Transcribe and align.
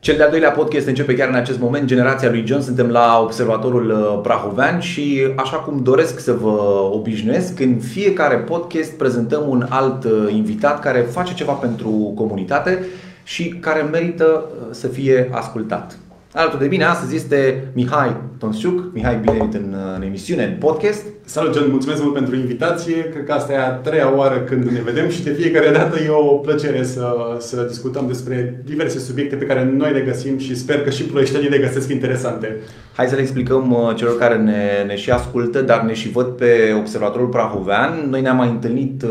Cel 0.00 0.16
de-al 0.16 0.30
doilea 0.30 0.50
podcast 0.50 0.86
începe 0.86 1.14
chiar 1.14 1.28
în 1.28 1.34
acest 1.34 1.58
moment, 1.58 1.86
Generația 1.86 2.30
lui 2.30 2.46
John. 2.46 2.60
Suntem 2.60 2.88
la 2.88 3.20
Observatorul 3.22 3.90
uh, 3.90 4.20
Prahovean 4.22 4.80
și 4.80 5.32
așa 5.36 5.56
cum 5.56 5.82
doresc 5.82 6.18
să 6.18 6.32
vă 6.32 6.88
obișnuiesc, 6.92 7.60
în 7.60 7.78
fiecare 7.78 8.36
podcast 8.36 8.92
prezentăm 8.92 9.48
un 9.48 9.66
alt 9.68 10.04
uh, 10.04 10.32
invitat 10.32 10.80
care 10.80 11.00
face 11.00 11.34
ceva 11.34 11.52
pentru 11.52 12.12
comunitate 12.14 12.86
și 13.24 13.48
care 13.48 13.82
merită 13.82 14.44
uh, 14.46 14.66
să 14.70 14.88
fie 14.88 15.28
ascultat. 15.32 15.98
Alături 16.32 16.62
de 16.62 16.68
mine 16.68 16.84
astăzi 16.84 17.14
este 17.14 17.64
Mihai 17.72 18.16
Tonsiuc. 18.38 18.94
Mihai, 18.94 19.16
bine 19.16 19.32
venit 19.32 19.54
în, 19.54 19.74
în 19.96 20.02
emisiune, 20.02 20.44
în 20.44 20.56
podcast. 20.58 21.04
Salut, 21.24 21.54
John, 21.54 21.70
mulțumesc 21.70 22.02
mult 22.02 22.14
pentru 22.14 22.36
invitație. 22.36 23.08
Cred 23.08 23.24
că 23.24 23.32
asta 23.32 23.52
e 23.52 23.58
a 23.58 23.70
treia 23.70 24.16
oară 24.16 24.40
când 24.40 24.64
ne 24.64 24.80
vedem 24.80 25.08
și 25.08 25.22
de 25.22 25.30
fiecare 25.30 25.70
dată 25.70 26.02
e 26.02 26.08
o 26.08 26.34
plăcere 26.34 26.84
să, 26.84 27.36
să 27.38 27.62
discutăm 27.68 28.06
despre 28.06 28.62
diverse 28.64 28.98
subiecte 28.98 29.36
pe 29.36 29.44
care 29.44 29.72
noi 29.76 29.92
le 29.92 30.00
găsim 30.00 30.38
și 30.38 30.56
sper 30.56 30.82
că 30.82 30.90
și 30.90 31.02
ploieștenii 31.02 31.48
le 31.48 31.58
găsesc 31.58 31.90
interesante. 31.90 32.56
Hai 32.94 33.06
să 33.06 33.14
le 33.14 33.20
explicăm 33.20 33.72
uh, 33.72 33.94
celor 33.94 34.18
care 34.18 34.36
ne, 34.36 34.84
ne 34.86 34.96
și 34.96 35.10
ascultă, 35.10 35.62
dar 35.62 35.80
ne 35.80 35.92
și 35.92 36.10
văd 36.10 36.26
pe 36.26 36.74
Observatorul 36.78 37.28
Prahovean. 37.28 38.06
Noi 38.10 38.20
ne-am 38.20 38.36
mai 38.36 38.48
întâlnit 38.48 39.02
uh, 39.02 39.08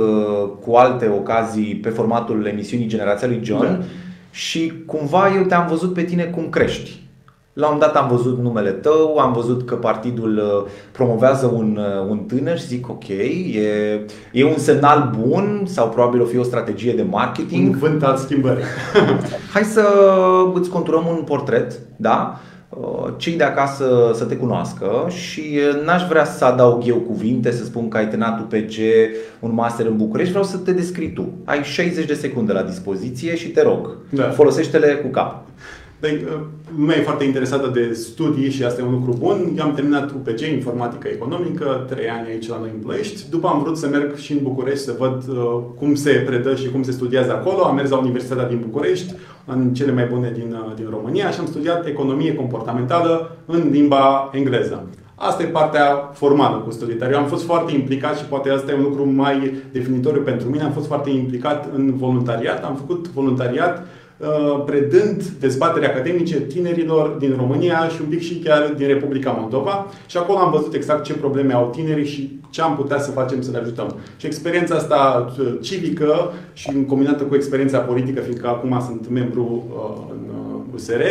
cu 0.61 0.73
alte 0.73 1.07
ocazii 1.07 1.75
pe 1.75 1.89
formatul 1.89 2.45
emisiunii 2.45 2.87
Generația 2.87 3.27
lui 3.27 3.39
John 3.43 3.65
da. 3.65 3.79
și 4.31 4.73
cumva 4.85 5.35
eu 5.35 5.43
te-am 5.43 5.67
văzut 5.67 5.93
pe 5.93 6.03
tine 6.03 6.23
cum 6.23 6.49
crești. 6.49 7.07
La 7.53 7.67
un 7.67 7.79
dat 7.79 7.95
am 7.95 8.07
văzut 8.07 8.39
numele 8.39 8.71
tău, 8.71 9.17
am 9.17 9.33
văzut 9.33 9.65
că 9.65 9.75
partidul 9.75 10.37
uh, 10.37 10.71
promovează 10.91 11.45
un, 11.45 11.79
uh, 11.79 12.09
un 12.09 12.17
tânăr 12.17 12.59
și 12.59 12.65
zic 12.65 12.89
ok, 12.89 13.07
e, 13.07 14.05
e 14.31 14.45
un 14.45 14.57
semnal 14.57 15.15
bun 15.19 15.63
sau 15.65 15.89
probabil 15.89 16.21
o 16.21 16.25
fi 16.25 16.37
o 16.37 16.43
strategie 16.43 16.93
de 16.93 17.01
marketing. 17.01 17.73
Un 17.73 17.79
vânt 17.79 18.03
al 18.03 18.17
schimbării. 18.17 18.63
Hai 19.53 19.63
să 19.63 19.85
îți 20.53 20.69
conturăm 20.69 21.05
un 21.07 21.23
portret, 21.25 21.79
da? 21.95 22.39
Uh, 22.69 23.13
cei 23.17 23.33
de 23.33 23.43
acasă 23.43 24.11
să 24.13 24.23
te 24.23 24.35
cunoască 24.35 25.07
și 25.07 25.59
n-aș 25.85 26.07
vrea 26.07 26.25
să 26.25 26.45
adaug 26.45 26.81
eu 26.85 26.95
cuvinte, 26.95 27.51
să 27.51 27.63
spun 27.63 27.87
că 27.87 27.97
ai 27.97 28.07
terminat 28.07 28.39
UPG, 28.39 28.73
un 29.39 29.53
master 29.53 29.85
în 29.85 29.97
București, 29.97 30.31
vreau 30.31 30.45
să 30.45 30.57
te 30.57 30.71
descrii 30.71 31.13
tu. 31.13 31.29
Ai 31.45 31.63
60 31.63 32.05
de 32.05 32.13
secunde 32.13 32.53
la 32.53 32.61
dispoziție 32.61 33.35
și 33.35 33.47
te 33.47 33.63
rog, 33.63 33.97
da. 34.09 34.23
folosește-le 34.23 34.87
cu 34.87 35.07
cap. 35.07 35.43
Uh, 36.03 36.39
lumea 36.77 36.97
e 36.97 37.01
foarte 37.01 37.23
interesată 37.23 37.67
de 37.73 37.93
studii 37.93 38.49
și 38.49 38.63
asta 38.63 38.81
e 38.81 38.85
un 38.85 38.91
lucru 38.91 39.15
bun. 39.19 39.53
Eu 39.57 39.63
am 39.63 39.73
terminat 39.73 40.11
UPG, 40.11 40.39
Informatică 40.39 41.07
Economică, 41.07 41.85
trei 41.89 42.09
ani 42.09 42.27
aici 42.27 42.47
la 42.47 42.59
noi 42.59 42.69
în 42.73 42.81
Ploiești. 42.81 43.29
După 43.29 43.47
am 43.47 43.61
vrut 43.61 43.77
să 43.77 43.87
merg 43.87 44.15
și 44.15 44.31
în 44.31 44.39
București 44.43 44.83
să 44.83 44.95
văd 44.97 45.23
uh, 45.27 45.61
cum 45.77 45.95
se 45.95 46.11
predă 46.11 46.55
și 46.55 46.69
cum 46.71 46.83
se 46.83 46.91
studiază 46.91 47.31
acolo. 47.31 47.63
Am 47.63 47.75
mers 47.75 47.89
la 47.89 47.97
Universitatea 47.97 48.47
din 48.47 48.59
București, 48.69 49.13
în 49.45 49.73
cele 49.73 49.91
mai 49.91 50.05
bune 50.05 50.31
din, 50.35 50.57
uh, 50.65 50.75
din 50.75 50.87
România 50.89 51.29
și 51.29 51.39
am 51.39 51.45
studiat 51.45 51.85
economie 51.85 52.35
comportamentală 52.35 53.37
în 53.45 53.69
limba 53.71 54.29
engleză. 54.33 54.83
Asta 55.15 55.43
e 55.43 55.45
partea 55.45 56.09
formală 56.13 56.57
cu 56.57 56.71
studiul, 56.71 56.97
dar 56.97 57.11
eu 57.11 57.17
am 57.17 57.27
fost 57.27 57.45
foarte 57.45 57.73
implicat 57.73 58.17
și 58.17 58.25
poate 58.25 58.49
asta 58.49 58.71
e 58.71 58.75
un 58.75 58.83
lucru 58.83 59.11
mai 59.11 59.53
definitoriu 59.71 60.21
pentru 60.21 60.49
mine. 60.49 60.63
Am 60.63 60.71
fost 60.71 60.87
foarte 60.87 61.09
implicat 61.09 61.69
în 61.75 61.97
voluntariat, 61.97 62.63
am 62.63 62.75
făcut 62.75 63.09
voluntariat 63.09 63.77
Uh, 63.77 63.85
predând 64.65 65.23
dezbatere 65.23 65.87
academice 65.87 66.41
tinerilor 66.41 67.09
din 67.09 67.35
România 67.37 67.87
și 67.87 68.01
un 68.01 68.07
pic 68.09 68.21
și 68.21 68.35
chiar 68.35 68.73
din 68.77 68.87
Republica 68.87 69.31
Moldova. 69.31 69.85
Și 70.05 70.17
acolo 70.17 70.37
am 70.37 70.51
văzut 70.51 70.73
exact 70.73 71.03
ce 71.03 71.13
probleme 71.13 71.53
au 71.53 71.69
tinerii 71.69 72.05
și 72.05 72.39
ce 72.49 72.61
am 72.61 72.75
putea 72.75 72.99
să 72.99 73.11
facem 73.11 73.41
să 73.41 73.51
le 73.51 73.57
ajutăm. 73.57 73.95
Și 74.17 74.25
experiența 74.25 74.75
asta 74.75 75.33
uh, 75.39 75.53
civică 75.61 76.33
și 76.53 76.85
combinată 76.87 77.23
cu 77.23 77.35
experiența 77.35 77.79
politică, 77.79 78.21
fiindcă 78.21 78.47
acum 78.47 78.81
sunt 78.85 79.09
membru 79.09 79.63
uh, 79.73 80.11
în 80.11 80.19
USR 80.73 81.01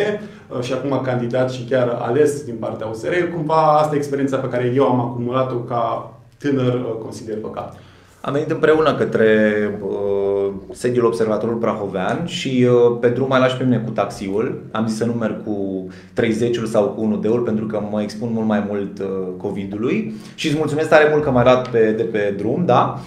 și 0.61 0.73
acum 0.73 1.01
candidat 1.05 1.51
și 1.51 1.65
chiar 1.65 1.99
ales 2.01 2.45
din 2.45 2.55
partea 2.61 2.87
USR, 2.87 3.13
cumva 3.35 3.79
asta 3.79 3.95
e 3.95 3.99
experiența 3.99 4.37
pe 4.37 4.49
care 4.49 4.73
eu 4.75 4.85
am 4.85 5.01
acumulat-o 5.01 5.57
ca 5.57 6.13
tânăr 6.39 6.99
consilier 7.03 7.39
local. 7.43 7.79
Am 8.21 8.33
venit 8.33 8.51
împreună 8.51 8.95
către 8.95 9.55
uh, 9.83 10.53
sediul 10.73 11.05
Observatorul 11.05 11.57
Prahovean 11.57 12.27
și 12.27 12.67
uh, 12.71 12.97
pe 13.01 13.09
drum 13.09 13.29
mai 13.29 13.41
lași 13.41 13.57
pe 13.57 13.65
mine 13.65 13.79
cu 13.79 13.91
taxiul. 13.91 14.63
Am 14.71 14.87
zis 14.87 14.97
să 14.97 15.05
nu 15.05 15.13
merg 15.13 15.45
cu 15.45 15.87
30-ul 16.21 16.67
sau 16.67 16.89
cu 16.89 17.01
1 17.01 17.21
ul 17.25 17.41
pentru 17.41 17.67
că 17.67 17.83
mă 17.91 18.03
expun 18.03 18.29
mult 18.33 18.47
mai 18.47 18.65
mult 18.69 18.99
uh, 18.99 19.07
COVID-ului 19.37 20.15
și 20.35 20.47
îți 20.47 20.57
mulțumesc 20.57 20.89
tare 20.89 21.09
mult 21.11 21.23
că 21.23 21.31
m-ai 21.31 21.45
luat 21.45 21.69
pe, 21.69 21.93
de 21.93 22.03
pe 22.03 22.35
drum, 22.37 22.65
da? 22.65 22.99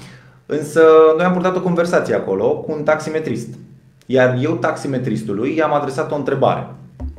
Însă 0.45 0.81
noi 1.17 1.25
am 1.25 1.33
purtat 1.33 1.55
o 1.55 1.61
conversație 1.61 2.15
acolo 2.15 2.57
cu 2.57 2.71
un 2.71 2.83
taximetrist. 2.83 3.47
Iar 4.05 4.37
eu 4.41 4.51
taximetristului 4.51 5.55
i-am 5.55 5.73
adresat 5.73 6.11
o 6.11 6.15
întrebare. 6.15 6.67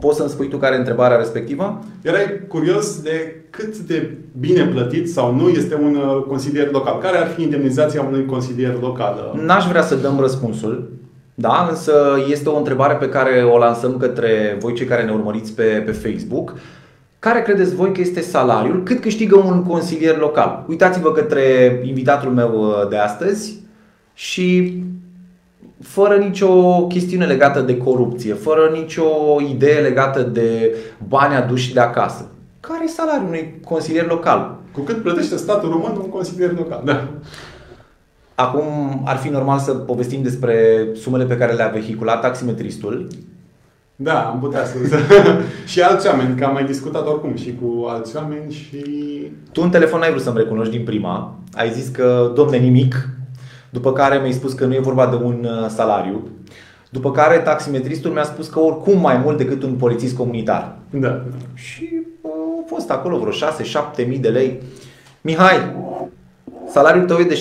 Poți 0.03 0.17
să-mi 0.17 0.29
spui 0.29 0.49
tu 0.49 0.57
care 0.57 0.75
e 0.75 0.79
întrebarea 0.79 1.17
respectivă? 1.17 1.85
Erai 2.03 2.41
curios 2.49 3.01
de 3.03 3.45
cât 3.51 3.77
de 3.77 4.17
bine 4.41 4.65
plătit 4.65 5.11
sau 5.11 5.35
nu 5.35 5.49
este 5.49 5.75
un 5.75 5.95
uh, 5.95 6.23
consilier 6.29 6.71
local. 6.71 6.99
Care 6.99 7.17
ar 7.17 7.27
fi 7.27 7.43
indemnizația 7.43 8.03
unui 8.03 8.27
consilier 8.27 8.81
local? 8.81 9.41
N-aș 9.45 9.67
vrea 9.67 9.83
să 9.83 9.95
dăm 9.95 10.21
răspunsul, 10.21 10.91
da, 11.35 11.67
însă 11.71 11.93
este 12.31 12.49
o 12.49 12.57
întrebare 12.57 12.95
pe 12.95 13.09
care 13.09 13.43
o 13.43 13.59
lansăm 13.59 13.97
către 13.97 14.57
voi 14.61 14.75
cei 14.75 14.87
care 14.87 15.05
ne 15.05 15.13
urmăriți 15.13 15.53
pe, 15.53 15.63
pe 15.63 15.93
Facebook. 15.93 16.55
Care 17.19 17.43
credeți 17.43 17.75
voi 17.75 17.93
că 17.93 18.01
este 18.01 18.21
salariul? 18.21 18.83
Cât 18.83 19.01
câștigă 19.01 19.37
un 19.37 19.63
consilier 19.63 20.17
local? 20.19 20.65
Uitați-vă 20.69 21.13
către 21.13 21.81
invitatul 21.85 22.31
meu 22.31 22.53
uh, 22.55 22.89
de 22.89 22.97
astăzi 22.97 23.61
și 24.15 24.77
fără 25.83 26.17
nicio 26.17 26.87
chestiune 26.87 27.27
legată 27.27 27.61
de 27.61 27.77
corupție, 27.77 28.35
fără 28.35 28.71
nicio 28.73 29.05
idee 29.51 29.81
legată 29.81 30.23
de 30.23 30.77
bani 31.09 31.35
aduși 31.35 31.73
de 31.73 31.81
acasă. 31.81 32.31
Care 32.61 32.85
e 32.85 32.89
salariul 32.89 33.27
unui 33.27 33.61
consilier 33.65 34.07
local? 34.07 34.59
Cu 34.73 34.81
cât 34.81 35.03
plătește 35.03 35.37
statul 35.37 35.71
român 35.71 35.97
un 36.03 36.09
consilier 36.09 36.53
local, 36.53 36.83
da. 36.85 37.09
Acum 38.35 38.65
ar 39.05 39.17
fi 39.17 39.29
normal 39.29 39.59
să 39.59 39.73
povestim 39.73 40.23
despre 40.23 40.87
sumele 40.95 41.25
pe 41.25 41.37
care 41.37 41.53
le-a 41.53 41.69
vehiculat 41.69 42.21
taximetristul. 42.21 43.07
Da, 43.97 44.21
am 44.21 44.39
putea 44.41 44.65
să 44.65 44.77
Și 45.73 45.81
alți 45.81 46.07
oameni, 46.07 46.37
că 46.37 46.45
am 46.45 46.53
mai 46.53 46.65
discutat 46.65 47.07
oricum 47.07 47.37
și 47.37 47.59
cu 47.63 47.87
alți 47.89 48.17
oameni 48.17 48.53
și... 48.53 48.83
Tu 49.53 49.63
în 49.63 49.71
telefon 49.71 50.01
ai 50.01 50.11
vrut 50.11 50.23
să-mi 50.23 50.39
recunoști 50.39 50.77
din 50.77 50.85
prima. 50.85 51.35
Ai 51.55 51.71
zis 51.71 51.89
că, 51.89 52.33
domne, 52.35 52.57
nimic, 52.57 53.09
după 53.73 53.93
care 53.93 54.19
mi-ai 54.19 54.33
spus 54.33 54.53
că 54.53 54.65
nu 54.65 54.75
e 54.75 54.81
vorba 54.81 55.07
de 55.07 55.17
un 55.25 55.45
uh, 55.45 55.69
salariu. 55.69 56.29
După 56.91 57.11
care 57.11 57.39
taximetristul 57.39 58.11
mi-a 58.11 58.25
spus 58.25 58.49
că 58.49 58.61
oricum 58.61 59.01
mai 59.01 59.21
mult 59.25 59.37
decât 59.37 59.63
un 59.63 59.75
polițist 59.75 60.17
comunitar. 60.17 60.77
Da. 60.91 61.23
Și 61.55 61.89
uh, 62.21 62.31
au 62.31 62.65
fost 62.67 62.91
acolo 62.91 63.19
vreo 63.19 63.33
6-7 64.03 64.09
mii 64.09 64.19
de 64.19 64.29
lei. 64.29 64.61
Mihai, 65.21 65.77
salariul 66.69 67.05
tău 67.05 67.19
e 67.19 67.25
de 67.25 67.41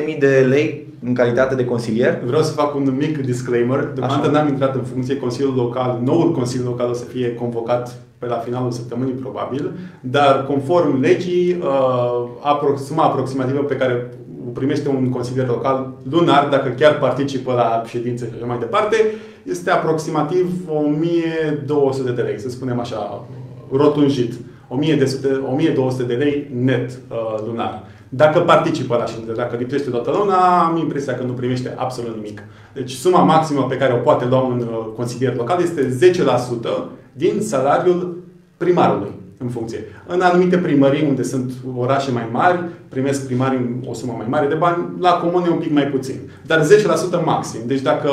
6-7 0.00 0.04
mii 0.04 0.18
de 0.18 0.46
lei 0.48 0.86
în 1.04 1.14
calitate 1.14 1.54
de 1.54 1.64
consilier? 1.64 2.20
Vreau 2.26 2.42
să 2.42 2.52
fac 2.52 2.74
un 2.74 2.94
mic 2.98 3.18
disclaimer. 3.24 3.84
Deocamdată 3.94 4.30
n-am 4.30 4.48
intrat 4.48 4.74
în 4.74 4.82
funcție. 4.82 5.16
Consiliul 5.16 5.54
local, 5.54 6.00
noul 6.04 6.32
Consiliu 6.32 6.66
Local 6.66 6.88
o 6.88 6.92
să 6.92 7.04
fie 7.04 7.34
convocat 7.34 7.98
pe 8.18 8.26
la 8.26 8.36
finalul 8.36 8.70
săptămânii 8.70 9.12
probabil, 9.12 9.72
dar 10.00 10.44
conform 10.46 11.00
legii, 11.00 11.62
uh, 11.62 12.76
suma 12.76 13.04
aproximativă 13.04 13.62
pe 13.62 13.76
care 13.76 14.10
primește 14.58 14.88
un 14.88 15.08
consilier 15.08 15.46
local 15.46 15.92
lunar, 16.10 16.48
dacă 16.50 16.68
chiar 16.68 16.98
participă 16.98 17.52
la 17.52 17.82
ședințe 17.86 18.26
și 18.26 18.32
așa 18.36 18.46
mai 18.46 18.58
departe, 18.58 18.96
este 19.42 19.70
aproximativ 19.70 20.46
1200 20.68 22.10
de 22.10 22.22
lei, 22.22 22.40
să 22.40 22.48
spunem 22.48 22.80
așa, 22.80 23.24
rotunjit. 23.72 24.32
1200 24.68 26.02
de 26.02 26.14
lei 26.14 26.50
net 26.64 26.90
uh, 26.90 27.46
lunar. 27.46 27.84
Dacă 28.08 28.40
participă 28.40 28.96
la 28.96 29.06
ședințe, 29.06 29.32
dacă 29.32 29.56
lipsește 29.56 29.90
toată 29.90 30.10
luna, 30.18 30.64
am 30.64 30.76
impresia 30.76 31.14
că 31.14 31.22
nu 31.22 31.32
primește 31.32 31.74
absolut 31.76 32.14
nimic. 32.14 32.42
Deci 32.74 32.90
suma 32.90 33.22
maximă 33.22 33.62
pe 33.68 33.76
care 33.76 33.92
o 33.92 33.96
poate 33.96 34.24
lua 34.24 34.40
un 34.40 34.58
uh, 34.58 34.86
consilier 34.96 35.36
local 35.36 35.62
este 35.62 35.98
10% 36.12 36.68
din 37.12 37.40
salariul 37.40 38.16
primarului 38.56 39.10
în 39.38 39.48
funcție. 39.48 39.84
În 40.06 40.20
anumite 40.20 40.56
primării, 40.56 41.08
unde 41.08 41.22
sunt 41.22 41.52
orașe 41.76 42.10
mai 42.10 42.28
mari, 42.32 42.64
primesc 42.88 43.26
primarii 43.26 43.80
o 43.86 43.94
sumă 43.94 44.14
mai 44.16 44.26
mare 44.28 44.46
de 44.46 44.54
bani, 44.54 44.84
la 45.00 45.10
comune 45.10 45.48
un 45.48 45.58
pic 45.58 45.72
mai 45.72 45.86
puțin. 45.86 46.14
Dar 46.46 46.60
10% 46.60 47.24
maxim. 47.24 47.60
Deci 47.66 47.80
dacă, 47.80 48.10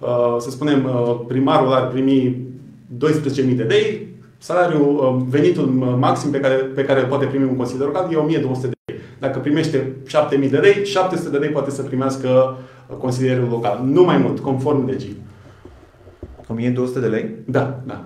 uh, 0.00 0.36
să 0.38 0.50
spunem, 0.50 0.84
uh, 0.84 1.20
primarul 1.28 1.72
ar 1.72 1.88
primi 1.88 2.36
12.000 2.96 3.56
de 3.56 3.62
lei, 3.62 4.08
salariul, 4.38 4.96
uh, 4.96 5.24
venitul 5.28 5.66
maxim 5.98 6.30
pe 6.30 6.40
care, 6.40 6.54
pe 6.54 6.84
care 6.84 7.00
îl 7.00 7.06
poate 7.06 7.26
primi 7.26 7.44
un 7.44 7.56
consilier 7.56 7.86
local 7.86 8.08
e 8.12 8.16
1200 8.16 8.66
de 8.66 8.92
lei. 8.92 9.00
Dacă 9.18 9.38
primește 9.38 9.92
7.000 10.06 10.50
de 10.50 10.56
lei, 10.56 10.84
700 10.84 11.30
de 11.30 11.36
lei 11.36 11.48
poate 11.48 11.70
să 11.70 11.82
primească 11.82 12.56
consilierul 12.98 13.48
local. 13.48 13.80
Nu 13.84 14.02
mai 14.04 14.16
mult, 14.16 14.38
conform 14.38 14.86
legii. 14.86 15.16
1200 16.48 17.00
de 17.00 17.06
lei? 17.06 17.30
Da, 17.44 17.80
da. 17.86 18.04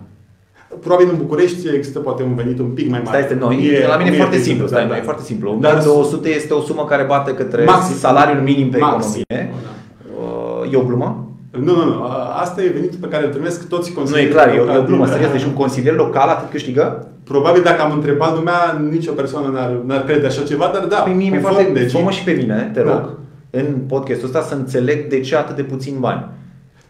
Probabil 0.79 1.09
în 1.11 1.17
București 1.17 1.69
există 1.75 1.99
poate 1.99 2.23
un 2.23 2.35
venit 2.35 2.59
un 2.59 2.67
pic 2.67 2.91
mai 2.91 3.01
mare. 3.05 3.17
Stai, 3.17 3.21
este 3.21 3.45
noi. 3.45 3.81
E, 3.83 3.87
la 3.87 3.97
mine 3.97 4.11
e 4.11 4.17
foarte 4.17 4.39
simplu. 4.39 4.67
Stai, 4.67 4.83
da, 4.83 4.89
da. 4.89 4.97
e 4.97 5.03
foarte 5.03 5.23
simplu. 5.23 5.59
Dar 5.61 5.83
200 5.83 6.29
este 6.29 6.53
o 6.53 6.61
sumă 6.61 6.85
care 6.85 7.03
bate 7.03 7.35
către 7.35 7.65
maxim, 7.65 7.97
salariul 7.97 8.43
minim 8.43 8.71
pe 8.71 8.79
maxim. 8.79 9.23
economie. 9.29 9.55
Da. 9.63 10.69
E 10.73 10.77
o 10.77 10.83
glumă? 10.83 11.31
Nu, 11.51 11.75
nu, 11.75 11.85
nu. 11.85 12.05
Asta 12.41 12.63
e 12.63 12.69
venitul 12.69 12.99
pe 13.01 13.07
care 13.07 13.25
îl 13.25 13.31
primesc 13.31 13.69
toți 13.69 13.93
consilierii 13.93 14.35
Nu, 14.35 14.41
e 14.41 14.43
clar, 14.43 14.75
e 14.75 14.79
o 14.79 14.83
glumă, 14.83 15.07
serios. 15.07 15.31
Deci 15.31 15.45
un 15.45 15.53
consilier 15.53 15.95
local 15.95 16.29
atât 16.29 16.51
câștigă? 16.51 17.07
Probabil 17.25 17.63
dacă 17.63 17.83
am 17.83 17.93
întrebat 17.93 18.35
lumea, 18.35 18.81
nicio 18.91 19.13
persoană 19.13 19.49
n-ar, 19.49 19.71
n-ar 19.87 20.05
crede 20.05 20.27
așa 20.27 20.43
ceva, 20.43 20.71
dar 20.75 20.85
da. 20.85 20.97
Păi 20.97 21.13
mie 21.13 21.31
mi-e 21.31 21.41
foarte... 21.41 21.71
Deci... 21.73 21.97
și 22.11 22.25
pe 22.25 22.31
mine, 22.31 22.71
te 22.75 22.83
da. 22.83 22.91
rog, 22.91 23.01
da. 23.01 23.59
în 23.59 23.67
podcastul 23.89 24.27
ăsta 24.27 24.43
să 24.43 24.55
înțeleg 24.55 25.09
de 25.09 25.21
ce 25.21 25.37
atât 25.37 25.57
de 25.57 25.63
puțin 25.63 25.97
bani. 25.99 26.27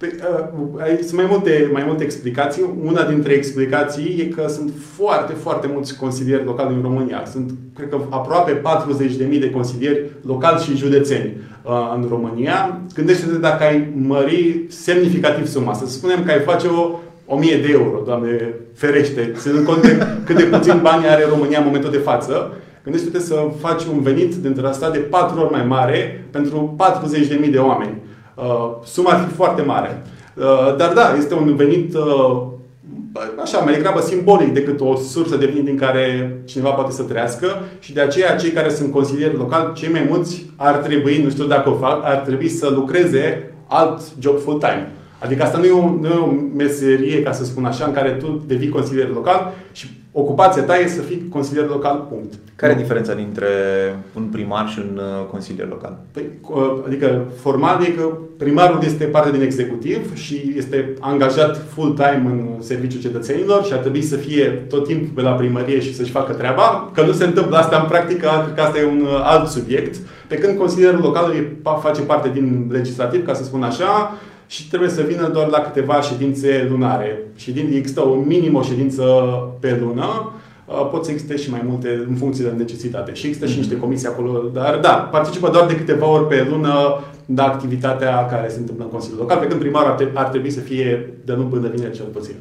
Păi, 0.00 0.10
uh, 0.76 0.98
sunt 0.98 1.12
mai 1.12 1.26
multe, 1.28 1.70
mai 1.72 1.82
multe 1.86 2.04
explicații. 2.04 2.64
Una 2.84 3.02
dintre 3.02 3.32
explicații 3.32 4.16
e 4.18 4.24
că 4.24 4.46
sunt 4.48 4.72
foarte, 4.96 5.32
foarte 5.32 5.68
mulți 5.72 5.96
consilieri 5.96 6.44
locali 6.44 6.74
în 6.74 6.82
România. 6.82 7.22
Sunt, 7.30 7.50
cred 7.74 7.88
că, 7.88 7.98
aproape 8.08 8.60
40.000 9.32 9.38
de 9.40 9.50
consilieri 9.50 10.04
locali 10.26 10.60
și 10.60 10.76
județeni 10.76 11.36
uh, 11.62 11.92
în 11.96 12.06
România. 12.08 12.80
Gândește-te 12.94 13.38
dacă 13.38 13.64
ai 13.64 13.88
mări 13.96 14.64
semnificativ 14.68 15.46
suma. 15.46 15.74
Să 15.74 15.86
spunem 15.86 16.24
că 16.24 16.30
ai 16.30 16.40
face 16.40 16.66
o 16.66 16.98
1000 17.26 17.56
de 17.56 17.68
euro, 17.70 18.02
Doamne 18.06 18.54
ferește, 18.74 19.32
ținând 19.36 19.66
cont 19.66 19.82
de 19.82 20.06
cât 20.24 20.36
de 20.36 20.42
puțin 20.42 20.78
bani 20.82 21.06
are 21.06 21.24
România 21.28 21.58
în 21.58 21.64
momentul 21.64 21.90
de 21.90 21.98
față. 21.98 22.52
Gândește-te 22.84 23.18
să 23.18 23.34
faci 23.58 23.84
un 23.84 24.02
venit 24.02 24.34
dintre 24.34 24.66
asta 24.66 24.90
de 24.90 24.98
4 24.98 25.40
ori 25.40 25.52
mai 25.52 25.66
mare 25.66 26.24
pentru 26.30 26.76
40.000 27.44 27.50
de 27.50 27.58
oameni. 27.58 27.94
Uh, 28.44 28.76
suma 28.84 29.10
ar 29.10 29.24
fi 29.28 29.34
foarte 29.34 29.62
mare. 29.62 30.02
Uh, 30.36 30.76
dar 30.76 30.92
da, 30.92 31.14
este 31.18 31.34
un 31.34 31.56
venit 31.56 31.94
uh, 31.94 32.42
așa, 33.42 33.58
mai 33.58 33.74
degrabă 33.74 34.00
simbolic 34.00 34.52
decât 34.52 34.80
o 34.80 34.96
sursă 34.96 35.36
de 35.36 35.46
venit 35.46 35.64
din 35.64 35.76
care 35.76 36.36
cineva 36.44 36.70
poate 36.70 36.92
să 36.92 37.02
trăiască 37.02 37.46
și 37.78 37.92
de 37.92 38.00
aceea 38.00 38.36
cei 38.36 38.50
care 38.50 38.70
sunt 38.70 38.92
consilieri 38.92 39.36
locali, 39.36 39.74
cei 39.74 39.90
mai 39.90 40.06
mulți 40.08 40.46
ar 40.56 40.74
trebui, 40.74 41.22
nu 41.22 41.30
știu 41.30 41.44
dacă 41.44 41.70
o 41.70 41.74
fac, 41.74 42.04
ar 42.04 42.16
trebui 42.16 42.48
să 42.48 42.68
lucreze 42.68 43.52
alt 43.66 44.00
job 44.18 44.38
full-time. 44.38 44.92
Adică 45.18 45.42
asta 45.42 45.58
nu 45.58 45.64
e, 45.64 45.70
o, 45.70 45.96
nu 46.00 46.06
e 46.06 46.18
o 46.18 46.32
meserie, 46.56 47.22
ca 47.22 47.32
să 47.32 47.44
spun 47.44 47.64
așa, 47.64 47.84
în 47.84 47.92
care 47.92 48.10
tu 48.10 48.44
devii 48.46 48.68
consilier 48.68 49.08
local 49.08 49.52
și 49.72 49.86
ocupația 50.12 50.62
ta 50.62 50.78
e 50.78 50.86
să 50.86 51.00
fii 51.00 51.26
consilier 51.28 51.66
local, 51.66 52.06
punct. 52.08 52.34
Care 52.56 52.72
e 52.72 52.76
diferența 52.76 53.14
dintre 53.14 53.46
un 54.16 54.22
primar 54.22 54.68
și 54.68 54.78
un 54.78 54.96
uh, 54.96 55.26
consilier 55.30 55.68
local? 55.68 55.98
Păi, 56.12 56.22
uh, 56.48 56.82
adică, 56.86 57.24
formal, 57.40 57.76
adică 57.76 58.18
primarul 58.38 58.80
este 58.84 59.04
parte 59.04 59.30
din 59.30 59.40
executiv 59.40 60.16
și 60.16 60.54
este 60.56 60.94
angajat 61.00 61.62
full-time 61.72 62.22
în 62.26 62.62
serviciul 62.62 63.00
cetățenilor 63.00 63.64
și 63.64 63.72
ar 63.72 63.78
trebui 63.78 64.02
să 64.02 64.16
fie 64.16 64.44
tot 64.68 64.86
timpul 64.86 65.08
pe 65.14 65.22
la 65.22 65.30
primărie 65.30 65.80
și 65.80 65.94
să-și 65.94 66.10
facă 66.10 66.32
treaba. 66.32 66.90
Că 66.94 67.02
nu 67.02 67.12
se 67.12 67.24
întâmplă 67.24 67.56
asta 67.56 67.80
în 67.82 67.88
practică, 67.88 68.28
cred 68.44 68.54
că 68.54 68.62
asta 68.62 68.78
e 68.78 68.84
un 68.84 69.00
uh, 69.00 69.20
alt 69.22 69.48
subiect. 69.48 69.96
Pe 70.28 70.36
când 70.36 70.58
consilierul 70.58 71.00
local 71.00 71.34
face 71.80 72.00
parte 72.00 72.30
din 72.32 72.68
legislativ, 72.70 73.26
ca 73.26 73.34
să 73.34 73.44
spun 73.44 73.62
așa, 73.62 74.14
și 74.50 74.68
trebuie 74.68 74.90
să 74.90 75.02
vină 75.02 75.28
doar 75.28 75.48
la 75.48 75.58
câteva 75.58 76.00
ședințe 76.00 76.66
lunare. 76.70 77.18
Și 77.36 77.50
din, 77.52 77.72
există 77.74 78.06
o 78.06 78.14
minimă 78.14 78.58
o 78.58 78.62
ședință 78.62 79.02
pe 79.60 79.78
lună, 79.80 80.32
uh, 80.66 80.88
pot 80.90 81.04
să 81.04 81.10
existe 81.10 81.36
și 81.36 81.50
mai 81.50 81.62
multe 81.66 82.04
în 82.08 82.14
funcție 82.14 82.44
de 82.44 82.50
necesitate. 82.56 83.14
Și 83.14 83.26
există 83.26 83.46
și 83.46 83.56
niște 83.56 83.74
mhm. 83.74 83.82
comisii 83.82 84.08
acolo, 84.08 84.42
dar 84.52 84.78
da, 84.82 84.90
participă 84.90 85.50
doar 85.50 85.66
de 85.66 85.76
câteva 85.76 86.06
ori 86.06 86.26
pe 86.26 86.46
lună 86.50 87.00
la 87.34 87.44
activitatea 87.44 88.26
care 88.26 88.48
se 88.48 88.58
întâmplă 88.58 88.84
în 88.84 88.90
Consiliul 88.90 89.20
Local, 89.20 89.38
pe 89.38 89.46
când 89.46 89.60
primarul 89.60 89.90
ar, 89.90 90.10
ar 90.14 90.28
trebui 90.28 90.50
să 90.50 90.60
fie 90.60 91.14
de 91.24 91.32
nu 91.32 91.42
până 91.42 91.68
vineri 91.68 91.96
cel 91.96 92.06
puțin. 92.06 92.34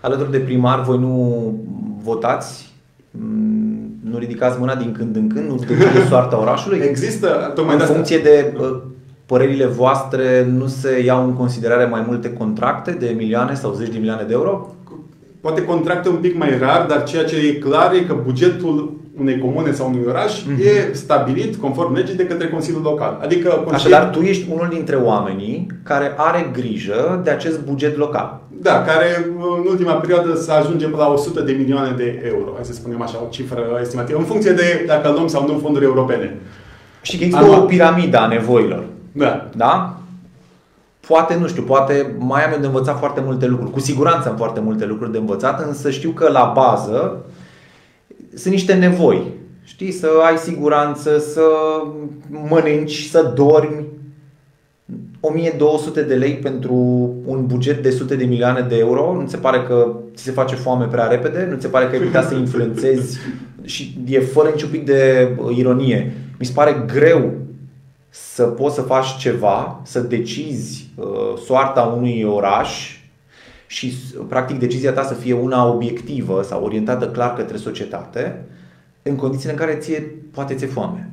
Alături 0.00 0.30
de 0.30 0.38
primar, 0.38 0.82
voi 0.82 0.98
nu 0.98 1.54
votați? 2.02 2.72
Mm, 3.10 3.98
nu 4.10 4.18
ridicați 4.18 4.58
mâna 4.58 4.74
din 4.74 4.92
când 4.92 5.16
în 5.16 5.28
când? 5.28 5.48
Nu 5.48 5.56
decide 5.56 6.06
soarta 6.08 6.40
orașului? 6.40 6.78
Există, 6.78 7.52
tocmai 7.54 7.74
În 7.74 7.80
de 7.80 7.86
funcție 7.86 8.18
de 8.18 8.54
uh, 8.60 8.80
părerile 9.28 9.66
voastre 9.66 10.46
nu 10.58 10.66
se 10.66 11.02
iau 11.04 11.24
în 11.24 11.32
considerare 11.32 11.84
mai 11.84 12.04
multe 12.06 12.32
contracte 12.32 12.90
de 12.90 13.14
milioane 13.16 13.54
sau 13.54 13.72
zeci 13.72 13.88
de 13.88 13.98
milioane 13.98 14.22
de 14.22 14.32
euro? 14.32 14.74
Poate 15.40 15.64
contracte 15.64 16.08
un 16.08 16.16
pic 16.16 16.36
mai 16.38 16.58
rar, 16.58 16.86
dar 16.88 17.02
ceea 17.04 17.24
ce 17.24 17.36
e 17.36 17.52
clar 17.52 17.92
e 17.92 18.00
că 18.00 18.16
bugetul 18.24 18.96
unei 19.20 19.38
comune 19.38 19.72
sau 19.72 19.88
unui 19.88 20.04
oraș 20.08 20.42
mm-hmm. 20.42 20.64
e 20.64 20.94
stabilit 20.94 21.56
conform 21.56 21.94
legii 21.94 22.14
de 22.14 22.26
către 22.26 22.48
Consiliul 22.48 22.82
Local. 22.82 23.18
Adică 23.22 23.48
Consiliul... 23.48 23.74
Așadar, 23.74 24.10
tu 24.10 24.20
ești 24.20 24.46
unul 24.52 24.68
dintre 24.70 24.96
oamenii 24.96 25.66
care 25.82 26.12
are 26.16 26.50
grijă 26.52 27.20
de 27.24 27.30
acest 27.30 27.60
buget 27.64 27.96
local. 27.96 28.40
Da, 28.60 28.82
care 28.82 29.26
în 29.38 29.66
ultima 29.68 29.92
perioadă 29.92 30.34
să 30.34 30.52
ajungem 30.52 30.94
la 30.96 31.08
100 31.08 31.40
de 31.40 31.52
milioane 31.52 31.94
de 31.96 32.22
euro, 32.26 32.50
hai 32.54 32.64
să 32.64 32.72
spunem 32.72 33.02
așa, 33.02 33.22
o 33.26 33.30
cifră 33.30 33.78
estimativă, 33.80 34.18
în 34.18 34.24
funcție 34.24 34.52
de 34.52 34.84
dacă 34.86 35.10
luăm 35.10 35.26
sau 35.26 35.46
nu 35.46 35.58
fonduri 35.58 35.84
europene. 35.84 36.36
Și 37.02 37.18
că 37.18 37.24
există 37.24 37.44
Am... 37.44 37.62
o 37.62 37.64
piramidă 37.64 38.18
a 38.18 38.26
nevoilor. 38.26 38.84
Da. 39.12 39.48
Da? 39.56 40.00
Poate, 41.06 41.36
nu 41.36 41.46
știu, 41.46 41.62
poate 41.62 42.14
mai 42.18 42.44
am 42.44 42.52
eu 42.52 42.58
de 42.58 42.66
învățat 42.66 42.98
foarte 42.98 43.20
multe 43.20 43.46
lucruri. 43.46 43.70
Cu 43.72 43.80
siguranță 43.80 44.28
am 44.28 44.36
foarte 44.36 44.60
multe 44.60 44.86
lucruri 44.86 45.12
de 45.12 45.18
învățat, 45.18 45.66
însă 45.66 45.90
știu 45.90 46.10
că 46.10 46.30
la 46.30 46.52
bază 46.54 47.24
sunt 48.34 48.52
niște 48.52 48.74
nevoi. 48.74 49.32
Știi, 49.64 49.92
să 49.92 50.08
ai 50.26 50.36
siguranță, 50.36 51.18
să 51.18 51.42
mănânci, 52.48 53.08
să 53.10 53.32
dormi. 53.34 53.84
1200 55.20 56.02
de 56.02 56.14
lei 56.14 56.34
pentru 56.34 56.74
un 57.24 57.46
buget 57.46 57.82
de 57.82 57.90
sute 57.90 58.16
de 58.16 58.24
milioane 58.24 58.60
de 58.60 58.78
euro, 58.78 59.14
nu 59.14 59.24
ți 59.24 59.30
se 59.30 59.36
pare 59.36 59.62
că 59.62 59.96
ți 60.14 60.22
se 60.22 60.30
face 60.30 60.54
foame 60.54 60.86
prea 60.86 61.06
repede? 61.06 61.46
Nu 61.50 61.56
ți 61.56 61.62
se 61.62 61.68
pare 61.68 61.86
că 61.86 61.94
ai 61.94 62.00
putea 62.00 62.22
să 62.22 62.34
influențezi 62.34 63.18
și 63.62 63.98
e 64.06 64.20
fără 64.20 64.48
niciun 64.48 64.68
pic 64.70 64.84
de 64.84 65.28
ironie. 65.54 66.12
Mi 66.38 66.46
se 66.46 66.52
pare 66.54 66.84
greu 66.86 67.32
să 68.08 68.42
poți 68.42 68.74
să 68.74 68.82
faci 68.82 69.16
ceva, 69.16 69.80
să 69.84 70.00
decizi 70.00 70.90
uh, 70.94 71.38
soarta 71.44 71.82
unui 71.82 72.22
oraș 72.22 72.98
și 73.66 73.94
practic 74.28 74.58
decizia 74.58 74.92
ta 74.92 75.02
să 75.02 75.14
fie 75.14 75.32
una 75.32 75.66
obiectivă 75.66 76.42
sau 76.42 76.64
orientată 76.64 77.08
clar 77.08 77.34
către 77.34 77.56
societate, 77.56 78.44
în 79.02 79.16
condițiile 79.16 79.52
în 79.52 79.58
care 79.58 79.74
ție 79.74 80.16
poate 80.32 80.54
ți-e 80.54 80.66
foame. 80.66 81.10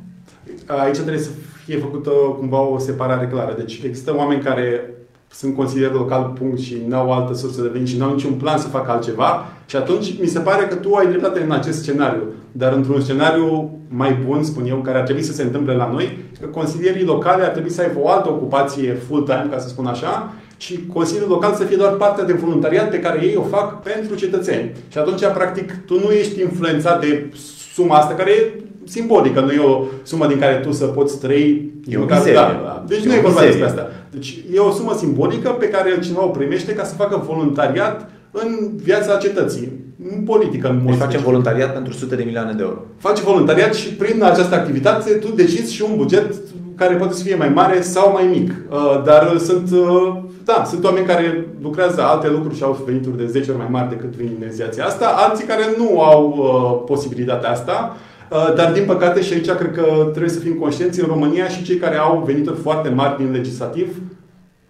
Aici 0.66 0.96
trebuie 0.96 1.24
să 1.24 1.30
fie 1.66 1.78
făcută 1.78 2.10
cumva 2.10 2.60
o 2.60 2.78
separare 2.78 3.28
clară. 3.28 3.56
Deci 3.58 3.82
există 3.84 4.16
oameni 4.16 4.42
care 4.42 4.90
sunt 5.32 5.56
consilieri 5.56 5.94
local, 5.94 6.34
punct, 6.40 6.60
și 6.60 6.82
nu 6.88 6.96
au 6.96 7.12
altă 7.12 7.34
sursă 7.34 7.62
de 7.62 7.68
venit 7.68 7.88
și 7.88 7.98
nu 7.98 8.06
au 8.06 8.14
niciun 8.14 8.34
plan 8.34 8.58
să 8.58 8.68
facă 8.68 8.92
altceva. 8.92 9.46
Și 9.66 9.76
atunci 9.76 10.20
mi 10.20 10.28
se 10.28 10.40
pare 10.40 10.66
că 10.66 10.76
tu 10.76 10.94
ai 10.94 11.08
dreptate 11.08 11.42
în 11.42 11.52
acest 11.52 11.82
scenariu. 11.82 12.24
Dar 12.58 12.74
într-un 12.74 13.02
scenariu 13.02 13.80
mai 13.88 14.18
bun, 14.26 14.44
spun 14.44 14.66
eu, 14.68 14.78
care 14.78 14.98
ar 14.98 15.04
trebui 15.04 15.24
să 15.24 15.34
se 15.34 15.44
întâmple 15.44 15.74
la 15.74 15.92
noi, 15.92 16.18
că 16.40 16.48
consilierii 16.48 17.06
locale 17.06 17.44
ar 17.44 17.50
trebui 17.50 17.70
să 17.70 17.82
aibă 17.82 18.00
o 18.02 18.10
altă 18.10 18.30
ocupație 18.30 18.98
full-time, 19.08 19.48
ca 19.52 19.58
să 19.58 19.68
spun 19.68 19.86
așa, 19.86 20.34
și 20.58 20.86
Consiliul 20.94 21.30
Local 21.30 21.54
să 21.54 21.64
fie 21.64 21.78
doar 21.78 21.92
partea 21.92 22.24
de 22.24 22.34
voluntariat 22.34 22.90
pe 22.90 23.00
care 23.00 23.26
ei 23.26 23.36
o 23.36 23.42
fac 23.42 23.82
pentru 23.82 24.16
cetățeni. 24.16 24.72
Și 24.92 24.98
atunci, 24.98 25.26
practic, 25.34 25.74
tu 25.86 26.00
nu 26.00 26.12
ești 26.12 26.42
influențat 26.42 27.02
de 27.02 27.34
suma 27.74 27.96
asta, 27.96 28.14
care 28.14 28.32
e 28.32 28.60
simbolică, 28.84 29.40
nu 29.40 29.52
e 29.52 29.60
o 29.60 29.84
sumă 30.04 30.28
din 30.28 30.40
care 30.40 30.56
tu 30.56 30.72
să 30.72 30.86
poți 30.86 31.20
trăi. 31.20 31.72
E 31.88 31.98
o 31.98 32.04
mizerie. 32.04 32.34
Da, 32.34 32.62
da. 32.64 32.84
Deci 32.88 33.04
e 33.04 33.08
nu 33.08 33.14
e 33.14 33.20
vorba 33.20 33.42
despre 33.42 33.66
asta. 33.66 33.90
Deci 34.12 34.44
e 34.54 34.60
o 34.60 34.72
sumă 34.72 34.94
simbolică 34.98 35.50
pe 35.50 35.70
care 35.70 36.00
cineva 36.00 36.24
o 36.24 36.28
primește 36.30 36.74
ca 36.74 36.84
să 36.84 36.96
facă 36.96 37.24
voluntariat 37.28 38.10
în 38.32 38.70
viața 38.76 39.18
cetății, 39.18 39.72
în 40.14 40.24
politică. 40.24 40.70
În 40.70 40.86
deci 40.86 40.96
facem 40.96 41.22
voluntariat 41.22 41.74
pentru 41.74 41.94
sute 41.94 42.16
de 42.16 42.24
milioane 42.24 42.54
de 42.54 42.64
euro. 42.64 42.78
Faci 42.98 43.20
voluntariat 43.20 43.74
și 43.74 43.94
prin 43.94 44.24
această 44.24 44.56
activitate 44.56 45.12
tu 45.12 45.28
decizi 45.28 45.74
și 45.74 45.82
un 45.90 45.98
buget 45.98 46.34
care 46.76 46.96
poate 46.96 47.14
să 47.14 47.24
fie 47.24 47.36
mai 47.36 47.50
mare 47.50 47.82
sau 47.82 48.12
mai 48.12 48.28
mic. 48.32 48.52
Uh, 48.70 49.04
dar 49.06 49.38
sunt, 49.38 49.72
uh, 49.72 50.18
da, 50.44 50.64
sunt 50.66 50.84
oameni 50.84 51.06
care 51.06 51.48
lucrează 51.62 52.02
alte 52.02 52.30
lucruri 52.30 52.56
și 52.56 52.64
au 52.64 52.84
venituri 52.86 53.18
de 53.18 53.28
10 53.28 53.50
ori 53.50 53.60
mai 53.60 53.68
mari 53.70 53.90
decât 53.90 54.16
vin 54.16 54.32
în 54.40 54.82
asta, 54.86 55.06
alții 55.06 55.46
care 55.46 55.64
nu 55.78 56.02
au 56.02 56.36
uh, 56.38 56.84
posibilitatea 56.86 57.50
asta 57.50 57.96
Uh, 58.32 58.54
dar, 58.56 58.72
din 58.72 58.86
păcate, 58.86 59.22
și 59.22 59.34
aici 59.34 59.50
cred 59.50 59.72
că 59.72 59.84
trebuie 60.10 60.30
să 60.30 60.40
fim 60.40 60.54
conștienți, 60.54 61.00
în 61.00 61.08
România 61.08 61.48
și 61.48 61.64
cei 61.64 61.78
care 61.78 61.96
au 61.96 62.24
venituri 62.26 62.60
foarte 62.60 62.90
mari 62.90 63.18
din 63.18 63.32
legislativ, 63.32 64.02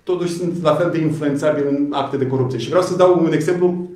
totuși 0.03 0.33
sunt 0.33 0.63
la 0.63 0.73
fel 0.73 0.89
de 0.91 0.99
influențabili 0.99 1.67
în 1.69 1.87
acte 1.91 2.17
de 2.17 2.27
corupție. 2.27 2.59
Și 2.59 2.67
vreau 2.67 2.83
să 2.83 2.95
dau 2.95 3.19
un 3.23 3.33
exemplu, 3.33 3.89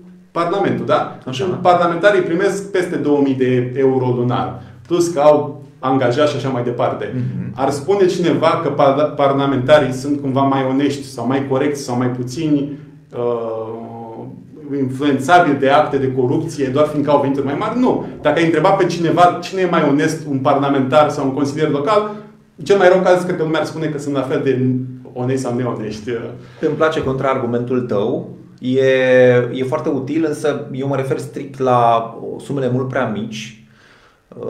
Parlamentul, 0.44 0.86
da? 0.86 1.18
Așa. 1.26 1.60
Parlamentarii 1.62 2.22
primesc 2.22 2.72
peste 2.72 2.96
2000 2.96 3.34
de 3.34 3.74
euro 3.78 4.14
lunar, 4.16 4.62
plus 4.88 5.08
că 5.08 5.20
au 5.20 5.64
angajați 5.80 6.32
și 6.32 6.38
așa 6.38 6.50
mai 6.50 6.64
departe. 6.64 7.06
Mm-hmm. 7.06 7.54
Ar 7.56 7.70
spune 7.70 8.06
cineva 8.06 8.62
că 8.64 8.70
parlamentarii 9.16 9.94
sunt 9.94 10.22
cumva 10.22 10.42
mai 10.42 10.66
onești 10.70 11.04
sau 11.04 11.28
mai 11.28 11.48
corecți 11.48 11.82
sau 11.82 11.98
mai 11.98 12.08
puțini 12.08 12.80
uh, 13.18 13.70
influențabil 14.78 15.58
de 15.60 15.70
acte 15.70 15.98
de 15.98 16.12
corupție 16.12 16.68
doar 16.68 16.86
fiindcă 16.86 17.12
au 17.12 17.22
venituri 17.22 17.46
mai 17.46 17.56
mari? 17.60 17.80
Nu. 17.80 18.06
Dacă 18.22 18.40
ai 18.40 18.46
întrebat 18.46 18.78
pe 18.78 18.86
cineva 18.86 19.40
cine 19.42 19.62
e 19.62 19.70
mai 19.70 19.86
onest, 19.90 20.28
un 20.30 20.38
parlamentar 20.38 21.10
sau 21.10 21.26
un 21.26 21.34
consilier 21.34 21.70
local, 21.70 22.12
cel 22.64 22.78
mai 22.78 22.90
rău 22.90 23.00
caz 23.00 23.24
cred 23.24 23.38
că 23.38 23.44
lumea 23.44 23.60
ar 23.60 23.66
spune 23.66 23.86
că 23.86 23.98
sunt 23.98 24.16
la 24.16 24.22
fel 24.22 24.42
de 24.44 24.70
onești 25.14 25.42
sau 25.42 25.56
neonești. 25.56 26.10
Îmi 26.62 26.76
place 26.76 27.04
contraargumentul 27.04 27.82
tău. 27.82 28.30
E, 28.60 28.82
e 29.54 29.64
foarte 29.64 29.90
util, 29.90 30.26
însă 30.28 30.68
eu 30.72 30.88
mă 30.88 30.96
refer 30.96 31.18
strict 31.18 31.60
la 31.60 32.14
sumele 32.40 32.70
mult 32.74 32.88
prea 32.88 33.08
mici 33.08 33.64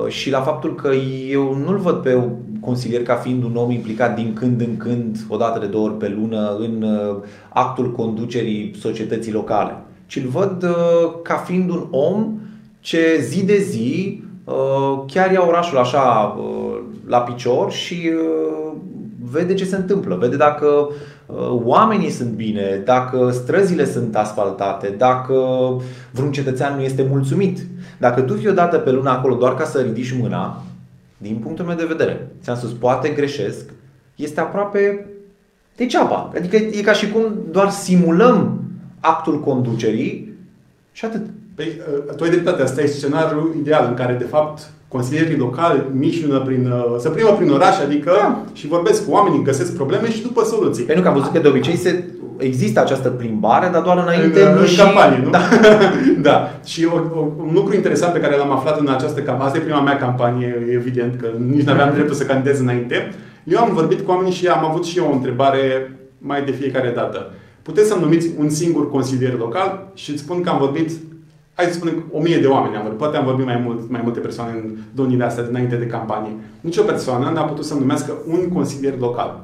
și 0.08 0.30
la 0.30 0.42
faptul 0.42 0.76
că 0.76 0.90
eu 1.30 1.56
nu-l 1.56 1.78
văd 1.78 1.96
pe 1.96 2.24
consilier 2.62 3.04
ca 3.04 3.16
fiind 3.16 3.44
un 3.44 3.56
om 3.56 3.72
implicat 3.72 4.16
din 4.16 4.34
când 4.34 4.62
în 4.62 4.78
când, 4.78 5.18
o 5.28 5.38
dată 5.38 5.60
de 5.60 5.66
două 5.66 5.86
ori 5.86 5.98
pe 5.98 6.08
lună, 6.20 6.56
în 6.60 6.86
actul 7.50 7.92
conducerii 7.92 8.76
societății 8.80 9.32
locale, 9.32 9.78
ci 10.06 10.16
îl 10.16 10.28
văd 10.30 10.66
ca 11.24 11.36
fiind 11.36 11.70
un 11.70 11.88
om 11.92 12.40
ce 12.80 13.20
zi 13.22 13.46
de 13.46 13.58
zi 13.58 14.24
chiar 15.08 15.32
ia 15.32 15.46
orașul 15.48 15.78
așa 15.78 16.36
la 17.08 17.20
picior 17.20 17.72
și 17.72 18.12
vede 19.32 19.54
ce 19.54 19.66
se 19.66 19.76
întâmplă, 19.76 20.16
vede 20.16 20.36
dacă 20.36 20.66
uh, 20.66 20.96
oamenii 21.64 22.10
sunt 22.10 22.30
bine, 22.30 22.82
dacă 22.86 23.32
străzile 23.32 23.86
sunt 23.86 24.16
asfaltate, 24.16 24.94
dacă 24.98 25.36
vreun 26.12 26.32
cetățean 26.32 26.76
nu 26.76 26.82
este 26.82 27.06
mulțumit. 27.10 27.60
Dacă 27.98 28.22
tu 28.22 28.34
fii 28.34 28.50
o 28.50 28.54
dată 28.54 28.78
pe 28.78 28.92
lună 28.92 29.10
acolo 29.10 29.36
doar 29.36 29.56
ca 29.56 29.66
să 29.66 29.80
ridici 29.80 30.18
mâna, 30.20 30.64
din 31.18 31.36
punctul 31.36 31.66
meu 31.66 31.76
de 31.76 31.86
vedere, 31.86 32.28
ți-am 32.42 32.56
spus, 32.56 32.72
poate 32.72 33.10
greșesc, 33.10 33.70
este 34.16 34.40
aproape 34.40 35.06
degeaba. 35.76 36.32
Adică 36.36 36.56
e 36.56 36.82
ca 36.82 36.94
și 36.94 37.12
cum 37.12 37.24
doar 37.52 37.70
simulăm 37.70 38.64
actul 39.00 39.40
conducerii 39.40 40.34
și 40.92 41.06
atât. 41.06 41.26
Păi, 41.56 41.82
uh, 42.08 42.16
tu 42.16 42.24
ai 42.24 42.30
dreptate, 42.30 42.62
asta 42.62 42.82
e 42.82 42.86
scenariul 42.86 43.56
ideal 43.60 43.86
în 43.88 43.94
care, 43.94 44.14
de 44.14 44.24
fapt, 44.24 44.72
consilierii 44.90 45.38
locali 45.38 45.84
mișună 45.94 46.40
prin, 46.40 46.72
uh, 46.72 46.96
să 46.98 47.10
primă 47.10 47.30
prin 47.30 47.50
oraș, 47.52 47.80
adică 47.80 48.12
da. 48.18 48.44
și 48.54 48.68
vorbesc 48.68 49.06
cu 49.06 49.12
oamenii, 49.12 49.44
găsesc 49.44 49.76
probleme 49.76 50.12
și 50.12 50.22
după 50.22 50.44
soluții. 50.44 50.84
Pentru 50.84 51.04
că 51.04 51.10
am 51.10 51.16
văzut 51.16 51.32
că 51.32 51.40
de 51.40 51.48
obicei 51.48 51.76
se, 51.76 52.04
există 52.38 52.80
această 52.80 53.10
plimbare, 53.10 53.70
dar 53.72 53.82
doar 53.82 53.98
înainte 53.98 54.42
în, 54.44 54.58
în 54.60 54.66
și... 54.66 54.78
campanie, 54.78 55.22
nu? 55.24 55.30
Da. 55.30 55.40
da. 56.30 56.52
Și 56.66 56.86
o, 56.86 57.20
o, 57.20 57.28
un 57.38 57.54
lucru 57.54 57.76
interesant 57.76 58.14
pe 58.14 58.20
care 58.20 58.38
l-am 58.38 58.52
aflat 58.52 58.80
în 58.80 58.88
această 58.88 59.20
campanie, 59.20 59.46
asta 59.46 59.58
e 59.58 59.62
prima 59.62 59.82
mea 59.82 59.98
campanie, 59.98 60.68
evident, 60.72 61.20
că 61.22 61.28
nici 61.54 61.66
nu 61.66 61.72
aveam 61.72 61.94
dreptul 61.94 62.16
să 62.16 62.24
candidez 62.24 62.60
înainte. 62.60 63.14
Eu 63.44 63.60
am 63.60 63.74
vorbit 63.74 64.02
cu 64.02 64.12
oamenii 64.12 64.34
și 64.34 64.48
am 64.48 64.66
avut 64.66 64.86
și 64.86 64.98
eu 64.98 65.08
o 65.10 65.14
întrebare 65.14 65.92
mai 66.18 66.44
de 66.44 66.52
fiecare 66.52 66.92
dată. 66.96 67.32
Puteți 67.62 67.88
să-mi 67.88 68.02
numiți 68.02 68.30
un 68.38 68.50
singur 68.50 68.90
consilier 68.90 69.38
local 69.38 69.92
și 69.94 70.12
îți 70.12 70.22
spun 70.22 70.42
că 70.42 70.50
am 70.50 70.58
vorbit 70.58 70.92
hai 71.60 71.68
să 71.68 71.74
spunem, 71.74 72.04
o 72.12 72.20
mie 72.22 72.38
de 72.38 72.48
oameni 72.48 72.76
am 72.76 72.82
vorbit. 72.82 73.00
Poate 73.00 73.18
am 73.18 73.26
vorbit 73.26 73.46
mai, 73.46 73.62
mult, 73.66 73.90
mai 73.90 74.02
multe 74.04 74.20
persoane 74.20 74.52
în 74.52 74.78
lunile 74.96 75.24
astea 75.24 75.44
dinainte 75.44 75.76
de 75.76 75.86
campanie. 75.86 76.36
Nici 76.62 76.78
o 76.78 76.84
persoană 76.84 77.30
n-a 77.34 77.42
putut 77.42 77.66
să 77.66 77.74
numească 77.74 78.14
un 78.28 78.50
consilier 78.54 78.94
local. 79.00 79.44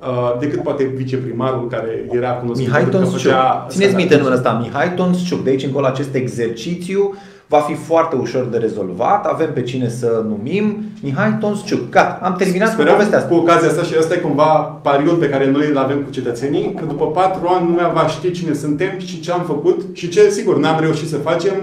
Uh, 0.00 0.38
decât 0.40 0.62
poate 0.62 0.84
viceprimarul 0.84 1.68
care 1.68 2.04
era 2.10 2.30
cunoscut. 2.30 2.66
Mihai 2.66 2.84
Tonsciuc. 2.84 3.32
Țineți 3.68 3.94
minte 3.94 4.16
numele 4.16 4.34
ăsta, 4.34 4.60
Mihai 4.62 4.94
Tonsciuc. 4.94 5.44
De 5.44 5.50
aici 5.50 5.64
încolo 5.64 5.86
acest 5.86 6.14
exercițiu 6.14 7.14
va 7.48 7.58
fi 7.58 7.74
foarte 7.74 8.16
ușor 8.16 8.44
de 8.44 8.58
rezolvat, 8.58 9.26
avem 9.26 9.52
pe 9.52 9.62
cine 9.62 9.88
să 9.88 10.24
numim, 10.28 10.84
Mihai 11.02 11.36
Tonsciuc. 11.40 11.90
Gata, 11.90 12.18
am 12.22 12.34
terminat 12.36 12.70
Sperăm 12.70 12.86
cu 12.86 12.96
povestea 12.96 13.18
asta. 13.18 13.30
cu 13.30 13.34
ocazia 13.34 13.68
asta 13.68 13.82
și 13.82 13.94
ăsta 13.98 14.14
e 14.14 14.18
cumva 14.18 14.44
pariul 14.82 15.16
pe 15.16 15.28
care 15.28 15.50
noi 15.50 15.66
îl 15.70 15.78
avem 15.78 16.02
cu 16.02 16.10
cetățenii, 16.10 16.74
că 16.74 16.84
după 16.84 17.06
patru 17.06 17.48
ani 17.48 17.66
lumea 17.66 17.88
va 17.88 18.06
ști 18.06 18.30
cine 18.30 18.52
suntem 18.52 18.98
și 18.98 19.20
ce 19.20 19.32
am 19.32 19.42
făcut 19.42 19.86
și 19.92 20.08
ce, 20.08 20.30
sigur, 20.30 20.58
n-am 20.58 20.80
reușit 20.80 21.08
să 21.08 21.16
facem, 21.16 21.54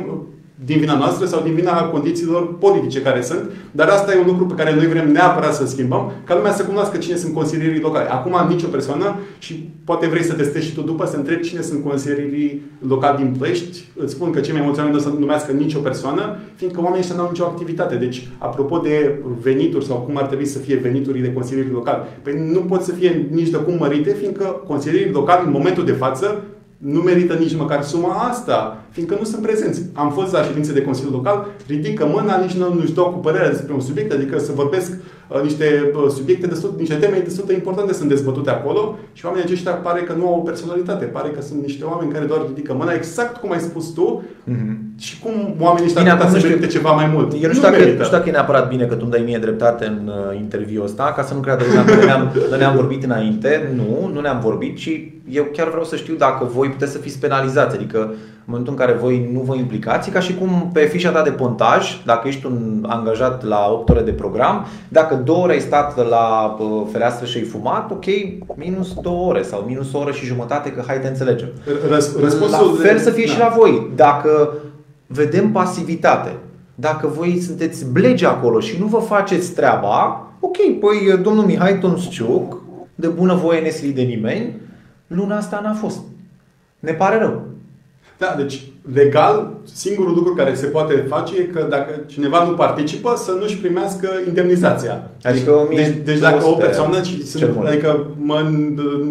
din 0.66 0.80
vina 0.80 0.98
noastră 0.98 1.26
sau 1.26 1.42
din 1.44 1.54
vina 1.54 1.84
condițiilor 1.84 2.58
politice 2.58 3.02
care 3.02 3.22
sunt, 3.22 3.52
dar 3.72 3.88
asta 3.88 4.14
e 4.14 4.20
un 4.20 4.26
lucru 4.26 4.46
pe 4.46 4.54
care 4.54 4.76
noi 4.76 4.88
vrem 4.88 5.12
neapărat 5.12 5.54
să 5.54 5.66
schimbăm, 5.66 6.12
ca 6.24 6.36
lumea 6.36 6.52
să 6.52 6.64
cunoască 6.64 6.98
cine 6.98 7.16
sunt 7.16 7.34
consilierii 7.34 7.82
locali. 7.82 8.08
Acum 8.08 8.48
nicio 8.48 8.68
persoană 8.68 9.20
și 9.40 9.70
poate 9.84 10.08
vrei 10.08 10.24
să 10.24 10.34
testezi 10.34 10.66
și 10.68 10.74
tu 10.74 10.82
după 10.82 11.06
să 11.06 11.18
întrebi 11.18 11.48
cine 11.48 11.62
sunt 11.62 11.84
consilierii 11.84 12.62
locali 12.88 13.18
din 13.18 13.36
Plești. 13.40 13.86
Îți 13.96 14.14
spun 14.14 14.32
că 14.32 14.40
cei 14.40 14.54
mai 14.54 14.62
mulți 14.62 14.80
oameni 14.80 14.98
nu 14.98 15.02
o 15.02 15.10
să 15.10 15.16
numească 15.20 15.52
nicio 15.52 15.80
persoană, 15.80 16.38
fiindcă 16.56 16.80
oamenii 16.82 17.00
ăștia 17.00 17.16
nu 17.16 17.22
au 17.22 17.30
nicio 17.30 17.46
activitate. 17.46 17.96
Deci, 17.96 18.28
apropo 18.38 18.78
de 18.78 19.20
venituri 19.42 19.86
sau 19.86 19.98
cum 19.98 20.18
ar 20.18 20.26
trebui 20.26 20.46
să 20.46 20.60
fie 20.60 20.76
veniturile 20.76 21.34
consilierii 21.34 21.72
locali, 21.72 22.04
păi 22.22 22.50
nu 22.54 22.60
pot 22.60 22.82
să 22.82 22.92
fie 22.92 23.28
nici 23.32 23.50
de 23.50 23.58
cum 23.58 23.76
mărite, 23.80 24.14
fiindcă 24.20 24.44
consilierii 24.68 25.12
locali 25.12 25.46
în 25.46 25.52
momentul 25.52 25.86
de 25.86 25.92
față 25.92 26.44
nu 26.78 27.00
merită 27.00 27.34
nici 27.34 27.56
măcar 27.56 27.84
suma 27.84 28.14
asta, 28.14 28.84
fiindcă 28.90 29.16
nu 29.20 29.24
sunt 29.26 29.42
prezenți. 29.42 29.82
Am 29.94 30.12
fost 30.12 30.32
la 30.32 30.44
ședințe 30.44 30.74
de 30.74 30.82
Consiliu 30.82 31.12
Local, 31.12 31.48
ridică 31.68 32.06
mâna, 32.06 32.38
nici 32.38 32.54
nu 32.54 32.74
nu-și 32.74 32.94
dau 32.94 33.12
cu 33.12 33.20
părerea 33.20 33.50
despre 33.50 33.74
un 33.74 33.80
subiect, 33.80 34.12
adică 34.12 34.40
să 34.40 34.52
vorbesc 34.56 34.92
uh, 34.92 34.98
niște 35.44 35.92
uh, 35.96 36.12
subiecte, 36.12 36.48
destul, 36.48 36.74
niște 36.78 36.96
teme 36.96 37.18
destul 37.18 37.44
de 37.48 37.54
importante 37.54 37.94
sunt 37.94 38.10
dezbătute 38.10 38.50
acolo 38.50 38.98
și 39.14 39.26
oamenii 39.26 39.46
aceștia 39.48 39.72
pare 39.72 40.02
că 40.02 40.14
nu 40.14 40.28
au 40.28 40.40
o 40.40 40.44
personalitate, 40.50 41.06
pare 41.06 41.30
că 41.30 41.42
sunt 41.42 41.62
niște 41.62 41.84
oameni 41.84 42.12
care 42.12 42.26
doar 42.26 42.42
ridică 42.48 42.74
mâna, 42.74 42.94
exact 42.94 43.38
cum 43.38 43.52
ai 43.52 43.60
spus 43.60 43.88
tu, 43.90 44.24
mm-hmm. 44.24 45.00
și 45.00 45.20
cum 45.20 45.56
oamenii 45.60 45.88
ăștia 45.88 46.14
ar 46.14 46.30
să 46.30 46.48
merite 46.48 46.68
ceva 46.68 46.92
mai 46.92 47.10
mult. 47.14 47.34
Eu 47.34 47.48
nu 47.48 47.54
știu, 47.54 47.70
dacă, 47.70 47.84
nu 47.84 48.04
știu 48.04 48.18
dacă 48.18 48.30
e 48.30 48.32
neapărat 48.32 48.70
bine 48.70 48.86
că 48.86 48.94
tu 48.94 49.02
îmi 49.02 49.12
dai 49.12 49.22
mie 49.26 49.38
dreptate 49.38 49.86
în 49.86 50.08
uh, 50.08 50.38
interviul 50.38 50.84
ăsta, 50.84 51.14
ca 51.16 51.24
să 51.24 51.34
nu 51.34 51.40
creadă 51.40 51.64
că 51.64 52.06
ne-am, 52.06 52.32
ne-am 52.60 52.76
vorbit 52.76 53.04
înainte. 53.04 53.72
Nu, 53.76 54.10
nu 54.14 54.20
ne-am 54.20 54.40
vorbit, 54.40 54.78
ci 54.78 54.90
eu 55.30 55.48
chiar 55.52 55.68
vreau 55.68 55.84
să 55.84 55.96
știu 55.96 56.16
dacă 56.16 56.50
voi 56.54 56.70
puteți 56.70 56.92
să 56.92 56.98
fiți 56.98 57.20
penalizați. 57.20 57.76
Adică 57.76 58.14
în 58.48 58.54
momentul 58.54 58.74
în 58.74 58.86
care 58.86 58.98
voi 58.98 59.30
nu 59.34 59.40
vă 59.40 59.56
implicați, 59.56 60.10
ca 60.10 60.20
și 60.20 60.36
cum 60.36 60.70
pe 60.74 60.80
fișa 60.80 61.12
ta 61.12 61.22
de 61.22 61.30
pontaj, 61.30 62.02
dacă 62.06 62.28
ești 62.28 62.46
un 62.46 62.86
angajat 62.88 63.44
la 63.44 63.70
8 63.72 63.90
ore 63.90 64.02
de 64.02 64.12
program, 64.12 64.66
dacă 64.90 65.16
2 65.16 65.36
ore 65.36 65.54
ai 65.54 65.60
stat 65.60 66.10
la 66.10 66.56
uh, 66.60 66.88
fereastră 66.92 67.26
și 67.26 67.38
ai 67.38 67.44
fumat, 67.44 67.92
ok, 67.92 68.06
minus 68.56 68.94
2 68.94 69.14
ore 69.28 69.42
sau 69.42 69.64
minus 69.68 69.94
o 69.94 69.98
oră 69.98 70.12
și 70.12 70.26
jumătate, 70.26 70.72
că 70.72 70.84
hai 70.88 71.00
te 71.00 71.08
înțelegem. 71.08 71.48
Răspunsul 72.22 72.50
la 72.50 72.82
fel 72.82 72.98
să 72.98 73.10
fie 73.10 73.26
da. 73.28 73.32
și 73.32 73.40
la 73.40 73.54
voi. 73.58 73.92
Dacă 73.96 74.54
vedem 75.08 75.52
pasivitate, 75.52 76.36
dacă 76.76 77.08
voi 77.08 77.42
sunteți 77.42 77.92
blegi 77.92 78.26
acolo 78.26 78.60
și 78.60 78.80
nu 78.80 78.86
vă 78.86 79.00
faceți 79.00 79.54
treaba, 79.54 80.28
ok, 80.40 80.58
păi 80.80 81.18
domnul 81.22 81.46
Mihai 81.46 81.80
Tonsciuc, 81.80 82.62
de 82.96 83.08
bună 83.08 83.34
voie 83.34 83.60
nesili 83.60 83.94
de 83.94 84.02
nimeni, 84.02 84.54
luna 85.08 85.38
asta 85.38 85.60
n-a 85.64 85.74
fost. 85.74 86.00
Ne 86.80 86.92
pare 86.92 87.18
rău. 87.18 87.42
Da, 88.18 88.36
deci 88.38 88.62
legal, 88.94 89.52
singurul 89.74 90.14
lucru 90.16 90.34
care 90.34 90.54
se 90.54 90.66
poate 90.66 91.06
face 91.10 91.38
e 91.38 91.44
că 91.44 91.66
dacă 91.70 91.92
cineva 92.06 92.44
nu 92.44 92.54
participă, 92.54 93.14
să 93.16 93.32
nu-și 93.40 93.58
primească 93.58 94.10
indemnizația. 94.28 95.10
Adică 95.24 95.68
deci, 95.76 95.96
deci 96.04 96.20
dacă 96.20 96.46
o 96.46 96.52
persoană, 96.52 97.02
și 97.02 97.26
sunt, 97.26 97.58
adică 97.66 98.06
mă 98.18 98.52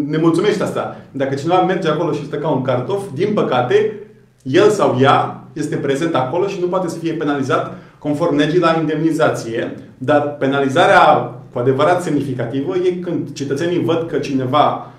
nemulțumește 0.09 0.63
asta, 0.63 0.97
dacă 1.11 1.35
cineva 1.35 1.63
merge 1.63 1.89
acolo 1.89 2.13
și 2.13 2.25
stă 2.25 2.37
ca 2.37 2.49
un 2.49 2.63
cartof, 2.63 3.03
din 3.15 3.33
păcate, 3.35 3.99
el 4.43 4.71
sau 4.71 4.99
ea 5.01 5.45
este 5.53 5.77
prezent 5.77 6.15
acolo 6.15 6.47
și 6.47 6.61
nu 6.61 6.67
poate 6.67 6.89
să 6.89 6.99
fie 6.99 7.13
penalizat 7.13 7.77
conform 7.99 8.37
legii 8.37 8.59
la 8.59 8.77
indemnizație, 8.81 9.75
dar 9.99 10.37
penalizarea 10.39 11.35
cu 11.53 11.59
adevărat 11.59 12.03
semnificativă 12.03 12.75
e 12.77 12.91
când 12.91 13.33
cetățenii 13.33 13.85
văd 13.85 14.07
că 14.11 14.19
cineva 14.19 14.93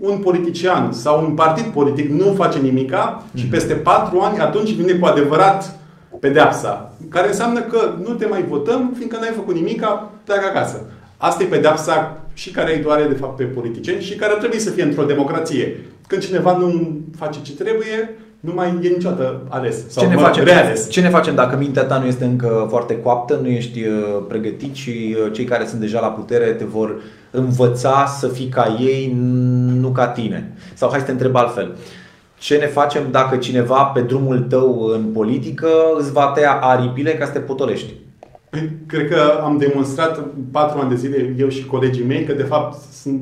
un 0.00 0.18
politician 0.18 0.92
sau 0.92 1.24
un 1.24 1.34
partid 1.34 1.64
politic 1.64 2.10
nu 2.10 2.32
face 2.32 2.58
nimica 2.58 3.24
și 3.34 3.42
mhm. 3.42 3.52
peste 3.52 3.74
patru 3.74 4.20
ani 4.20 4.38
atunci 4.38 4.72
vine 4.72 4.92
cu 4.92 5.06
adevărat 5.06 5.78
pedeapsa. 6.20 6.92
Care 7.08 7.26
înseamnă 7.26 7.60
că 7.60 7.94
nu 8.02 8.14
te 8.14 8.26
mai 8.26 8.44
votăm 8.48 8.92
fiindcă 8.96 9.16
n-ai 9.20 9.32
făcut 9.34 9.54
nimica, 9.54 10.10
pleacă 10.24 10.46
acasă. 10.46 10.80
Asta 11.16 11.42
e 11.42 11.46
pedeapsa 11.46 12.20
și 12.32 12.50
care 12.50 12.76
îi 12.76 12.82
doare 12.82 13.04
de 13.04 13.14
fapt 13.14 13.36
pe 13.36 13.44
politicieni 13.44 14.02
și 14.02 14.14
care 14.14 14.32
ar 14.32 14.38
trebui 14.38 14.58
să 14.58 14.70
fie 14.70 14.82
într-o 14.82 15.04
democrație. 15.04 15.76
Când 16.06 16.22
cineva 16.22 16.56
nu 16.56 16.98
face 17.18 17.38
ce 17.42 17.52
trebuie, 17.52 18.16
nu 18.40 18.52
mai 18.54 18.78
e 18.82 18.88
niciodată 18.88 19.40
ales. 19.48 19.88
Sau 19.88 20.04
ce 20.04 20.08
ne, 20.08 20.16
facem, 20.16 20.44
reales. 20.44 20.90
ce 20.90 21.00
ne 21.00 21.08
facem 21.08 21.34
dacă 21.34 21.56
mintea 21.56 21.82
ta 21.82 21.98
nu 21.98 22.06
este 22.06 22.24
încă 22.24 22.66
foarte 22.68 22.98
coaptă, 22.98 23.38
nu 23.42 23.48
ești 23.48 23.80
uh, 23.80 24.24
pregătit 24.28 24.74
și 24.74 25.16
uh, 25.24 25.32
cei 25.32 25.44
care 25.44 25.66
sunt 25.66 25.80
deja 25.80 26.00
la 26.00 26.06
putere 26.06 26.46
te 26.46 26.64
vor 26.64 27.00
învăța 27.30 28.06
să 28.18 28.28
fii 28.28 28.48
ca 28.48 28.76
ei, 28.80 29.16
nu 29.90 29.96
ca 29.96 30.08
tine? 30.08 30.52
Sau 30.74 30.90
hai 30.90 30.98
să 30.98 31.04
te 31.04 31.10
întreb 31.10 31.36
altfel. 31.36 31.76
Ce 32.38 32.56
ne 32.56 32.66
facem 32.66 33.02
dacă 33.10 33.36
cineva 33.36 33.82
pe 33.82 34.00
drumul 34.00 34.38
tău 34.38 34.90
în 34.94 35.04
politică 35.12 35.68
îți 35.98 36.12
va 36.12 36.32
tăia 36.34 36.52
aripile 36.52 37.10
ca 37.14 37.24
să 37.24 37.32
te 37.32 37.38
potolești? 37.38 37.92
Păi, 38.50 38.70
cred 38.86 39.08
că 39.08 39.20
am 39.42 39.58
demonstrat 39.58 40.20
patru 40.50 40.80
ani 40.80 40.88
de 40.88 40.96
zile, 40.96 41.34
eu 41.38 41.48
și 41.48 41.64
colegii 41.64 42.04
mei, 42.04 42.24
că 42.24 42.32
de 42.32 42.42
fapt 42.42 42.78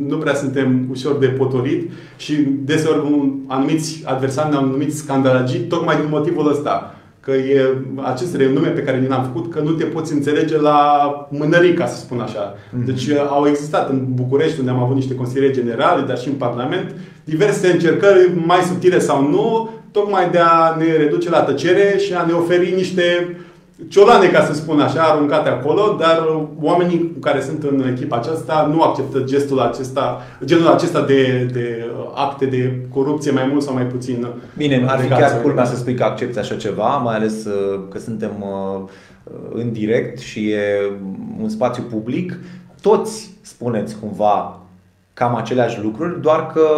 nu 0.07 0.17
prea 0.17 0.35
suntem 0.35 0.87
ușor 0.91 1.19
de 1.19 1.27
potolit 1.27 1.91
și 2.17 2.35
deseori 2.49 3.33
anumiți 3.47 4.03
adversari 4.05 4.51
ne-au 4.51 4.65
numit 4.65 4.95
scandalagii 4.95 5.61
tocmai 5.61 5.97
din 5.97 6.09
motivul 6.11 6.51
ăsta. 6.51 6.95
Că 7.21 7.31
e 7.31 7.77
acest 8.03 8.37
renume 8.37 8.69
pe 8.69 8.83
care 8.83 8.99
ni 8.99 9.09
l-am 9.09 9.25
făcut, 9.25 9.53
că 9.53 9.61
nu 9.61 9.71
te 9.71 9.85
poți 9.85 10.13
înțelege 10.13 10.61
la 10.61 11.11
mânării, 11.31 11.75
ca 11.75 11.87
să 11.87 11.99
spun 11.99 12.21
așa. 12.21 12.55
Mhm. 12.71 12.85
Deci 12.85 13.11
au 13.29 13.47
existat 13.49 13.91
în 13.91 14.05
București, 14.09 14.59
unde 14.59 14.71
am 14.71 14.83
avut 14.83 14.95
niște 14.95 15.15
consilieri 15.15 15.53
generale, 15.53 16.05
dar 16.07 16.19
și 16.19 16.29
în 16.29 16.35
Parlament, 16.35 16.95
diverse 17.25 17.71
încercări, 17.71 18.31
mai 18.47 18.61
subtile 18.61 18.99
sau 18.99 19.29
nu, 19.29 19.71
tocmai 19.91 20.31
de 20.31 20.39
a 20.39 20.77
ne 20.79 20.97
reduce 20.97 21.31
la 21.31 21.41
tăcere 21.41 21.99
și 21.99 22.13
a 22.13 22.25
ne 22.27 22.33
oferi 22.33 22.75
niște 22.75 23.37
ciolane, 23.89 24.27
ca 24.27 24.45
să 24.45 24.55
spun 24.55 24.81
așa, 24.81 25.03
aruncate 25.03 25.49
acolo, 25.49 25.97
dar 25.99 26.47
oamenii 26.61 27.17
care 27.21 27.41
sunt 27.41 27.63
în 27.63 27.85
echipa 27.89 28.17
aceasta 28.17 28.71
nu 28.73 28.83
acceptă 28.83 29.21
gestul 29.21 29.61
acesta, 29.61 30.23
genul 30.45 30.67
acesta 30.67 31.03
de, 31.03 31.51
de 31.53 31.91
acte 32.15 32.47
de 32.47 32.81
corupție 32.95 33.31
mai 33.31 33.49
mult 33.51 33.63
sau 33.63 33.75
mai 33.75 33.87
puțin. 33.87 34.27
Bine, 34.57 34.85
ar 34.89 34.99
fi 34.99 35.09
chiar 35.09 35.41
culmea 35.43 35.65
să 35.65 35.77
spui 35.77 35.95
că 35.95 36.05
accepti 36.05 36.39
așa 36.39 36.55
ceva, 36.55 36.97
mai 36.97 37.17
ales 37.17 37.45
uh, 37.45 37.81
că 37.91 37.99
suntem 37.99 38.31
uh, 38.41 38.89
în 39.55 39.73
direct 39.73 40.19
și 40.19 40.51
e 40.51 40.93
un 41.41 41.49
spațiu 41.49 41.83
public. 41.83 42.39
Toți 42.81 43.31
spuneți 43.41 43.99
cumva 43.99 44.61
cam 45.15 45.35
aceleași 45.35 45.81
lucruri, 45.83 46.21
doar 46.21 46.47
că 46.47 46.69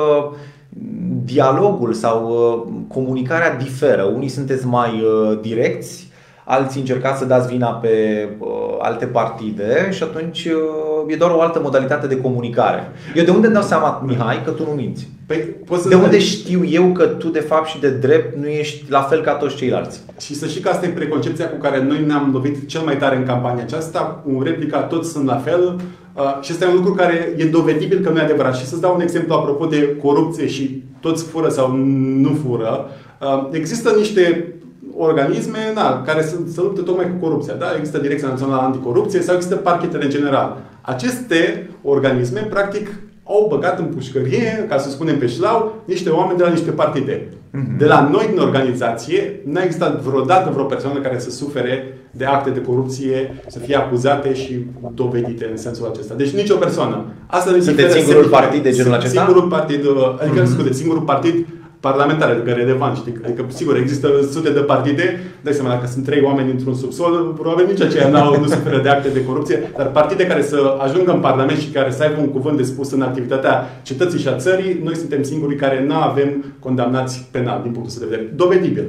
dialogul 1.24 1.92
sau 1.92 2.28
uh, 2.28 2.72
comunicarea 2.88 3.56
diferă. 3.56 4.02
Unii 4.02 4.28
sunteți 4.28 4.66
mai 4.66 5.02
direcți, 5.40 6.09
alții 6.50 6.80
încercați 6.80 7.18
să 7.18 7.24
dați 7.24 7.48
vina 7.48 7.68
pe 7.68 8.28
uh, 8.38 8.48
alte 8.78 9.06
partide 9.06 9.88
și 9.90 10.02
atunci 10.02 10.44
uh, 10.44 11.12
e 11.12 11.16
doar 11.16 11.30
o 11.30 11.40
altă 11.40 11.60
modalitate 11.62 12.06
de 12.06 12.20
comunicare. 12.20 12.90
Eu 13.14 13.24
de 13.24 13.30
unde 13.30 13.46
îmi 13.46 13.54
dau 13.54 13.64
seama, 13.64 14.02
Mihai, 14.06 14.42
că 14.44 14.50
tu 14.50 14.64
nu 14.64 14.70
minți? 14.70 15.08
Păi, 15.26 15.36
poți 15.38 15.82
să 15.82 15.88
de 15.88 15.94
unde 15.94 16.18
știu 16.18 16.64
eu 16.64 16.84
că 16.92 17.04
tu 17.04 17.28
de 17.28 17.40
fapt 17.40 17.68
și 17.68 17.80
de 17.80 17.90
drept 17.90 18.36
nu 18.36 18.46
ești 18.46 18.90
la 18.90 19.00
fel 19.00 19.20
ca 19.20 19.32
toți 19.32 19.56
ceilalți? 19.56 20.00
Și 20.20 20.34
să 20.34 20.46
știi 20.46 20.60
că 20.60 20.68
asta 20.68 20.86
e 20.86 20.88
preconcepția 20.88 21.50
cu 21.50 21.56
care 21.56 21.82
noi 21.82 22.04
ne-am 22.06 22.30
lovit 22.32 22.68
cel 22.68 22.80
mai 22.80 22.96
tare 22.96 23.16
în 23.16 23.24
campania 23.24 23.62
aceasta. 23.62 24.22
Un 24.24 24.42
replica, 24.42 24.78
toți 24.78 25.10
sunt 25.10 25.26
la 25.26 25.36
fel. 25.36 25.80
Uh, 26.14 26.38
și 26.40 26.52
este 26.52 26.66
un 26.66 26.74
lucru 26.74 26.92
care 26.92 27.34
e 27.36 27.44
dovedibil 27.44 28.00
că 28.00 28.10
nu 28.10 28.18
e 28.18 28.22
adevărat. 28.22 28.56
Și 28.56 28.66
să-ți 28.66 28.80
dau 28.80 28.94
un 28.94 29.00
exemplu 29.00 29.34
apropo 29.34 29.66
de 29.66 29.96
corupție 30.02 30.46
și 30.46 30.82
toți 31.00 31.24
fură 31.24 31.48
sau 31.48 31.76
nu 32.22 32.38
fură. 32.44 32.90
Uh, 33.20 33.48
există 33.52 33.94
niște 33.96 34.54
organisme 35.00 35.58
na, 35.74 36.02
care 36.02 36.22
să, 36.22 36.36
să 36.52 36.60
lupte 36.60 36.80
tocmai 36.82 37.10
cu 37.10 37.26
corupția. 37.26 37.54
Da? 37.54 37.66
Există 37.78 37.98
Direcția 37.98 38.28
Națională 38.28 38.62
Anticorupție 38.62 39.20
sau 39.20 39.34
există 39.34 39.56
parchetele 39.56 40.04
în 40.04 40.10
general. 40.10 40.56
Aceste 40.80 41.70
organisme, 41.82 42.40
practic, 42.40 42.88
au 43.24 43.46
băgat 43.50 43.78
în 43.78 43.84
pușcărie, 43.84 44.66
ca 44.68 44.78
să 44.78 44.90
spunem 44.90 45.18
pe 45.18 45.26
șlau, 45.26 45.82
niște 45.84 46.10
oameni 46.10 46.38
de 46.38 46.44
la 46.44 46.50
niște 46.50 46.70
partide. 46.70 47.28
Mm-hmm. 47.28 47.78
De 47.78 47.84
la 47.84 48.08
noi, 48.12 48.26
din 48.30 48.38
organizație, 48.38 49.40
n-a 49.44 49.62
existat 49.62 50.00
vreodată 50.00 50.50
vreo 50.52 50.64
persoană 50.64 50.98
care 51.00 51.18
să 51.18 51.30
sufere 51.30 51.98
de 52.10 52.24
acte 52.24 52.50
de 52.50 52.60
corupție, 52.60 53.42
să 53.46 53.58
fie 53.58 53.76
acuzate 53.76 54.34
și 54.34 54.64
dovedite 54.94 55.48
în 55.50 55.56
sensul 55.56 55.90
acesta. 55.92 56.14
Deci 56.14 56.30
nicio 56.30 56.56
persoană. 56.56 57.04
Asta 57.26 57.56
Sunteți 57.60 57.98
singurul 57.98 58.30
partid 58.30 58.62
de 58.62 58.70
genul 58.70 58.92
acesta? 58.92 59.24
Singurul 59.24 59.48
partid, 59.48 59.84
adică, 60.20 60.42
mm-hmm. 60.42 60.46
scuze, 60.46 60.72
singurul 60.72 61.02
partid 61.02 61.46
parlamentare, 61.80 62.32
adică 62.32 62.50
relevant. 62.50 62.96
Știi? 62.96 63.14
Adică, 63.24 63.44
sigur, 63.48 63.76
există 63.76 64.08
sute 64.30 64.50
de 64.50 64.60
partide, 64.60 65.20
dai 65.40 65.52
seama, 65.52 65.70
dacă 65.70 65.86
sunt 65.86 66.04
trei 66.04 66.22
oameni 66.22 66.50
într-un 66.50 66.74
subsol, 66.74 67.34
probabil 67.38 67.66
nici 67.66 67.80
aceia 67.80 68.08
n-au, 68.08 68.40
nu 68.40 68.46
suferă 68.46 68.80
de 68.82 68.88
acte 68.88 69.08
de 69.08 69.24
corupție, 69.24 69.70
dar 69.76 69.86
partide 69.86 70.26
care 70.26 70.42
să 70.42 70.76
ajungă 70.78 71.12
în 71.12 71.20
Parlament 71.20 71.58
și 71.58 71.68
care 71.68 71.90
să 71.90 72.02
aibă 72.02 72.20
un 72.20 72.28
cuvânt 72.28 72.56
de 72.56 72.62
spus 72.62 72.92
în 72.92 73.02
activitatea 73.02 73.80
cetății 73.82 74.18
și 74.18 74.28
a 74.28 74.36
țării, 74.36 74.80
noi 74.84 74.96
suntem 74.96 75.22
singurii 75.22 75.56
care 75.56 75.84
nu 75.84 75.94
avem 75.94 76.44
condamnați 76.58 77.28
penal, 77.30 77.60
din 77.62 77.72
punctul 77.72 77.96
de 77.98 78.04
vedere. 78.04 78.32
Dovedibil. 78.34 78.84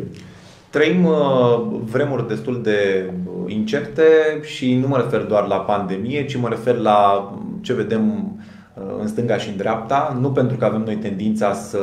Trăim 0.69 1.05
uh, 1.05 1.61
vremuri 1.91 2.27
destul 2.27 2.59
de 2.63 3.09
uh, 3.25 3.53
incerte 3.53 4.03
și 4.41 4.75
nu 4.75 4.87
mă 4.87 4.97
refer 4.97 5.21
doar 5.21 5.47
la 5.47 5.55
pandemie, 5.55 6.25
ci 6.25 6.35
mă 6.35 6.47
refer 6.49 6.75
la 6.75 7.31
ce 7.61 7.73
vedem 7.73 8.33
uh, 8.75 8.83
în 8.99 9.07
stânga 9.07 9.37
și 9.37 9.49
în 9.49 9.57
dreapta, 9.57 10.17
nu 10.21 10.29
pentru 10.31 10.57
că 10.57 10.65
avem 10.65 10.81
noi 10.85 10.95
tendința 10.95 11.53
să 11.53 11.79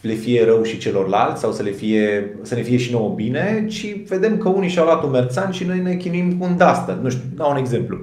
le 0.00 0.12
fie 0.12 0.44
rău 0.44 0.62
și 0.62 0.78
celorlalți 0.78 1.40
sau 1.40 1.52
să, 1.52 1.62
le 1.62 1.70
fie, 1.70 2.36
să 2.42 2.54
ne 2.54 2.62
fie 2.62 2.76
și 2.76 2.92
nouă 2.92 3.12
bine, 3.14 3.64
ci 3.68 3.96
vedem 4.08 4.38
că 4.38 4.48
unii 4.48 4.68
și-au 4.68 4.84
luat 4.84 5.04
un 5.04 5.10
merțan 5.10 5.50
și 5.50 5.64
noi 5.64 5.80
ne 5.80 5.96
chinuim 5.96 6.32
cu 6.32 6.44
un 6.44 6.56
dastă. 6.56 6.98
Nu 7.02 7.08
știu, 7.08 7.24
dau 7.34 7.50
un 7.50 7.56
exemplu. 7.56 7.98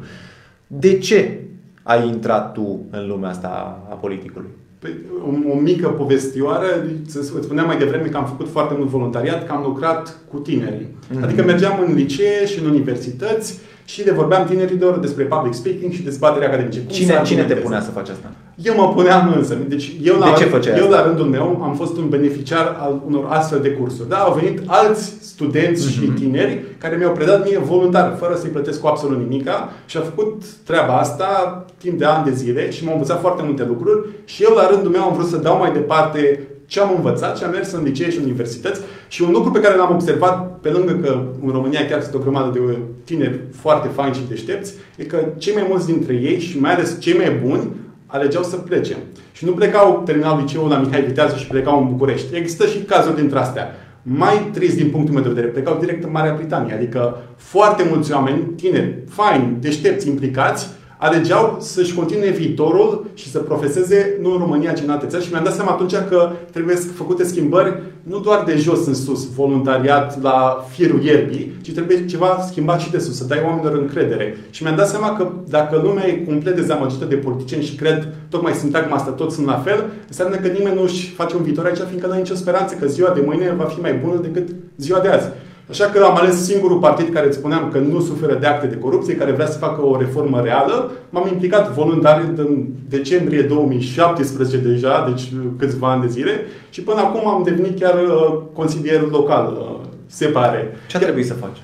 De 0.67 0.97
ce 0.97 1.39
ai 1.83 2.07
intrat 2.07 2.53
tu 2.53 2.85
în 2.89 3.07
lumea 3.07 3.29
asta 3.29 3.81
a 3.89 3.93
politicului? 3.93 4.49
Păi, 4.79 4.91
o, 5.25 5.51
o 5.51 5.59
mică 5.59 5.87
povestioară, 5.87 6.65
să 7.07 7.21
spuneam 7.41 7.65
mai 7.65 7.77
devreme 7.77 8.07
că 8.07 8.17
am 8.17 8.25
făcut 8.25 8.49
foarte 8.49 8.73
mult 8.77 8.89
voluntariat, 8.89 9.45
că 9.45 9.51
am 9.51 9.63
lucrat 9.63 10.17
cu 10.31 10.37
tinerii. 10.37 10.87
Mm-hmm. 10.87 11.23
Adică 11.23 11.43
mergeam 11.43 11.83
în 11.87 11.93
licee 11.93 12.45
și 12.45 12.59
în 12.59 12.69
universități 12.69 13.59
și 13.85 14.05
le 14.05 14.11
vorbeam 14.11 14.45
tinerilor 14.45 14.99
despre 14.99 15.23
public 15.23 15.53
speaking 15.53 15.91
și 15.91 16.01
dezbaterea 16.01 16.47
academice. 16.47 16.85
cine, 16.85 17.21
cine 17.25 17.43
te 17.43 17.53
punea 17.53 17.81
să 17.81 17.91
faci 17.91 18.09
asta? 18.09 18.31
Eu 18.55 18.75
mă 18.75 18.93
puneam 18.93 19.33
însă. 19.37 19.57
Deci 19.67 19.95
eu, 20.01 20.17
la, 20.17 20.25
de 20.25 20.43
ce 20.43 20.45
făceai 20.45 20.79
eu 20.79 20.89
la 20.89 21.05
rândul 21.05 21.25
meu 21.25 21.61
am 21.63 21.75
fost 21.75 21.97
un 21.97 22.09
beneficiar 22.09 22.77
al 22.79 23.01
unor 23.05 23.25
astfel 23.29 23.59
de 23.61 23.71
cursuri. 23.71 24.09
Da, 24.09 24.17
au 24.17 24.33
venit 24.33 24.61
alți 24.65 25.13
studenți 25.21 25.87
mm-hmm. 25.87 25.91
și 25.91 25.99
mhm. 25.99 26.15
tineri 26.15 26.63
care 26.77 26.95
mi-au 26.95 27.11
predat 27.11 27.45
mie 27.45 27.59
voluntar, 27.59 28.15
fără 28.19 28.35
să-i 28.35 28.49
plătesc 28.49 28.79
cu 28.79 28.87
absolut 28.87 29.17
nimica 29.17 29.73
și 29.85 29.97
au 29.97 30.03
făcut 30.03 30.43
treaba 30.65 30.97
asta 30.97 31.65
timp 31.77 31.97
de 31.99 32.05
ani 32.05 32.25
de 32.25 32.31
zile 32.31 32.71
și 32.71 32.83
m-au 32.83 32.93
învățat 32.93 33.19
foarte 33.19 33.43
multe 33.43 33.65
lucruri 33.67 34.09
și 34.25 34.43
eu 34.43 34.55
la 34.55 34.69
rândul 34.69 34.91
meu 34.91 35.01
am 35.03 35.13
vrut 35.13 35.27
să 35.27 35.37
dau 35.37 35.57
mai 35.57 35.71
departe 35.71 36.47
ce 36.65 36.79
am 36.79 36.93
învățat 36.95 37.37
și 37.37 37.43
am 37.43 37.51
mers 37.51 37.71
în 37.71 37.83
licee 37.83 38.09
și 38.09 38.19
universități 38.23 38.81
și 39.07 39.21
un 39.21 39.31
lucru 39.31 39.51
pe 39.51 39.59
care 39.59 39.75
l-am 39.75 39.93
observat, 39.93 40.59
pe 40.59 40.69
lângă 40.69 40.93
că 40.93 41.21
în 41.45 41.51
România 41.51 41.85
chiar 41.85 42.01
sunt 42.01 42.13
o 42.13 42.19
grămadă 42.19 42.59
de 42.59 42.77
tineri 43.03 43.39
foarte 43.51 43.87
faini 43.87 44.15
și 44.15 44.27
deștepți, 44.29 44.73
e 44.97 45.03
că 45.03 45.17
cei 45.37 45.53
mai 45.53 45.65
mulți 45.69 45.85
dintre 45.85 46.13
ei 46.13 46.39
și 46.39 46.59
mai 46.59 46.73
ales 46.73 46.99
cei 46.99 47.17
mai 47.17 47.39
buni 47.45 47.69
alegeau 48.05 48.43
să 48.43 48.55
plece. 48.55 48.95
Și 49.31 49.45
nu 49.45 49.51
plecau 49.51 50.01
terminal 50.05 50.37
liceul 50.39 50.69
la 50.69 50.77
Mihai 50.77 51.01
Vitează 51.01 51.35
și 51.35 51.47
plecau 51.47 51.81
în 51.81 51.87
București. 51.89 52.35
Există 52.35 52.65
și 52.65 52.77
cazuri 52.77 53.15
dintre 53.15 53.39
astea. 53.39 53.67
Mai 54.01 54.49
trist 54.53 54.75
din 54.75 54.89
punctul 54.89 55.13
meu 55.13 55.23
de 55.23 55.29
vedere, 55.29 55.47
plecau 55.47 55.77
direct 55.79 56.03
în 56.03 56.11
Marea 56.11 56.33
Britanie. 56.33 56.73
Adică 56.73 57.17
foarte 57.35 57.85
mulți 57.89 58.13
oameni, 58.13 58.41
tineri, 58.55 58.95
faini, 59.09 59.57
deștepți, 59.59 60.07
implicați, 60.07 60.69
alegeau 60.97 61.57
să-și 61.59 61.93
continue 61.93 62.29
viitorul 62.29 63.05
și 63.13 63.29
să 63.29 63.39
profeseze 63.39 64.17
nu 64.21 64.31
în 64.31 64.37
România, 64.37 64.71
ci 64.71 64.81
în 64.83 64.89
alte 64.89 65.05
țări. 65.05 65.23
Și 65.23 65.31
mi-am 65.31 65.43
dat 65.43 65.53
seama 65.53 65.71
atunci 65.71 65.95
că 66.09 66.31
trebuie 66.51 66.75
făcute 66.75 67.23
schimbări 67.23 67.81
nu 68.03 68.19
doar 68.19 68.43
de 68.43 68.55
jos 68.57 68.85
în 68.85 68.93
sus, 68.93 69.33
voluntariat 69.33 70.21
la 70.21 70.65
firul 70.69 71.03
ierbii, 71.03 71.51
ci 71.61 71.71
trebuie 71.71 72.05
ceva 72.05 72.45
schimbat 72.47 72.79
și 72.79 72.91
de 72.91 72.99
sus, 72.99 73.17
să 73.17 73.23
dai 73.23 73.41
oamenilor 73.45 73.77
încredere. 73.77 74.37
Și 74.49 74.63
mi-am 74.63 74.75
dat 74.75 74.87
seama 74.87 75.15
că 75.15 75.31
dacă 75.49 75.81
lumea 75.83 76.07
e 76.07 76.23
complet 76.25 76.55
dezamăgită 76.55 77.05
de 77.05 77.15
politicieni 77.15 77.63
și 77.63 77.75
cred 77.75 78.13
tocmai 78.29 78.53
sintagma 78.53 78.95
asta, 78.95 79.11
toți 79.11 79.35
sunt 79.35 79.47
la 79.47 79.57
fel, 79.57 79.85
înseamnă 80.07 80.35
că 80.35 80.47
nimeni 80.47 80.75
nu 80.75 80.81
își 80.81 81.09
face 81.09 81.35
un 81.35 81.43
viitor 81.43 81.65
aici, 81.65 81.77
fiindcă 81.77 82.05
nu 82.05 82.11
are 82.11 82.21
nicio 82.21 82.35
speranță 82.35 82.75
că 82.75 82.87
ziua 82.87 83.09
de 83.09 83.21
mâine 83.25 83.53
va 83.57 83.63
fi 83.63 83.79
mai 83.79 83.93
bună 83.93 84.19
decât 84.21 84.47
ziua 84.77 84.99
de 84.99 85.07
azi. 85.07 85.27
Așa 85.69 85.85
că 85.85 86.03
am 86.03 86.15
ales 86.15 86.45
singurul 86.45 86.77
partid 86.77 87.13
care 87.13 87.27
îți 87.27 87.37
spuneam 87.37 87.69
că 87.71 87.77
nu 87.77 87.99
suferă 87.99 88.37
de 88.39 88.45
acte 88.45 88.67
de 88.67 88.77
corupție, 88.77 89.15
care 89.15 89.31
vrea 89.31 89.45
să 89.45 89.57
facă 89.57 89.85
o 89.85 89.97
reformă 89.97 90.41
reală. 90.41 90.91
M-am 91.09 91.27
implicat 91.31 91.73
voluntar 91.73 92.33
în 92.35 92.65
decembrie 92.89 93.41
2017 93.41 94.57
deja, 94.57 95.05
deci 95.09 95.31
câțiva 95.57 95.91
ani 95.91 96.01
de 96.01 96.07
zile, 96.07 96.31
și 96.69 96.81
până 96.81 96.99
acum 96.99 97.27
am 97.27 97.43
devenit 97.43 97.79
chiar 97.79 97.93
uh, 97.93 98.37
consilier 98.53 99.01
local, 99.01 99.57
uh, 99.59 99.87
se 100.05 100.25
pare. 100.25 100.77
Ce 100.87 100.97
a 100.97 100.99
trebuit 100.99 101.25
să 101.25 101.33
faci? 101.33 101.57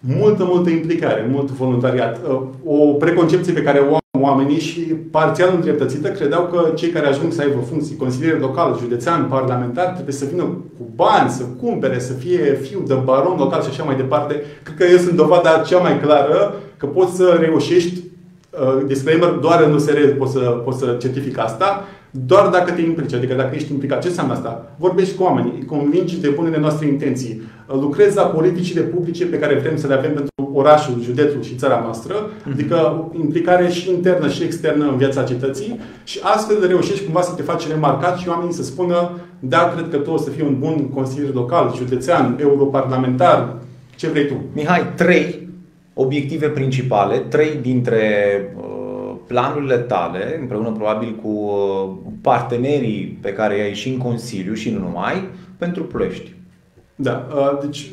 Multă, 0.00 0.44
multă 0.44 0.70
implicare, 0.70 1.28
mult 1.30 1.50
voluntariat. 1.50 2.20
Uh, 2.28 2.42
o 2.64 2.92
preconcepție 2.92 3.52
pe 3.52 3.62
care 3.62 3.78
o 3.78 3.94
am 3.94 4.05
oamenii 4.26 4.60
și 4.60 4.80
parțial 4.80 5.50
îndreptățită 5.54 6.08
credeau 6.08 6.42
că 6.42 6.72
cei 6.74 6.88
care 6.88 7.06
ajung 7.06 7.32
să 7.32 7.40
aibă 7.40 7.60
funcții, 7.68 7.96
consilier 7.96 8.40
local, 8.40 8.76
județean, 8.80 9.26
parlamentar, 9.28 9.86
trebuie 9.86 10.14
să 10.14 10.24
vină 10.30 10.42
cu 10.42 10.84
bani, 10.94 11.30
să 11.30 11.42
cumpere, 11.60 11.98
să 11.98 12.12
fie 12.12 12.58
fiu 12.62 12.82
de 12.86 12.94
baron 12.94 13.38
local 13.38 13.62
și 13.62 13.68
așa 13.68 13.84
mai 13.84 13.96
departe. 13.96 14.42
Cred 14.62 14.76
că 14.76 14.84
eu 14.84 14.98
sunt 14.98 15.16
dovada 15.16 15.62
cea 15.66 15.78
mai 15.78 16.00
clară 16.00 16.54
că 16.76 16.86
poți 16.86 17.16
să 17.16 17.36
reușești 17.40 17.98
uh, 18.50 18.86
disclaimer, 18.86 19.28
doar 19.28 19.62
în 19.62 19.72
USR 19.72 19.98
poți 20.18 20.32
să, 20.32 20.38
poți 20.38 20.78
să 20.78 20.96
certific 21.00 21.38
asta, 21.38 21.84
doar 22.26 22.48
dacă 22.48 22.72
te 22.72 22.80
implici, 22.80 23.14
adică 23.14 23.34
dacă 23.34 23.54
ești 23.54 23.72
implicat. 23.72 24.02
Ce 24.02 24.08
înseamnă 24.08 24.32
asta? 24.32 24.74
Vorbești 24.78 25.16
cu 25.16 25.22
oamenii, 25.22 25.52
îi 25.58 25.64
convingi 25.64 26.20
de 26.20 26.28
bunele 26.28 26.58
noastre 26.58 26.86
intenții, 26.86 27.42
lucrezi 27.80 28.16
la 28.16 28.22
politicile 28.22 28.80
publice 28.80 29.26
pe 29.26 29.38
care 29.38 29.58
vrem 29.58 29.76
să 29.76 29.86
le 29.86 29.94
avem 29.94 30.12
pentru 30.12 30.50
orașul, 30.52 31.02
județul 31.02 31.42
și 31.42 31.54
țara 31.54 31.80
noastră, 31.82 32.14
mm-hmm. 32.14 32.52
adică 32.52 33.08
implicare 33.20 33.68
și 33.68 33.90
internă 33.90 34.28
și 34.28 34.42
externă 34.42 34.88
în 34.88 34.96
viața 34.96 35.22
cetății 35.22 35.80
și 36.04 36.20
astfel 36.22 36.66
reușești 36.66 37.04
cumva 37.04 37.20
să 37.20 37.34
te 37.34 37.42
faci 37.42 37.68
remarcat 37.68 38.18
și 38.18 38.28
oamenii 38.28 38.52
să 38.52 38.62
spună 38.62 39.10
da, 39.38 39.72
cred 39.74 39.88
că 39.90 39.96
tu 39.96 40.10
o 40.10 40.16
să 40.16 40.30
fii 40.30 40.42
un 40.42 40.58
bun 40.58 40.88
consilier 40.94 41.34
local, 41.34 41.72
județean, 41.76 42.38
europarlamentar, 42.40 43.54
ce 43.96 44.08
vrei 44.08 44.26
tu. 44.26 44.34
Mihai, 44.54 44.92
trei 44.94 45.48
obiective 45.94 46.46
principale, 46.46 47.18
trei 47.18 47.58
dintre 47.62 48.00
uh, 48.56 48.75
planurile 49.26 49.76
tale, 49.76 50.38
împreună 50.40 50.70
probabil 50.70 51.14
cu 51.14 51.28
uh, 51.28 52.12
partenerii 52.20 53.18
pe 53.20 53.32
care 53.32 53.56
i-ai 53.56 53.74
și 53.74 53.88
în 53.88 53.98
Consiliu 53.98 54.54
și 54.54 54.70
nu 54.70 54.78
numai, 54.78 55.28
pentru 55.58 55.84
Ploiești. 55.84 56.34
Da, 56.94 57.26
uh, 57.34 57.58
deci 57.60 57.90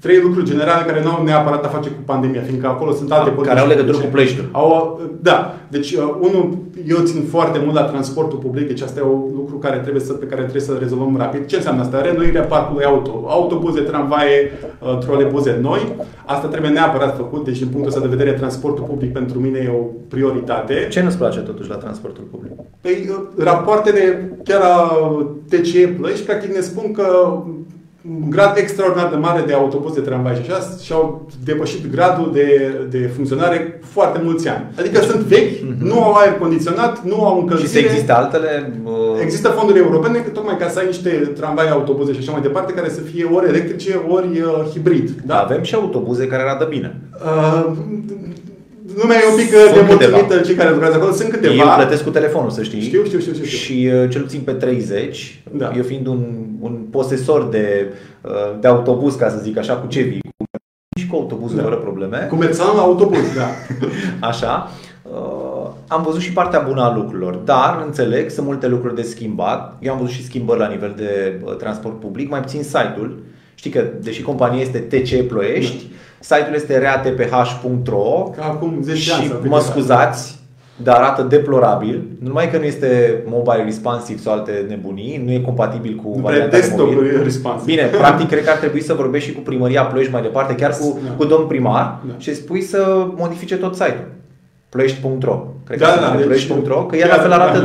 trei 0.00 0.20
lucruri 0.20 0.46
generale 0.46 0.84
care 0.84 1.02
nu 1.02 1.10
au 1.10 1.22
neapărat 1.24 1.64
a 1.64 1.68
face 1.68 1.88
cu 1.88 2.02
pandemia, 2.04 2.42
fiindcă 2.42 2.66
acolo 2.66 2.92
sunt 2.92 3.12
alte 3.12 3.30
politici. 3.30 3.48
Care 3.48 3.60
au 3.60 3.68
legătură 3.68 3.98
cu 3.98 4.06
plăștiul. 4.06 4.48
Au, 4.52 5.00
da, 5.20 5.54
deci 5.68 5.92
uh, 5.92 6.14
unul, 6.20 6.58
eu 6.86 6.96
țin 7.04 7.22
foarte 7.30 7.58
mult 7.64 7.74
la 7.74 7.82
transportul 7.82 8.38
public, 8.38 8.66
deci 8.66 8.80
asta 8.80 9.00
e 9.00 9.02
un 9.02 9.30
lucru 9.34 9.56
care 9.58 9.76
trebuie 9.78 10.02
să, 10.02 10.12
pe 10.12 10.26
care 10.26 10.40
trebuie 10.40 10.62
să 10.62 10.76
rezolvăm 10.78 11.16
rapid. 11.16 11.46
Ce 11.46 11.56
înseamnă 11.56 11.82
asta? 11.82 12.00
Renoirea 12.00 12.42
parcului 12.42 12.84
auto. 12.84 13.24
Autobuze, 13.26 13.80
tramvaie, 13.80 14.52
uh, 14.80 14.98
trolebuze 14.98 15.58
noi. 15.62 15.94
Asta 16.26 16.46
trebuie 16.46 16.70
neapărat 16.70 17.16
făcut, 17.16 17.44
deci 17.44 17.58
din 17.58 17.68
punctul 17.68 17.88
ăsta 17.88 18.00
de 18.00 18.16
vedere 18.16 18.32
transportul 18.32 18.84
public 18.84 19.12
pentru 19.12 19.38
mine 19.38 19.58
e 19.58 19.78
o 19.78 19.84
prioritate. 20.08 20.86
Ce 20.90 21.02
nu-ți 21.02 21.18
place 21.18 21.40
totuși 21.40 21.68
la 21.68 21.76
transportul 21.76 22.24
public? 22.30 22.52
Păi, 22.80 23.08
uh, 23.10 23.44
rapoartele 23.44 24.32
chiar 24.44 24.60
la 24.60 24.90
TCE 25.48 25.86
plăși, 25.86 26.22
practic 26.22 26.54
ne 26.54 26.60
spun 26.60 26.92
că 26.92 27.38
un 28.10 28.30
grad 28.30 28.56
extraordinar 28.56 29.10
de 29.10 29.16
mare 29.16 29.42
de 29.46 29.52
autobuz, 29.52 29.94
de 29.94 30.00
tramvai 30.00 30.34
și 30.34 30.50
așa 30.50 30.58
și-au 30.82 31.28
depășit 31.44 31.90
gradul 31.90 32.30
de, 32.32 32.74
de 32.90 33.10
funcționare 33.14 33.80
foarte 33.84 34.20
mulți 34.24 34.48
ani. 34.48 34.64
Adică 34.78 35.00
sunt 35.00 35.20
vechi, 35.20 35.50
uh-huh. 35.50 35.78
nu 35.78 36.02
au 36.02 36.12
aer 36.12 36.32
condiționat, 36.32 37.04
nu 37.04 37.24
au 37.24 37.40
încălzire. 37.40 37.68
Și 37.68 37.74
se 37.74 37.80
există 37.80 38.16
altele? 38.16 38.72
Uh... 38.84 38.92
Există 39.20 39.48
fonduri 39.48 39.78
europene 39.78 40.18
tocmai 40.18 40.56
ca 40.56 40.68
să 40.68 40.78
ai 40.78 40.86
niște 40.86 41.10
tramvai, 41.10 41.70
autobuze 41.70 42.12
și 42.12 42.18
așa 42.18 42.32
mai 42.32 42.40
departe 42.40 42.72
care 42.72 42.88
să 42.88 43.00
fie 43.00 43.24
ori 43.24 43.48
electrice, 43.48 44.00
ori 44.08 44.40
uh, 44.40 44.70
hibrid. 44.72 45.10
Da? 45.24 45.38
Avem 45.40 45.62
și 45.62 45.74
autobuze 45.74 46.26
care 46.26 46.42
arată 46.42 46.66
bine. 46.70 47.00
Uh, 47.24 47.72
lumea 49.00 49.16
e 49.16 49.30
un 49.30 49.36
pic 49.36 49.52
uh, 49.54 49.72
demulțumită 49.74 50.40
cei 50.40 50.54
care 50.54 50.70
lucrează 50.70 50.96
acolo. 50.96 51.12
Sunt 51.12 51.30
câteva. 51.30 51.54
Eu 51.54 51.74
plătesc 51.76 52.04
cu 52.04 52.10
telefonul, 52.10 52.50
să 52.50 52.62
știi. 52.62 52.80
Știu, 52.80 53.04
știu, 53.04 53.18
știu. 53.18 53.32
știu. 53.32 53.44
Și 53.44 53.90
uh, 53.92 54.10
cel 54.10 54.22
puțin 54.22 54.40
pe 54.40 54.52
30, 54.52 55.42
da. 55.52 55.72
eu 55.76 55.82
fiind 55.82 56.06
un, 56.06 56.46
un 56.60 56.72
posesor 56.90 57.48
de, 57.48 57.92
uh, 58.20 58.60
de 58.60 58.68
autobuz, 58.68 59.14
ca 59.14 59.28
să 59.28 59.38
zic 59.42 59.58
așa, 59.58 59.74
cu 59.74 59.86
ce 59.86 60.00
vii, 60.00 60.20
cu 60.36 60.44
și 61.00 61.06
cu 61.06 61.16
autobuzul 61.16 61.56
da. 61.56 61.62
fără 61.62 61.76
probleme. 61.76 62.26
Cu 62.30 62.38
la 62.76 62.80
autobuz, 62.80 63.34
da. 63.36 63.48
așa. 64.28 64.70
Uh, 65.02 65.70
am 65.88 66.02
văzut 66.02 66.20
și 66.20 66.32
partea 66.32 66.60
bună 66.60 66.82
a 66.82 66.94
lucrurilor, 66.94 67.34
dar 67.34 67.82
înțeleg, 67.86 68.30
sunt 68.30 68.46
multe 68.46 68.68
lucruri 68.68 68.94
de 68.94 69.02
schimbat. 69.02 69.76
Eu 69.80 69.92
am 69.92 69.98
văzut 69.98 70.14
și 70.14 70.24
schimbări 70.24 70.58
la 70.58 70.68
nivel 70.68 70.94
de 70.96 71.40
uh, 71.44 71.56
transport 71.56 72.00
public, 72.00 72.30
mai 72.30 72.40
puțin 72.40 72.62
site-ul. 72.62 73.22
Știi 73.54 73.70
că, 73.70 73.84
deși 74.00 74.22
compania 74.22 74.60
este 74.60 74.78
TC 74.78 75.28
Ploiești, 75.28 75.84
da 75.88 75.96
Site-ul 76.28 76.54
este 76.54 76.78
reatph.ro 76.78 78.30
Acum 78.40 78.78
10 78.82 79.12
ani 79.12 79.22
și 79.22 79.32
mă 79.48 79.60
scuzați, 79.60 80.38
dar 80.82 80.96
arată 80.96 81.22
deplorabil. 81.22 82.02
Nu 82.20 82.26
numai 82.26 82.50
că 82.50 82.58
nu 82.58 82.64
este 82.64 83.22
mobile 83.26 83.62
responsive 83.64 84.20
sau 84.20 84.32
alte 84.32 84.64
nebunii, 84.68 85.22
nu 85.24 85.32
e 85.32 85.38
compatibil 85.38 85.94
cu 85.94 86.12
nu 86.16 86.22
varianta 86.22 86.56
mobil. 86.76 87.22
responsive. 87.22 87.72
Bine, 87.72 87.82
practic 87.82 88.28
cred 88.28 88.44
că 88.44 88.50
ar 88.50 88.56
trebui 88.56 88.82
să 88.82 88.94
vorbești 88.94 89.28
și 89.28 89.34
cu 89.34 89.40
primăria 89.40 89.82
Ploiești 89.82 90.12
mai 90.12 90.22
departe, 90.22 90.54
chiar 90.54 90.70
cu, 90.70 90.98
da. 91.04 91.10
cu 91.12 91.24
domn 91.24 91.46
primar 91.46 91.98
da. 92.06 92.14
și 92.18 92.34
spui 92.34 92.62
să 92.62 93.06
modifice 93.16 93.56
tot 93.56 93.74
site-ul 93.74 94.15
ploiești.ro 94.76 95.46
Cred 95.66 95.78
da, 95.78 95.86
că 95.86 96.00
da, 96.00 96.14
deci, 96.16 96.24
ploiești.ro 96.24 96.84
Că 96.86 96.96
el 96.96 97.08
la 97.08 97.16
fel 97.16 97.32
arată, 97.32 97.62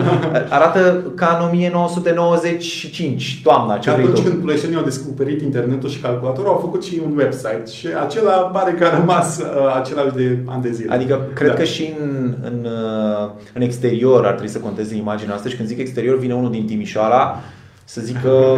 arată 0.50 1.04
ca 1.16 1.38
în 1.40 1.48
1995, 1.48 3.42
toamna. 3.44 3.78
Ce 3.78 3.90
atunci 3.90 4.20
când 4.20 4.42
ploieștenii 4.42 4.78
au 4.78 4.84
descoperit 4.84 5.42
internetul 5.42 5.90
și 5.90 6.00
calculatorul, 6.00 6.50
au 6.50 6.58
făcut 6.62 6.84
și 6.84 7.02
un 7.06 7.18
website 7.18 7.64
și 7.72 7.88
acela 8.06 8.32
pare 8.32 8.72
că 8.72 8.86
a 8.86 8.98
rămas 9.00 9.40
uh, 9.40 9.46
același 9.76 10.16
de 10.16 10.38
ani 10.46 10.62
de 10.62 10.72
zile. 10.72 10.94
Adică 10.94 11.28
cred 11.34 11.50
da. 11.50 11.56
că 11.56 11.64
și 11.64 11.94
în, 12.00 12.36
în, 12.44 12.66
uh, 12.66 13.30
în 13.54 13.62
exterior 13.62 14.26
ar 14.26 14.32
trebui 14.32 14.52
să 14.52 14.60
conteze 14.60 14.96
imaginea 14.96 15.36
asta 15.36 15.50
și 15.50 15.56
când 15.56 15.68
zic 15.68 15.80
exterior 15.80 16.18
vine 16.18 16.34
unul 16.34 16.52
din 16.52 16.66
Timișoara 16.66 17.40
să 17.84 18.02
zică, 18.02 18.58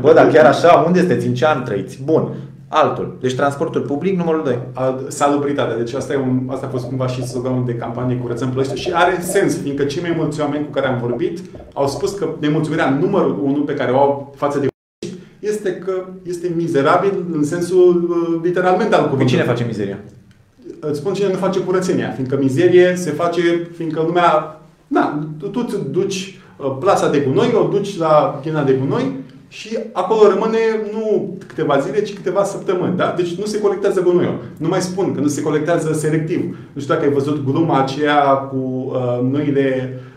bă, 0.00 0.12
dar 0.12 0.28
chiar 0.28 0.44
așa, 0.44 0.82
unde 0.86 0.98
sunteți, 0.98 1.26
în 1.26 1.34
ce 1.34 1.46
an 1.46 1.64
trăiți? 1.64 2.02
Bun, 2.04 2.28
altul. 2.74 3.16
Deci 3.20 3.34
transportul 3.34 3.80
public, 3.80 4.16
numărul 4.16 4.42
2. 4.44 4.58
Salubritatea. 5.08 5.76
Deci 5.76 5.92
asta, 5.92 6.12
e 6.12 6.16
un, 6.16 6.48
asta 6.50 6.66
a 6.66 6.68
fost 6.68 6.84
cumva 6.84 7.06
și 7.06 7.26
sloganul 7.26 7.64
de 7.64 7.74
campanie 7.74 8.16
Curățăm 8.16 8.50
Plăște 8.50 8.74
și 8.74 8.90
are 8.94 9.20
sens, 9.20 9.60
fiindcă 9.60 9.84
cei 9.84 10.02
mai 10.02 10.14
mulți 10.16 10.40
oameni 10.40 10.64
cu 10.64 10.70
care 10.70 10.86
am 10.86 10.98
vorbit 10.98 11.40
au 11.72 11.86
spus 11.86 12.12
că 12.12 12.28
nemulțumirea 12.40 12.90
numărul 12.90 13.38
1 13.42 13.62
pe 13.62 13.74
care 13.74 13.92
o 13.92 13.98
au 13.98 14.34
față 14.36 14.58
de 14.58 14.68
este 15.38 15.74
că 15.74 16.04
este 16.22 16.52
mizerabil 16.56 17.24
în 17.32 17.44
sensul 17.44 18.08
uh, 18.10 18.40
literalmente 18.42 18.94
al 18.94 19.02
cuvântului. 19.02 19.30
Cine 19.30 19.42
face 19.42 19.64
mizeria? 19.64 19.98
Îți 20.80 20.98
spun 20.98 21.12
cine 21.14 21.28
nu 21.28 21.34
face 21.34 21.60
curățenia, 21.60 22.10
fiindcă 22.10 22.38
mizerie 22.40 22.94
se 22.96 23.10
face, 23.10 23.68
fiindcă 23.76 24.02
lumea, 24.06 24.60
na, 24.86 25.28
tu, 25.38 25.48
tu 25.48 25.64
îți 25.66 25.90
duci 25.90 26.40
uh, 26.56 26.76
plasa 26.80 27.10
de 27.10 27.18
gunoi, 27.18 27.52
o 27.54 27.68
duci 27.68 27.98
la 27.98 28.40
ghina 28.42 28.62
de 28.62 28.72
gunoi 28.72 29.16
și 29.48 29.78
acolo 29.92 30.28
rămâne 30.28 30.58
nu 30.92 31.36
câteva 31.46 31.78
zile, 31.78 32.02
ci 32.02 32.14
câteva 32.14 32.44
săptămâni. 32.44 32.96
Da? 32.96 33.14
Deci 33.16 33.34
nu 33.34 33.44
se 33.44 33.60
colectează 33.60 34.00
gunoiul. 34.00 34.40
Nu 34.56 34.68
mai 34.68 34.80
spun 34.80 35.14
că 35.14 35.20
nu 35.20 35.26
se 35.26 35.42
colectează 35.42 35.92
selectiv. 35.92 36.56
Nu 36.72 36.80
știu 36.80 36.94
dacă 36.94 37.06
ai 37.06 37.12
văzut 37.12 37.44
gluma 37.44 37.80
aceea 37.80 38.22
cu 38.22 38.56
uh, 38.56 39.30
noile 39.30 39.92
uh, 39.94 40.13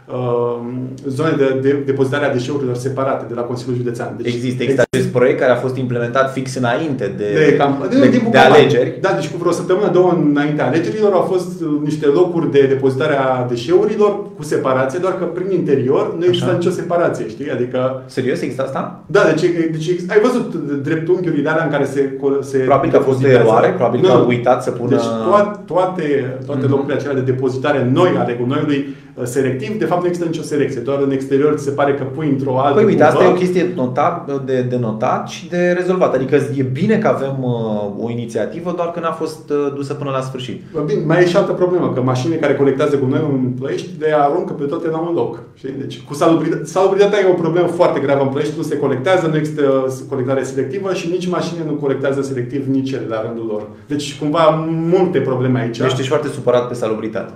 zone 1.08 1.36
de, 1.38 1.60
de 1.62 1.84
depozitare 1.86 2.26
a 2.26 2.34
deșeurilor 2.34 2.76
separate 2.76 3.26
de 3.28 3.34
la 3.34 3.42
Consiliul 3.42 3.78
Județean. 3.78 4.14
Deci, 4.18 4.34
există, 4.34 4.64
există 4.64 4.84
acest 4.92 5.08
proiect 5.08 5.40
care 5.40 5.52
a 5.52 5.56
fost 5.56 5.76
implementat 5.76 6.34
fix 6.34 6.56
înainte 6.56 7.14
de, 7.18 7.24
de, 7.34 7.56
cam, 7.56 7.86
de, 7.90 8.10
de, 8.10 8.22
de 8.32 8.38
alegeri. 8.38 8.98
Da, 9.02 9.12
deci 9.20 9.30
cu 9.30 9.38
vreo 9.38 9.52
săptămână, 9.52 9.90
două 9.94 10.18
înainte 10.32 10.62
alegerilor 10.62 11.14
au 11.14 11.22
fost 11.22 11.62
uh, 11.62 11.68
niște 11.84 12.06
locuri 12.06 12.52
de 12.52 12.66
depozitare 12.68 13.16
a 13.16 13.46
deșeurilor 13.50 14.20
cu 14.36 14.44
separație, 14.44 15.00
doar 15.00 15.18
că 15.18 15.24
prin 15.24 15.52
interior 15.52 16.16
nu 16.18 16.26
există 16.26 16.52
nicio 16.52 16.70
separație, 16.70 17.30
știi? 17.30 17.52
Adică... 17.52 18.04
Serios, 18.06 18.42
există 18.42 18.64
asta? 18.64 19.04
Da, 19.06 19.22
deci, 19.24 19.50
deci 19.72 19.90
ai 20.10 20.20
văzut 20.20 20.56
dreptunghiurile 20.84 21.50
alea 21.50 21.64
în 21.64 21.72
care 21.72 21.86
se... 21.86 22.20
se 22.42 22.58
probabil 22.58 22.90
că 22.90 22.98
a 22.98 23.00
fost 23.00 23.22
de 23.22 23.30
eroare, 23.30 23.68
probabil 23.68 24.02
că 24.02 24.12
au 24.12 24.28
uitat 24.28 24.64
să 24.64 24.72
pună... 24.72 24.90
Deci 24.90 25.06
toate, 25.30 25.60
toate, 25.66 26.38
toate 26.46 26.66
mm-hmm. 26.66 26.70
locurile 26.70 26.96
acelea 26.96 27.16
de 27.16 27.32
depozitare 27.32 27.90
noi 27.94 28.10
ale 28.18 28.38
gunoiului 28.40 28.78
uh, 28.78 29.07
selectiv, 29.24 29.80
de 29.80 29.86
fapt 29.86 30.02
nu 30.02 30.08
există 30.08 30.28
nicio 30.30 30.42
selecție, 30.42 30.82
doar 30.82 31.00
în 31.02 31.12
exterior 31.12 31.58
se 31.58 31.70
pare 31.70 31.94
că 31.94 32.04
pui 32.04 32.30
într-o 32.30 32.60
altă 32.60 32.80
Păi 32.80 32.86
uite, 32.86 33.04
asta 33.04 33.24
e 33.24 33.28
o 33.28 33.34
chestie 33.34 33.64
de 33.64 33.74
notat, 33.76 34.46
de, 34.46 34.62
de 34.62 34.78
notat 34.78 35.28
și 35.28 35.50
de 35.50 35.74
rezolvat. 35.78 36.14
Adică 36.14 36.36
e 36.36 36.62
bine 36.62 36.98
că 36.98 37.08
avem 37.08 37.36
uh, 37.42 38.06
o 38.06 38.10
inițiativă, 38.10 38.74
doar 38.76 38.92
că 38.92 39.00
n-a 39.00 39.12
fost 39.12 39.50
uh, 39.50 39.74
dusă 39.76 39.94
până 39.94 40.10
la 40.10 40.22
sfârșit. 40.22 40.62
Bine, 40.86 41.02
mai 41.06 41.22
e 41.22 41.28
și 41.28 41.38
altă 41.38 41.52
problemă, 41.52 41.92
că 41.94 42.02
mașinile 42.02 42.40
care 42.40 42.56
colectează 42.56 42.98
gunoiul 42.98 43.40
în 43.44 43.52
Plăiești 43.60 43.90
le 44.00 44.16
aruncă 44.18 44.54
pe 44.54 44.64
toate 44.64 44.88
la 44.88 44.98
un 44.98 45.14
loc. 45.14 45.40
Știi? 45.54 45.74
Deci 45.80 46.02
cu 46.02 46.14
salubritatea, 46.14 46.66
salubritatea 46.66 47.20
e 47.20 47.32
o 47.32 47.42
problemă 47.42 47.68
foarte 47.68 48.00
gravă 48.00 48.24
în 48.24 48.30
Plăiești, 48.30 48.58
nu 48.58 48.64
se 48.64 48.78
colectează, 48.78 49.28
nu 49.28 49.38
există 49.38 49.62
colectare 50.10 50.44
selectivă 50.44 50.94
și 50.94 51.10
nici 51.10 51.28
mașinile 51.28 51.66
nu 51.66 51.74
colectează 51.74 52.22
selectiv 52.22 52.68
nici 52.68 52.92
ele 52.92 53.06
la 53.10 53.22
rândul 53.22 53.46
lor. 53.46 53.68
Deci 53.88 54.20
cumva 54.20 54.68
multe 54.68 55.20
probleme 55.20 55.60
aici. 55.60 55.78
Deci 55.78 55.92
ești 55.92 56.08
foarte 56.08 56.28
supărat 56.28 56.68
pe 56.68 56.74
salubritate. 56.74 57.34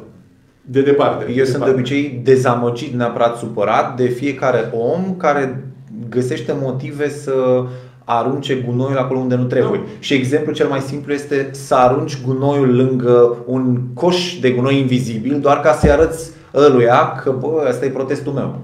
De 0.62 0.82
departe. 0.82 1.24
Eu 1.28 1.34
de 1.34 1.44
sunt 1.44 1.52
departe. 1.52 1.74
de 1.74 1.80
obicei 1.80 2.22
dezamăgit, 2.24 2.94
neapărat 2.94 3.38
supărat 3.38 3.96
de 3.96 4.08
fiecare 4.08 4.70
om 4.74 5.16
care 5.18 5.64
găsește 6.10 6.56
motive 6.62 7.10
să 7.10 7.64
arunce 8.06 8.56
gunoiul 8.56 8.98
acolo 8.98 9.20
unde 9.20 9.36
nu 9.36 9.44
trebuie. 9.44 9.80
No. 9.80 9.86
Și 10.00 10.14
exemplul 10.14 10.56
cel 10.56 10.68
mai 10.68 10.80
simplu 10.80 11.14
este 11.14 11.50
să 11.52 11.76
arunci 11.76 12.22
gunoiul 12.26 12.76
lângă 12.76 13.38
un 13.46 13.80
coș 13.94 14.40
de 14.40 14.52
gunoi 14.52 14.80
invizibil 14.80 15.40
doar 15.40 15.60
ca 15.60 15.74
să-i 15.74 15.92
arăți 15.92 16.32
ăluia 16.56 17.12
că 17.24 17.32
bă, 17.40 17.66
ăsta 17.70 17.86
e 17.86 17.90
protestul 17.90 18.34
meu. 18.34 18.60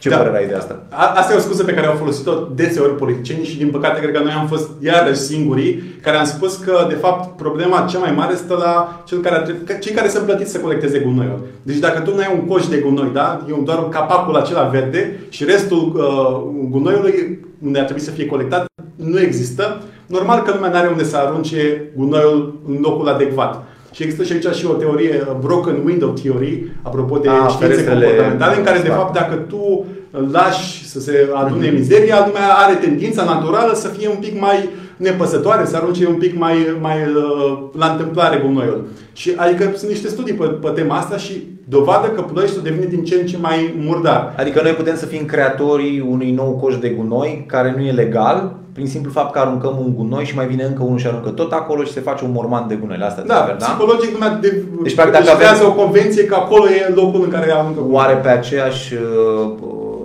Ce 0.00 0.08
da. 0.08 0.16
părere 0.16 0.36
ai 0.36 0.46
de 0.46 0.54
asta? 0.54 0.82
A, 0.88 1.12
asta 1.16 1.32
e 1.32 1.36
o 1.36 1.40
scuză 1.40 1.64
pe 1.64 1.72
care 1.72 1.86
au 1.86 1.94
folosit-o 1.94 2.32
deseori 2.54 2.96
politicienii 2.96 3.44
și 3.46 3.58
din 3.58 3.70
păcate 3.70 4.00
cred 4.00 4.14
că 4.14 4.22
noi 4.22 4.32
am 4.32 4.46
fost 4.46 4.70
iarăși 4.80 5.20
singurii 5.20 5.82
care 6.02 6.16
am 6.16 6.24
spus 6.24 6.56
că 6.56 6.86
de 6.88 6.94
fapt 6.94 7.36
problema 7.36 7.86
cea 7.90 7.98
mai 7.98 8.12
mare 8.12 8.34
stă 8.34 8.54
la 8.54 9.02
cel 9.06 9.18
care, 9.18 9.56
cei 9.80 9.92
care 9.92 10.08
sunt 10.08 10.24
plătiți 10.24 10.50
să 10.50 10.58
colecteze 10.58 10.98
gunoiul. 10.98 11.40
Deci 11.62 11.76
dacă 11.76 12.00
tu 12.00 12.14
nu 12.14 12.20
ai 12.20 12.38
un 12.40 12.46
coș 12.46 12.66
de 12.66 12.76
gunoi, 12.76 13.10
da? 13.12 13.46
e 13.48 13.62
doar 13.64 13.88
capacul 13.88 14.36
acela 14.36 14.62
verde 14.62 15.20
și 15.28 15.44
restul 15.44 15.92
uh, 15.96 16.68
gunoiului 16.70 17.38
unde 17.64 17.78
ar 17.78 17.84
trebui 17.84 18.02
să 18.02 18.10
fie 18.10 18.26
colectat 18.26 18.64
nu 18.94 19.20
există, 19.20 19.82
normal 20.06 20.42
că 20.42 20.52
lumea 20.54 20.70
nu 20.70 20.76
are 20.76 20.88
unde 20.88 21.04
să 21.04 21.16
arunce 21.16 21.90
gunoiul 21.96 22.60
în 22.68 22.78
locul 22.80 23.08
adecvat. 23.08 23.64
Și 23.92 24.02
există 24.02 24.24
și 24.24 24.32
aici 24.32 24.54
și 24.54 24.66
o 24.66 24.72
teorie, 24.72 25.26
broken 25.40 25.82
window 25.84 26.08
theory, 26.08 26.70
apropo 26.82 27.18
de 27.18 27.28
A, 27.28 27.48
științe 27.48 27.84
comportamentale, 27.84 28.56
în 28.56 28.64
care 28.64 28.78
de 28.78 28.88
fapt 28.88 29.14
dacă 29.14 29.34
tu 29.34 29.84
lași 30.32 30.88
să 30.88 31.00
se 31.00 31.28
adune 31.34 31.68
mm-hmm. 31.68 31.72
mizeria, 31.72 32.24
lumea 32.26 32.54
are 32.54 32.74
tendința 32.74 33.24
naturală 33.24 33.74
să 33.74 33.88
fie 33.88 34.08
un 34.08 34.16
pic 34.20 34.40
mai 34.40 34.68
nepăsătoare, 35.00 35.64
să 35.64 35.76
arunce 35.76 36.06
un 36.06 36.14
pic 36.14 36.38
mai, 36.38 36.54
mai 36.80 36.96
uh, 36.96 37.58
la 37.78 37.86
întâmplare 37.86 38.42
gunoiul. 38.46 38.86
Și 39.12 39.32
adică 39.36 39.70
sunt 39.76 39.90
niște 39.90 40.08
studii 40.08 40.34
pe, 40.34 40.44
pe 40.44 40.68
tema 40.68 40.96
asta 40.96 41.16
și 41.16 41.46
dovadă 41.68 42.06
că 42.06 42.20
Ploieștiul 42.22 42.62
devine 42.62 42.84
din 42.84 43.04
ce 43.04 43.14
în 43.20 43.26
ce 43.26 43.36
mai 43.40 43.74
murdar. 43.78 44.34
Adică 44.36 44.60
noi 44.62 44.72
putem 44.72 44.96
să 44.96 45.06
fim 45.06 45.24
creatorii 45.24 46.04
unui 46.10 46.30
nou 46.30 46.58
coș 46.62 46.78
de 46.78 46.88
gunoi 46.88 47.44
care 47.46 47.74
nu 47.76 47.82
e 47.82 47.92
legal, 47.92 48.52
prin 48.72 48.86
simplu 48.86 49.10
fapt 49.10 49.32
că 49.32 49.38
aruncăm 49.38 49.76
un 49.78 49.94
gunoi 49.94 50.24
și 50.24 50.36
mai 50.36 50.46
vine 50.46 50.64
încă 50.64 50.82
unul 50.82 50.98
și 50.98 51.06
aruncă 51.06 51.28
tot 51.28 51.52
acolo 51.52 51.84
și 51.84 51.92
se 51.92 52.00
face 52.00 52.24
un 52.24 52.30
morman 52.32 52.68
de 52.68 52.74
gunoi. 52.74 52.98
Asta 53.02 53.22
da, 53.26 53.34
da, 53.58 53.64
psihologic 53.64 54.12
lumea 54.12 54.38
de, 54.40 54.62
deci, 54.82 54.94
practic, 54.94 55.24
dacă 55.24 55.30
avem 55.30 55.68
o 55.68 55.72
convenție 55.72 56.24
că 56.24 56.34
acolo 56.34 56.68
e 56.68 56.92
locul 56.94 57.22
în 57.24 57.30
care 57.30 57.52
aruncă 57.52 57.80
Oare 57.90 58.14
pe 58.14 58.28
aceeași 58.28 58.94
uh, 58.94 59.50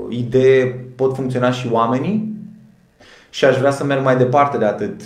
idee 0.10 0.86
pot 0.96 1.16
funcționa 1.16 1.52
și 1.52 1.70
oamenii? 1.72 2.35
Și 3.36 3.46
aș 3.46 3.58
vrea 3.58 3.72
să 3.72 3.84
merg 3.84 4.04
mai 4.04 4.18
departe 4.18 4.58
de 4.58 4.66
atât. 4.66 5.02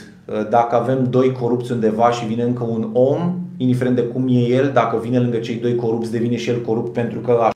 Dacă 0.50 0.76
avem 0.76 1.08
doi 1.10 1.32
corupți 1.32 1.72
undeva 1.72 2.12
și 2.12 2.26
vine 2.26 2.44
încă 2.44 2.64
un 2.64 2.90
om, 2.94 3.36
indiferent 3.58 3.96
de 3.96 4.02
cum 4.02 4.28
e 4.28 4.40
el, 4.40 4.72
dacă 4.74 4.98
vine 5.02 5.20
lângă 5.20 5.38
cei 5.38 5.56
doi 5.56 5.76
corupți, 5.76 6.12
devine 6.12 6.38
și 6.38 6.50
el 6.50 6.62
corupt 6.62 6.94
pentru 6.94 7.20
că 7.20 7.32
așa 7.32 7.50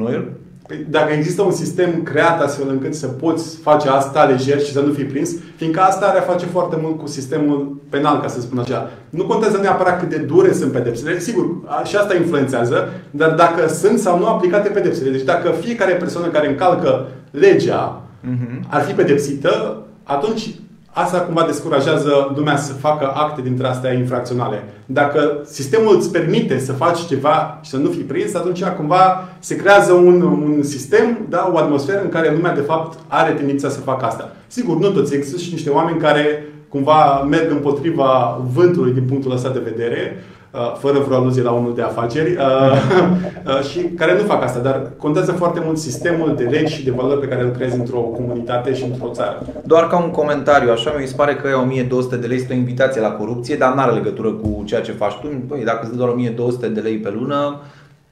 noi 0.00 0.28
Păi, 0.66 0.86
dacă 0.90 1.12
există 1.12 1.42
un 1.42 1.52
sistem 1.52 2.02
creat 2.02 2.42
astfel 2.42 2.68
încât 2.68 2.94
să 2.94 3.06
poți 3.06 3.56
face 3.56 3.88
asta 3.88 4.24
lejer 4.24 4.60
și 4.60 4.72
să 4.72 4.80
nu 4.80 4.92
fii 4.92 5.04
prins, 5.04 5.30
fiindcă 5.56 5.80
asta 5.80 6.06
are 6.06 6.18
a 6.18 6.22
face 6.22 6.46
foarte 6.46 6.78
mult 6.82 6.98
cu 6.98 7.06
sistemul 7.06 7.80
penal, 7.88 8.20
ca 8.20 8.28
să 8.28 8.40
spun 8.40 8.58
așa. 8.58 8.90
Nu 9.10 9.24
contează 9.24 9.58
neapărat 9.60 9.98
cât 9.98 10.08
de 10.08 10.16
dure 10.16 10.52
sunt 10.52 10.72
pedepsele, 10.72 11.18
sigur, 11.18 11.44
și 11.84 11.96
asta 11.96 12.14
influențează, 12.14 12.88
dar 13.10 13.30
dacă 13.30 13.68
sunt 13.68 13.98
sau 13.98 14.18
nu 14.18 14.26
aplicate 14.26 14.68
pedepsele. 14.68 15.10
Deci 15.10 15.24
dacă 15.24 15.50
fiecare 15.50 15.92
persoană 15.92 16.26
care 16.26 16.48
încalcă 16.48 17.06
legea 17.30 18.02
uh-huh. 18.22 18.68
ar 18.68 18.82
fi 18.82 18.92
pedepsită, 18.92 19.82
atunci 20.10 20.50
Asta 20.92 21.20
cumva 21.20 21.44
descurajează 21.46 22.32
lumea 22.36 22.56
să 22.56 22.72
facă 22.72 23.12
acte 23.14 23.42
dintre 23.42 23.66
astea 23.66 23.92
infracționale. 23.92 24.64
Dacă 24.86 25.40
sistemul 25.44 25.96
îți 25.96 26.10
permite 26.10 26.58
să 26.58 26.72
faci 26.72 26.98
ceva 26.98 27.60
și 27.62 27.70
să 27.70 27.76
nu 27.76 27.90
fii 27.90 28.02
prins, 28.02 28.34
atunci 28.34 28.64
cumva 28.64 29.28
se 29.38 29.56
creează 29.56 29.92
un, 29.92 30.22
un 30.22 30.62
sistem, 30.62 31.18
da, 31.28 31.50
o 31.52 31.58
atmosferă 31.58 32.02
în 32.02 32.08
care 32.08 32.32
lumea 32.32 32.54
de 32.54 32.60
fapt 32.60 32.98
are 33.08 33.32
tendința 33.32 33.68
să 33.68 33.80
facă 33.80 34.04
asta. 34.04 34.36
Sigur, 34.46 34.76
nu 34.76 34.90
toți 34.90 35.14
există 35.14 35.38
și 35.38 35.52
niște 35.52 35.70
oameni 35.70 35.98
care 35.98 36.44
cumva 36.68 37.26
merg 37.28 37.50
împotriva 37.50 38.40
vântului 38.54 38.92
din 38.92 39.04
punctul 39.04 39.32
ăsta 39.32 39.48
de 39.48 39.62
vedere 39.64 40.16
Uh, 40.16 40.39
fără 40.78 40.98
vreo 40.98 41.16
aluzie 41.16 41.42
la 41.42 41.50
unul 41.50 41.74
de 41.74 41.82
afaceri, 41.82 42.30
uh, 42.30 42.36
uh, 43.46 43.62
și 43.62 43.78
care 43.78 44.14
nu 44.14 44.22
fac 44.22 44.42
asta, 44.42 44.58
dar 44.58 44.90
contează 44.96 45.32
foarte 45.32 45.60
mult 45.64 45.78
sistemul 45.78 46.34
de 46.36 46.44
legi 46.44 46.74
și 46.74 46.84
de 46.84 46.90
valori 46.90 47.20
pe 47.20 47.26
care 47.26 47.42
îl 47.42 47.50
creezi 47.50 47.78
într-o 47.78 47.98
comunitate 47.98 48.74
și 48.74 48.84
într-o 48.84 49.10
țară. 49.12 49.46
Doar 49.64 49.86
ca 49.86 50.02
un 50.02 50.10
comentariu, 50.10 50.70
așa 50.70 50.94
mi 51.00 51.06
se 51.06 51.14
pare 51.16 51.34
că 51.34 51.48
1200 51.62 52.16
de 52.16 52.26
lei 52.26 52.36
este 52.36 52.52
o 52.52 52.56
invitație 52.56 53.00
la 53.00 53.10
corupție, 53.10 53.56
dar 53.56 53.74
nu 53.74 53.80
are 53.80 53.92
legătură 53.92 54.32
cu 54.32 54.62
ceea 54.66 54.80
ce 54.80 54.92
faci 54.92 55.14
tu. 55.14 55.28
Băi, 55.46 55.64
dacă 55.64 55.80
îți 55.82 55.90
dă 55.90 55.96
doar 55.96 56.08
1200 56.08 56.68
de 56.68 56.80
lei 56.80 56.96
pe 56.96 57.10
lună, 57.10 57.60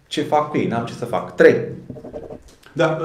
ce 0.06 0.22
fac 0.22 0.50
cu 0.50 0.56
ei? 0.56 0.66
N-am 0.66 0.84
ce 0.84 0.92
să 0.92 1.04
fac. 1.04 1.34
3. 1.34 1.56
Da, 2.72 2.96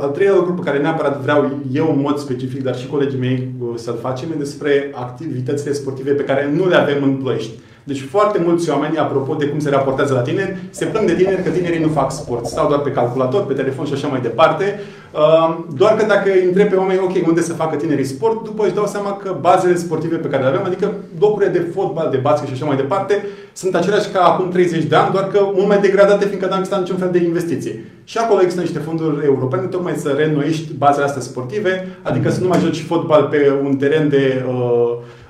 al 0.00 0.08
treilea 0.08 0.34
lucru 0.36 0.52
pe 0.52 0.62
care 0.62 0.78
neapărat 0.78 1.20
vreau 1.20 1.50
eu 1.72 1.92
în 1.94 2.00
mod 2.00 2.18
specific, 2.18 2.62
dar 2.62 2.76
și 2.76 2.86
colegii 2.86 3.18
mei 3.18 3.48
să-l 3.74 3.98
facem, 4.00 4.28
e 4.30 4.38
despre 4.38 4.90
activitățile 4.94 5.72
sportive 5.72 6.10
pe 6.10 6.24
care 6.24 6.50
nu 6.54 6.68
le 6.68 6.76
avem 6.76 7.02
în 7.02 7.14
Ploiești. 7.14 7.50
Deci 7.86 8.06
foarte 8.10 8.38
mulți 8.44 8.70
oameni, 8.70 8.98
apropo 8.98 9.34
de 9.34 9.46
cum 9.46 9.58
se 9.58 9.70
raportează 9.70 10.14
la 10.14 10.20
tineri, 10.20 10.56
se 10.70 10.84
plâng 10.84 11.06
de 11.06 11.14
tineri 11.14 11.42
că 11.42 11.50
tinerii 11.50 11.80
nu 11.80 11.88
fac 11.88 12.12
sport. 12.12 12.46
Stau 12.46 12.68
doar 12.68 12.80
pe 12.80 12.90
calculator, 12.90 13.46
pe 13.46 13.52
telefon 13.52 13.84
și 13.86 13.92
așa 13.92 14.06
mai 14.06 14.20
departe. 14.20 14.80
Uh, 15.12 15.58
doar 15.76 15.94
că 15.96 16.04
dacă 16.06 16.30
îi 16.30 16.44
întreb 16.44 16.68
pe 16.68 16.76
oameni, 16.76 17.00
ok, 17.02 17.26
unde 17.26 17.40
să 17.40 17.52
facă 17.52 17.76
tinerii 17.76 18.04
sport, 18.04 18.44
după 18.44 18.64
își 18.64 18.74
dau 18.74 18.86
seama 18.86 19.16
că 19.16 19.36
bazele 19.40 19.76
sportive 19.76 20.16
pe 20.16 20.28
care 20.28 20.42
le 20.42 20.48
avem, 20.48 20.64
adică 20.64 20.92
locurile 21.20 21.50
de 21.50 21.66
fotbal, 21.74 22.08
de 22.10 22.16
basket 22.16 22.48
și 22.48 22.54
așa 22.54 22.64
mai 22.66 22.76
departe, 22.76 23.26
sunt 23.52 23.74
aceleași 23.74 24.08
ca 24.08 24.20
acum 24.20 24.50
30 24.50 24.84
de 24.84 24.96
ani, 24.96 25.12
doar 25.12 25.26
că 25.26 25.40
mult 25.54 25.68
mai 25.68 25.80
degradate, 25.80 26.24
fiindcă 26.24 26.46
n-am 26.48 26.58
existat 26.58 26.80
niciun 26.80 26.98
fel 26.98 27.10
de 27.12 27.18
investiție. 27.18 27.84
Și 28.04 28.18
acolo 28.18 28.40
există 28.40 28.60
niște 28.60 28.78
fonduri 28.78 29.24
europene, 29.24 29.62
tocmai 29.62 29.94
să 29.96 30.08
reînnoiești 30.08 30.72
bazele 30.72 31.04
astea 31.04 31.22
sportive, 31.22 31.88
adică 32.02 32.30
să 32.30 32.40
nu 32.40 32.48
mai 32.48 32.58
joci 32.58 32.82
fotbal 32.82 33.22
pe 33.30 33.52
un 33.64 33.76
teren 33.76 34.08
de 34.08 34.44
uh, 34.48 34.54
Um, 34.56 35.25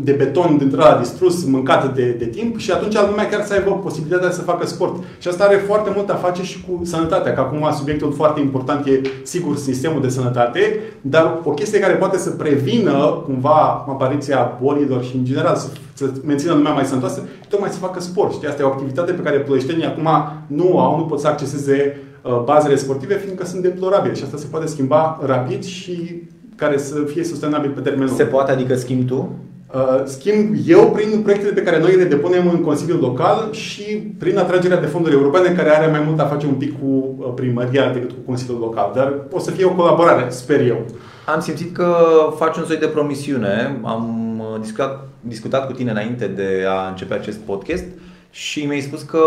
de 0.00 0.12
beton 0.12 0.56
dintre 0.58 0.76
la 0.76 0.98
distrus, 1.00 1.44
mâncat 1.44 1.94
de, 1.94 2.16
de 2.18 2.26
timp 2.26 2.58
și 2.58 2.70
atunci 2.70 2.94
lumea 3.08 3.28
chiar 3.28 3.44
să 3.44 3.52
aibă 3.52 3.70
posibilitatea 3.70 4.30
să 4.30 4.42
facă 4.42 4.66
sport. 4.66 5.02
Și 5.18 5.28
asta 5.28 5.44
are 5.44 5.56
foarte 5.56 5.90
mult 5.94 6.10
a 6.10 6.14
face 6.14 6.42
și 6.42 6.64
cu 6.68 6.84
sănătatea, 6.84 7.32
că 7.32 7.40
acum 7.40 7.68
subiectul 7.72 8.12
foarte 8.12 8.40
important 8.40 8.86
e 8.86 9.00
sigur 9.22 9.56
sistemul 9.56 10.00
de 10.00 10.08
sănătate, 10.08 10.80
dar 11.00 11.40
o 11.44 11.50
chestie 11.50 11.78
care 11.78 11.92
poate 11.92 12.18
să 12.18 12.30
prevină 12.30 13.22
cumva 13.24 13.84
apariția 13.88 14.58
bolilor 14.62 15.04
și 15.04 15.16
în 15.16 15.24
general 15.24 15.56
să, 15.56 15.68
să 15.92 16.10
mențină 16.24 16.52
lumea 16.52 16.72
mai 16.72 16.84
sănătoasă, 16.84 17.22
tocmai 17.48 17.70
să 17.70 17.78
facă 17.78 18.00
sport. 18.00 18.32
Știi? 18.32 18.48
Asta 18.48 18.62
e 18.62 18.64
o 18.64 18.68
activitate 18.68 19.12
pe 19.12 19.22
care 19.22 19.38
plăieștenii 19.38 19.84
acum 19.84 20.08
nu 20.46 20.78
au, 20.78 20.98
nu 20.98 21.04
pot 21.04 21.20
să 21.20 21.28
acceseze 21.28 22.00
uh, 22.22 22.42
bazele 22.44 22.76
sportive, 22.76 23.14
fiindcă 23.14 23.44
sunt 23.44 23.62
deplorabile 23.62 24.14
și 24.14 24.22
asta 24.22 24.36
se 24.36 24.46
poate 24.50 24.66
schimba 24.66 25.20
rapid 25.26 25.64
și 25.64 26.22
care 26.56 26.78
să 26.78 26.94
fie 27.06 27.24
sustenabil 27.24 27.70
pe 27.70 27.80
termen 27.80 28.06
lung. 28.06 28.18
Se 28.18 28.24
poate, 28.24 28.52
adică 28.52 28.74
schimbi 28.74 29.04
tu? 29.04 29.34
Uh, 29.74 30.02
schimb 30.04 30.54
eu 30.66 30.90
prin 30.90 31.20
proiectele 31.22 31.52
pe 31.52 31.62
care 31.62 31.80
noi 31.80 31.96
le 31.96 32.04
depunem 32.04 32.48
în 32.48 32.60
Consiliul 32.60 33.00
Local 33.00 33.52
și 33.52 33.82
prin 34.18 34.38
atragerea 34.38 34.80
de 34.80 34.86
fonduri 34.86 35.14
europene, 35.14 35.54
care 35.54 35.70
are 35.70 35.90
mai 35.90 36.02
mult 36.06 36.20
a 36.20 36.24
face 36.26 36.46
un 36.46 36.54
pic 36.54 36.78
cu 36.80 37.16
uh, 37.18 37.32
primăria 37.34 37.92
decât 37.92 38.10
cu 38.10 38.20
Consiliul 38.26 38.58
Local. 38.58 38.92
Dar 38.94 39.14
o 39.30 39.38
să 39.38 39.50
fie 39.50 39.64
o 39.64 39.74
colaborare, 39.74 40.30
sper 40.30 40.60
eu. 40.60 40.84
Am 41.26 41.40
simțit 41.40 41.74
că 41.74 41.96
faci 42.36 42.56
un 42.56 42.64
soi 42.64 42.76
de 42.76 42.86
promisiune. 42.86 43.80
Am 43.82 44.38
uh, 44.38 44.60
discutat, 44.60 45.08
discutat 45.20 45.66
cu 45.66 45.72
tine 45.72 45.90
înainte 45.90 46.26
de 46.26 46.64
a 46.68 46.88
începe 46.88 47.14
acest 47.14 47.38
podcast 47.38 47.84
și 48.30 48.64
mi-ai 48.64 48.80
spus 48.80 49.02
că 49.02 49.20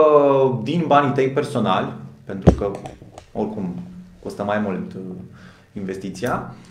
din 0.64 0.84
banii 0.88 1.14
tăi 1.14 1.30
personali, 1.30 1.94
pentru 2.24 2.52
că 2.52 2.72
oricum 3.32 3.76
costă 4.24 4.44
mai 4.44 4.62
mult 4.66 4.92
investiția, 5.74 6.50
uh, 6.50 6.69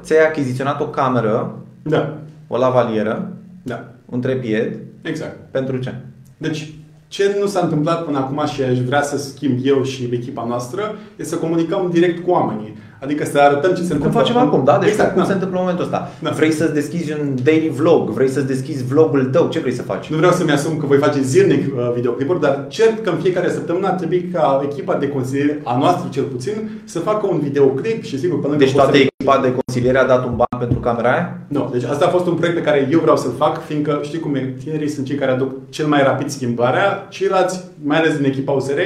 ți-ai 0.00 0.26
achiziționat 0.26 0.80
o 0.80 0.88
cameră, 0.88 1.58
da. 1.82 2.18
o 2.48 2.56
lavalieră, 2.56 3.32
da. 3.62 3.84
un 4.06 4.20
trepied. 4.20 4.78
Exact. 5.02 5.36
Pentru 5.50 5.76
ce? 5.76 5.94
Deci, 6.36 6.72
ce 7.08 7.36
nu 7.40 7.46
s-a 7.46 7.60
întâmplat 7.62 8.04
până 8.04 8.18
acum 8.18 8.46
și 8.46 8.62
aș 8.62 8.78
vrea 8.78 9.02
să 9.02 9.18
schimb 9.18 9.58
eu 9.62 9.82
și 9.82 10.08
echipa 10.12 10.44
noastră, 10.48 10.94
e 11.16 11.24
să 11.24 11.36
comunicăm 11.36 11.90
direct 11.92 12.24
cu 12.24 12.30
oamenii. 12.30 12.76
Adică 13.00 13.24
să 13.24 13.38
arătăm 13.38 13.70
ce 13.70 13.82
se 13.82 13.92
întâmplă. 13.92 14.08
Cum 14.08 14.20
facem 14.20 14.36
acum, 14.36 14.64
da? 14.64 14.78
Deci 14.78 14.88
exact, 14.88 15.12
cum 15.12 15.22
da. 15.22 15.26
se 15.26 15.32
întâmplă 15.32 15.58
în 15.58 15.64
momentul 15.64 15.84
ăsta. 15.84 16.10
Da. 16.22 16.30
Vrei 16.30 16.52
să-ți 16.52 16.74
deschizi 16.74 17.12
un 17.12 17.34
daily 17.42 17.68
vlog, 17.68 18.10
vrei 18.10 18.28
să-ți 18.28 18.46
deschizi 18.46 18.84
vlogul 18.84 19.24
tău, 19.24 19.48
ce 19.48 19.58
vrei 19.58 19.72
să 19.72 19.82
faci? 19.82 20.10
Nu 20.10 20.16
vreau 20.16 20.32
să-mi 20.32 20.50
asum 20.50 20.76
că 20.76 20.86
voi 20.86 20.98
face 20.98 21.20
zilnic 21.20 21.74
uh, 21.74 21.92
videoclipuri, 21.94 22.40
dar 22.40 22.64
cert 22.68 23.02
că 23.04 23.10
în 23.10 23.18
fiecare 23.18 23.50
săptămână 23.50 23.86
ar 23.86 23.94
trebui 23.94 24.28
ca 24.32 24.60
echipa 24.70 24.94
de 24.94 25.08
consiliere, 25.08 25.60
a 25.64 25.78
noastră 25.78 26.08
cel 26.10 26.24
puțin, 26.24 26.52
să 26.84 26.98
facă 26.98 27.26
un 27.26 27.38
videoclip 27.38 28.02
și 28.02 28.18
sigur 28.18 28.40
pe 28.40 28.56
Deci 28.56 28.72
toată 28.72 28.96
echipa 29.28 29.46
de 29.46 29.54
consiliere 29.64 29.98
a 29.98 30.06
dat 30.06 30.24
un 30.24 30.36
ban 30.36 30.58
pentru 30.58 30.78
camera 30.78 31.12
aia? 31.12 31.38
Nu, 31.48 31.68
deci 31.72 31.84
asta 31.84 32.06
a 32.06 32.08
fost 32.08 32.26
un 32.26 32.34
proiect 32.34 32.58
pe 32.58 32.64
care 32.64 32.88
eu 32.90 33.00
vreau 33.00 33.16
să-l 33.16 33.32
fac, 33.38 33.64
fiindcă 33.64 34.00
știi 34.02 34.18
cum 34.18 34.34
e, 34.34 34.54
tinerii 34.64 34.88
sunt 34.88 35.06
cei 35.06 35.16
care 35.16 35.30
aduc 35.30 35.70
cel 35.70 35.86
mai 35.86 36.02
rapid 36.02 36.28
schimbarea, 36.28 37.06
ceilalți, 37.08 37.60
mai 37.84 37.98
ales 37.98 38.16
din 38.16 38.24
echipa 38.24 38.52
USR, 38.52 38.78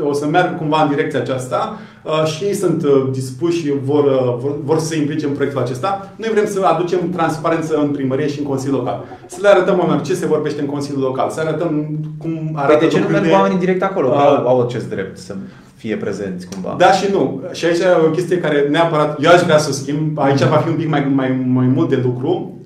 o 0.00 0.12
să 0.12 0.26
meargă 0.26 0.54
cumva 0.58 0.82
în 0.82 0.88
direcția 0.88 1.20
aceasta 1.20 1.78
Uh, 2.06 2.24
și 2.24 2.44
ei 2.44 2.54
sunt 2.54 2.84
uh, 2.84 3.08
dispuși 3.12 3.58
și 3.58 3.72
vor, 3.84 4.04
uh, 4.04 4.36
vor, 4.38 4.54
vor 4.64 4.78
să 4.78 4.86
se 4.86 4.96
implice 4.96 5.26
în 5.26 5.32
proiectul 5.32 5.62
acesta. 5.62 6.12
Noi 6.16 6.28
vrem 6.32 6.46
să 6.46 6.64
aducem 6.64 7.10
transparență 7.10 7.76
în 7.76 7.88
primărie 7.90 8.28
și 8.28 8.38
în 8.38 8.44
Consiliul 8.44 8.78
Local. 8.78 9.04
Să 9.26 9.38
le 9.40 9.48
arătăm 9.48 9.78
oamenilor 9.78 10.06
ce 10.06 10.14
se 10.14 10.26
vorbește 10.26 10.60
în 10.60 10.66
Consiliul 10.66 11.02
Local, 11.02 11.30
să 11.30 11.40
arătăm 11.40 11.86
cum 12.18 12.52
arată 12.54 12.76
păi 12.76 12.88
de 12.88 12.94
ce 12.94 13.00
nu 13.00 13.08
merg 13.08 13.32
oamenii 13.32 13.58
direct 13.58 13.82
acolo? 13.82 14.08
Uh, 14.08 14.14
au, 14.14 14.46
au 14.46 14.60
acest 14.60 14.88
drept 14.88 15.18
să 15.18 15.34
fie 15.76 15.96
prezenți 15.96 16.48
cumva. 16.48 16.74
Da 16.78 16.92
și 16.92 17.10
nu. 17.12 17.42
Și 17.52 17.64
aici 17.64 17.78
e 17.78 18.06
o 18.06 18.10
chestie 18.10 18.38
care 18.38 18.68
neapărat 18.70 19.22
eu 19.22 19.30
aș 19.30 19.42
vrea 19.42 19.58
să 19.58 19.72
schimb. 19.72 20.18
Aici 20.18 20.42
va 20.42 20.56
fi 20.56 20.68
un 20.68 20.74
pic 20.74 20.88
mai, 20.88 21.12
mai, 21.14 21.44
mai 21.46 21.66
mult 21.66 21.88
de 21.88 22.00
lucru. 22.02 22.60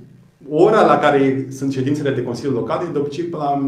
Ora 0.49 0.85
la 0.85 0.99
care 0.99 1.47
sunt 1.51 1.73
ședințele 1.73 2.11
de 2.11 2.23
Consiliul 2.23 2.55
Local 2.55 2.81
e 2.83 2.93
de 2.93 2.99
obicei 2.99 3.25
pe 3.25 3.37
la 3.37 3.63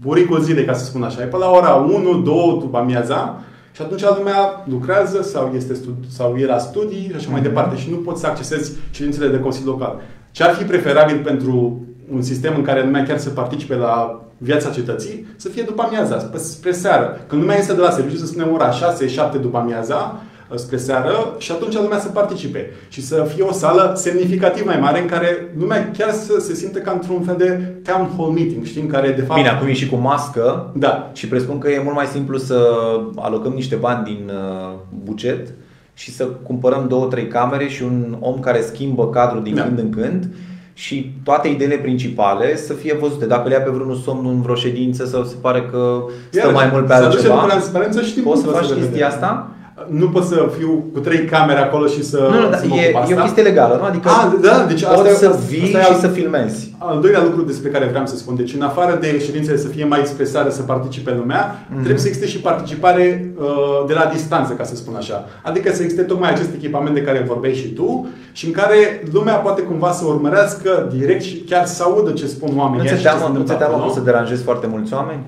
buricul 0.00 0.40
zilei, 0.40 0.64
ca 0.64 0.72
să 0.72 0.84
spun 0.84 1.02
așa. 1.02 1.22
E 1.22 1.24
pe 1.24 1.36
la 1.36 1.50
ora 1.50 1.74
1, 1.74 2.20
2 2.20 2.56
după 2.60 2.78
amiaza 2.78 3.44
și 3.72 3.82
atunci 3.82 4.02
lumea 4.02 4.64
lucrează 4.68 5.22
sau, 5.22 5.52
este 5.56 5.74
studi- 5.74 6.08
sau 6.08 6.36
e 6.36 6.46
la 6.46 6.58
studii 6.58 7.06
și 7.08 7.16
așa 7.16 7.30
mai 7.30 7.40
mhm. 7.40 7.48
departe 7.48 7.76
și 7.76 7.90
nu 7.90 7.96
poți 7.96 8.20
să 8.20 8.26
accesezi 8.26 8.72
ședințele 8.90 9.28
de 9.28 9.40
Consiliu 9.40 9.70
Local. 9.70 10.00
Ce 10.30 10.42
ar 10.42 10.54
fi 10.54 10.64
preferabil 10.64 11.20
pentru 11.24 11.82
un 12.12 12.22
sistem 12.22 12.52
în 12.56 12.62
care 12.62 12.84
lumea 12.84 13.02
chiar 13.02 13.18
să 13.18 13.30
participe 13.30 13.74
la 13.74 14.24
viața 14.38 14.70
cetății, 14.70 15.26
să 15.36 15.48
fie 15.48 15.62
după 15.62 15.82
amiaza, 15.82 16.30
spre 16.34 16.72
seară. 16.72 17.20
Când 17.26 17.40
lumea 17.40 17.58
este 17.58 17.72
de 17.72 17.80
la 17.80 17.90
serviciu, 17.90 18.16
să 18.16 18.26
spunem 18.26 18.52
ora 18.52 18.70
6-7 18.70 19.40
după 19.40 19.58
amiaza, 19.58 20.20
Uh, 20.50 20.56
spre 20.56 20.76
seară 20.76 21.34
și 21.38 21.52
atunci 21.52 21.74
lumea 21.74 21.98
să 21.98 22.08
participe. 22.08 22.70
Și 22.88 23.02
să 23.02 23.26
fie 23.34 23.42
o 23.42 23.52
sală 23.52 23.92
semnificativ 23.96 24.66
mai 24.66 24.80
mare 24.80 25.00
în 25.00 25.06
care 25.06 25.54
lumea 25.58 25.90
chiar 25.98 26.10
să 26.10 26.40
se 26.40 26.54
simtă 26.54 26.78
ca 26.78 26.90
într-un 26.90 27.22
fel 27.22 27.36
de 27.36 27.74
town 27.84 28.10
hall 28.16 28.30
meeting, 28.30 28.64
știi, 28.64 28.80
în 28.80 28.86
care 28.86 29.10
de 29.10 29.22
fapt... 29.22 29.40
Bine, 29.40 29.48
acum 29.52 29.66
e 29.66 29.72
și 29.72 29.88
cu 29.88 29.96
mască 29.96 30.72
da. 30.74 31.10
și 31.12 31.28
presupun 31.28 31.58
că 31.58 31.70
e 31.70 31.80
mult 31.82 31.94
mai 31.94 32.06
simplu 32.06 32.38
să 32.38 32.68
alocăm 33.16 33.52
niște 33.52 33.74
bani 33.74 34.04
din 34.04 34.30
uh, 34.30 34.78
buget 35.04 35.48
și 35.94 36.10
să 36.10 36.24
cumpărăm 36.24 36.86
două, 36.88 37.06
trei 37.06 37.26
camere 37.26 37.68
și 37.68 37.82
un 37.82 38.16
om 38.20 38.40
care 38.40 38.60
schimbă 38.60 39.08
cadrul 39.08 39.42
din 39.42 39.54
da. 39.54 39.62
când 39.62 39.78
în 39.78 39.90
când 39.90 40.28
și 40.74 41.12
toate 41.24 41.48
ideile 41.48 41.76
principale 41.76 42.56
să 42.56 42.72
fie 42.72 42.94
văzute. 43.00 43.26
Dacă 43.26 43.48
le 43.48 43.54
ia 43.54 43.60
pe 43.60 43.70
vreunul 43.70 43.96
somn 43.96 44.26
în 44.26 44.42
vreo 44.42 44.54
ședință 44.54 45.04
sau 45.06 45.24
se 45.24 45.34
pare 45.40 45.68
că 45.70 46.04
stă 46.30 46.46
Iar, 46.46 46.52
mai 46.52 46.68
mult 46.72 46.86
pe 46.86 46.92
altceva, 46.92 47.44
transparență, 47.46 48.00
poți 48.24 48.42
să 48.42 48.46
faci 48.46 48.66
chestia 48.66 49.06
asta? 49.06 49.50
Nu 49.88 50.08
pot 50.08 50.24
să 50.24 50.48
fiu 50.58 50.84
cu 50.92 50.98
trei 51.00 51.24
camere 51.24 51.58
acolo 51.60 51.86
și 51.86 52.04
să. 52.04 52.28
Nu, 52.32 52.40
nu, 52.40 52.48
da, 52.50 52.56
să 52.56 52.66
mă 52.68 52.74
e, 52.74 52.80
ocup 52.88 53.00
asta. 53.00 53.12
e 53.14 53.18
o 53.18 53.22
chestie 53.22 53.42
legală, 53.42 53.76
nu? 53.80 53.84
Adică 53.84 54.08
A, 54.08 54.34
da, 54.40 54.64
deci 54.68 54.82
asta 54.82 54.94
poți 54.94 55.08
e- 55.10 55.14
să 55.14 55.26
asta 55.28 55.40
vii 55.48 55.62
e 55.62 55.66
și 55.66 55.76
al- 55.76 55.94
să 55.94 56.06
filmezi. 56.08 56.74
Al 56.78 57.00
doilea 57.00 57.22
lucru 57.22 57.42
despre 57.42 57.68
care 57.70 57.84
vreau 57.86 58.06
să 58.06 58.16
spun, 58.16 58.36
deci 58.36 58.54
în 58.54 58.62
afară 58.62 58.98
de 59.00 59.18
ședințele 59.20 59.56
să 59.56 59.68
fie 59.68 59.84
mai 59.84 59.98
expresare, 60.00 60.50
să 60.50 60.62
participe 60.62 61.14
lumea, 61.14 61.66
Mhm. 61.68 61.78
trebuie 61.78 61.98
să 62.00 62.06
existe 62.06 62.26
și 62.28 62.38
participare 62.40 63.32
uh, 63.40 63.46
de 63.86 63.94
la 63.94 64.10
distanță, 64.12 64.52
ca 64.52 64.64
să 64.64 64.76
spun 64.76 64.94
așa. 64.94 65.24
Adică 65.42 65.72
să 65.74 65.82
existe 65.82 66.02
tocmai 66.02 66.30
acest 66.30 66.50
echipament 66.54 66.94
de 66.94 67.02
care 67.02 67.24
vorbeai 67.28 67.54
și 67.54 67.68
tu 67.68 68.08
și 68.32 68.46
în 68.46 68.52
care 68.52 69.02
lumea 69.12 69.34
poate 69.34 69.62
cumva 69.62 69.90
să 69.90 70.04
urmărească 70.06 70.88
direct 70.96 71.22
și 71.22 71.36
chiar 71.36 71.64
să 71.66 71.82
audă 71.82 72.10
ce 72.10 72.26
spun 72.26 72.50
Nu 72.54 72.60
oamenii 72.60 72.86
ți-e 72.86 72.96
și 72.96 73.02
ce 73.02 73.08
se 73.08 73.14
teamă, 73.16 73.20
nu 73.20 73.26
întâmplă 73.26 73.52
ți-e 73.52 73.58
teamă 73.58 73.72
că 73.74 73.78
acolo. 73.80 73.92
o 73.92 73.94
să 73.94 74.00
deranjezi 74.00 74.42
foarte 74.42 74.66
mulți 74.66 74.94
oameni? 74.94 75.22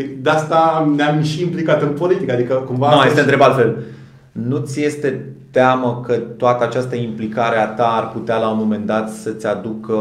Păi 0.00 0.16
de 0.20 0.30
asta 0.30 0.92
ne-am 0.96 1.22
și 1.22 1.42
implicat 1.42 1.82
în 1.82 1.88
politică, 1.88 2.32
adică 2.32 2.54
cumva... 2.54 2.90
Nu, 2.90 2.94
asta 2.94 3.06
este 3.06 3.18
și- 3.18 3.24
întreb 3.24 3.42
altfel. 3.42 3.76
Nu 4.32 4.58
ți 4.58 4.84
este 4.84 5.34
teamă 5.50 6.02
că 6.06 6.14
toată 6.14 6.64
această 6.64 6.96
implicare 6.96 7.58
a 7.58 7.66
ta 7.66 7.86
ar 7.86 8.08
putea 8.08 8.38
la 8.38 8.50
un 8.50 8.58
moment 8.58 8.86
dat 8.86 9.10
să-ți 9.10 9.46
aducă 9.46 9.96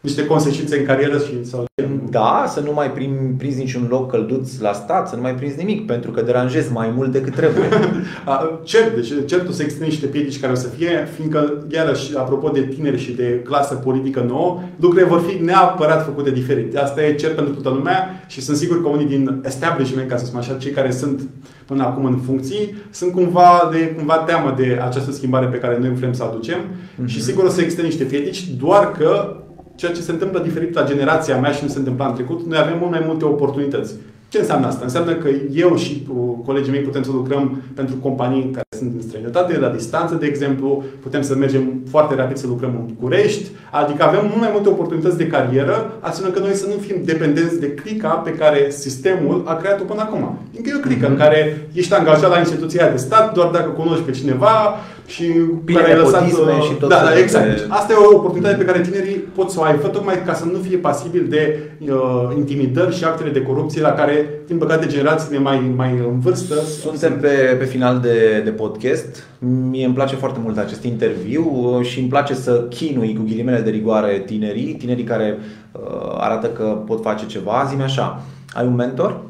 niște 0.00 0.26
consecințe 0.26 0.78
în 0.78 0.84
carieră 0.84 1.18
și 1.18 1.44
sau 1.44 1.64
da, 2.10 2.44
să 2.48 2.60
nu 2.60 2.72
mai 2.72 2.90
prim, 2.90 3.34
prinzi 3.38 3.58
niciun 3.58 3.86
loc 3.90 4.10
călduț 4.10 4.58
la 4.58 4.72
stat, 4.72 5.08
să 5.08 5.16
nu 5.16 5.22
mai 5.22 5.34
prinzi 5.34 5.56
nimic, 5.56 5.86
pentru 5.86 6.10
că 6.10 6.22
deranjezi 6.22 6.72
mai 6.72 6.92
mult 6.96 7.12
decât 7.12 7.34
trebuie. 7.34 7.68
A, 8.24 8.60
Cert, 8.62 8.94
deci 8.94 9.12
certul 9.26 9.52
să 9.52 9.62
existe 9.62 9.84
niște 9.84 10.06
piedici 10.06 10.40
care 10.40 10.52
o 10.52 10.54
să 10.54 10.68
fie, 10.68 11.08
fiindcă, 11.16 11.64
iarăși, 11.70 12.16
apropo 12.16 12.48
de 12.48 12.60
tineri 12.60 12.98
și 12.98 13.12
de 13.12 13.40
clasă 13.44 13.74
politică 13.74 14.24
nouă, 14.28 14.60
lucrurile 14.76 15.08
vor 15.08 15.20
fi 15.20 15.42
neapărat 15.42 16.04
făcute 16.04 16.30
diferit. 16.30 16.76
Asta 16.76 17.02
e 17.02 17.14
cert 17.14 17.34
pentru 17.34 17.54
toată 17.54 17.76
lumea 17.76 18.24
și 18.26 18.40
sunt 18.40 18.56
sigur 18.56 18.82
că 18.82 18.88
unii 18.88 19.06
din 19.06 19.42
establishment, 19.44 20.08
ca 20.08 20.16
să 20.16 20.24
spun 20.24 20.38
așa, 20.38 20.54
cei 20.54 20.70
care 20.70 20.90
sunt 20.90 21.20
până 21.66 21.82
acum 21.82 22.04
în 22.04 22.16
funcții, 22.16 22.74
sunt 22.90 23.12
cumva 23.12 23.68
de 23.72 23.94
cumva 23.96 24.16
teamă 24.16 24.54
de 24.56 24.80
această 24.82 25.12
schimbare 25.12 25.46
pe 25.46 25.58
care 25.58 25.78
noi 25.80 25.94
vrem 25.94 26.12
să 26.12 26.22
o 26.24 26.26
aducem 26.26 26.58
și 27.04 27.22
sigur 27.22 27.44
o 27.44 27.48
să 27.48 27.60
existe 27.60 27.82
niște 27.82 28.04
piedici, 28.04 28.48
doar 28.48 28.92
că 28.92 29.36
ceea 29.80 29.92
ce 29.92 30.00
se 30.00 30.10
întâmplă 30.10 30.38
diferit 30.38 30.74
la 30.74 30.84
generația 30.84 31.36
mea 31.36 31.50
și 31.50 31.62
nu 31.64 31.68
se 31.68 31.78
întâmpla 31.78 32.06
în 32.06 32.14
trecut, 32.14 32.46
noi 32.46 32.58
avem 32.58 32.76
mult 32.78 32.90
mai 32.90 33.02
multe 33.06 33.24
oportunități. 33.24 33.94
Ce 34.28 34.38
înseamnă 34.38 34.66
asta? 34.66 34.84
Înseamnă 34.84 35.12
că 35.12 35.28
eu 35.52 35.76
și 35.76 36.06
uh, 36.08 36.34
colegii 36.44 36.72
mei 36.72 36.80
putem 36.80 37.02
să 37.02 37.10
lucrăm 37.12 37.62
pentru 37.74 37.94
companii 37.94 38.50
care 38.52 38.66
sunt 38.78 38.92
în 38.94 39.02
străinătate, 39.02 39.58
la 39.58 39.68
distanță, 39.68 40.14
de 40.14 40.26
exemplu, 40.26 40.84
putem 41.02 41.22
să 41.22 41.34
mergem 41.34 41.82
foarte 41.90 42.14
rapid 42.14 42.36
să 42.36 42.46
lucrăm 42.46 42.70
în 42.70 42.94
București, 42.94 43.50
adică 43.70 44.04
avem 44.04 44.20
mult 44.28 44.40
mai 44.40 44.50
multe 44.52 44.68
oportunități 44.68 45.16
de 45.16 45.26
carieră, 45.26 45.92
astfel 46.00 46.26
încât 46.28 46.42
noi 46.42 46.54
să 46.54 46.66
nu 46.66 46.80
fim 46.80 46.96
dependenți 47.04 47.60
de 47.60 47.70
clica 47.70 48.08
pe 48.08 48.34
care 48.34 48.70
sistemul 48.70 49.42
a 49.46 49.54
creat-o 49.54 49.84
până 49.84 50.00
acum. 50.00 50.38
Încă 50.56 50.70
e 50.70 50.76
o 50.76 50.86
clică 50.88 51.06
în 51.08 51.16
care 51.16 51.68
ești 51.72 51.94
angajat 51.94 52.30
la 52.30 52.38
instituția 52.38 52.90
de 52.90 52.96
stat 52.96 53.34
doar 53.34 53.48
dacă 53.50 53.70
cunoști 53.70 54.04
pe 54.04 54.10
cineva 54.10 54.76
și 55.10 55.24
Bine, 55.64 55.80
care 55.80 55.92
ai 55.92 55.98
lăsat... 55.98 56.24
nepotisme 56.24 56.52
uh, 56.52 56.62
și 56.62 56.72
tot 56.72 56.88
da, 56.88 56.94
da, 56.94 57.00
felul 57.00 57.14
de- 57.14 57.20
exact. 57.20 57.46
Deci 57.46 57.64
Asta 57.68 57.92
e 57.92 57.96
o 57.96 58.16
oportunitate 58.16 58.56
pe 58.56 58.64
care 58.64 58.80
tinerii 58.80 59.14
pot 59.14 59.50
să 59.50 59.60
o 59.60 59.62
aibă, 59.62 59.86
tocmai 59.86 60.22
ca 60.24 60.34
să 60.34 60.44
nu 60.44 60.58
fie 60.58 60.76
pasibil 60.76 61.26
de 61.28 61.70
uh, 61.78 62.32
intimidări 62.36 62.96
și 62.96 63.04
actele 63.04 63.30
de 63.30 63.42
corupție 63.42 63.80
la 63.80 63.92
care, 63.92 64.40
din 64.46 64.58
păcate, 64.58 64.86
generațiile 64.86 65.38
mai, 65.38 65.72
mai 65.76 65.90
în 65.90 66.20
vârstă 66.20 66.54
Suntem 66.54 67.20
pe, 67.20 67.56
pe 67.58 67.64
final 67.64 67.98
de, 68.00 68.40
de 68.44 68.50
podcast. 68.50 69.24
Mie 69.70 69.84
îmi 69.84 69.94
place 69.94 70.14
foarte 70.14 70.38
mult 70.42 70.58
acest 70.58 70.82
interviu 70.82 71.50
uh, 71.52 71.86
și 71.86 71.98
îmi 72.00 72.08
place 72.08 72.34
să 72.34 72.66
chinui 72.68 73.14
cu 73.14 73.22
ghilimele 73.22 73.60
de 73.60 73.70
rigoare 73.70 74.22
tinerii, 74.26 74.74
tinerii 74.74 75.04
care 75.04 75.38
uh, 75.72 76.14
arată 76.18 76.46
că 76.46 76.64
pot 76.86 77.02
face 77.02 77.26
ceva. 77.26 77.64
Zi-mi 77.68 77.82
așa, 77.82 78.22
ai 78.54 78.66
un 78.66 78.74
mentor? 78.74 79.20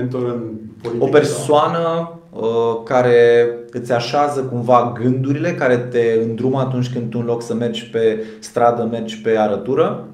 mentor 0.00 0.22
în 0.22 0.42
politică. 0.82 1.04
O 1.04 1.08
persoană 1.08 2.12
uh, 2.30 2.82
care 2.84 3.46
îți 3.72 3.92
așează 3.92 4.40
cumva 4.40 4.92
gândurile, 5.02 5.54
care 5.54 5.76
te 5.76 6.18
îndrumă 6.28 6.58
atunci 6.60 6.92
când 6.92 7.10
tu 7.10 7.18
în 7.20 7.24
loc 7.26 7.42
să 7.42 7.54
mergi 7.54 7.90
pe 7.90 8.22
stradă, 8.38 8.88
mergi 8.90 9.20
pe 9.20 9.36
arătură? 9.38 10.04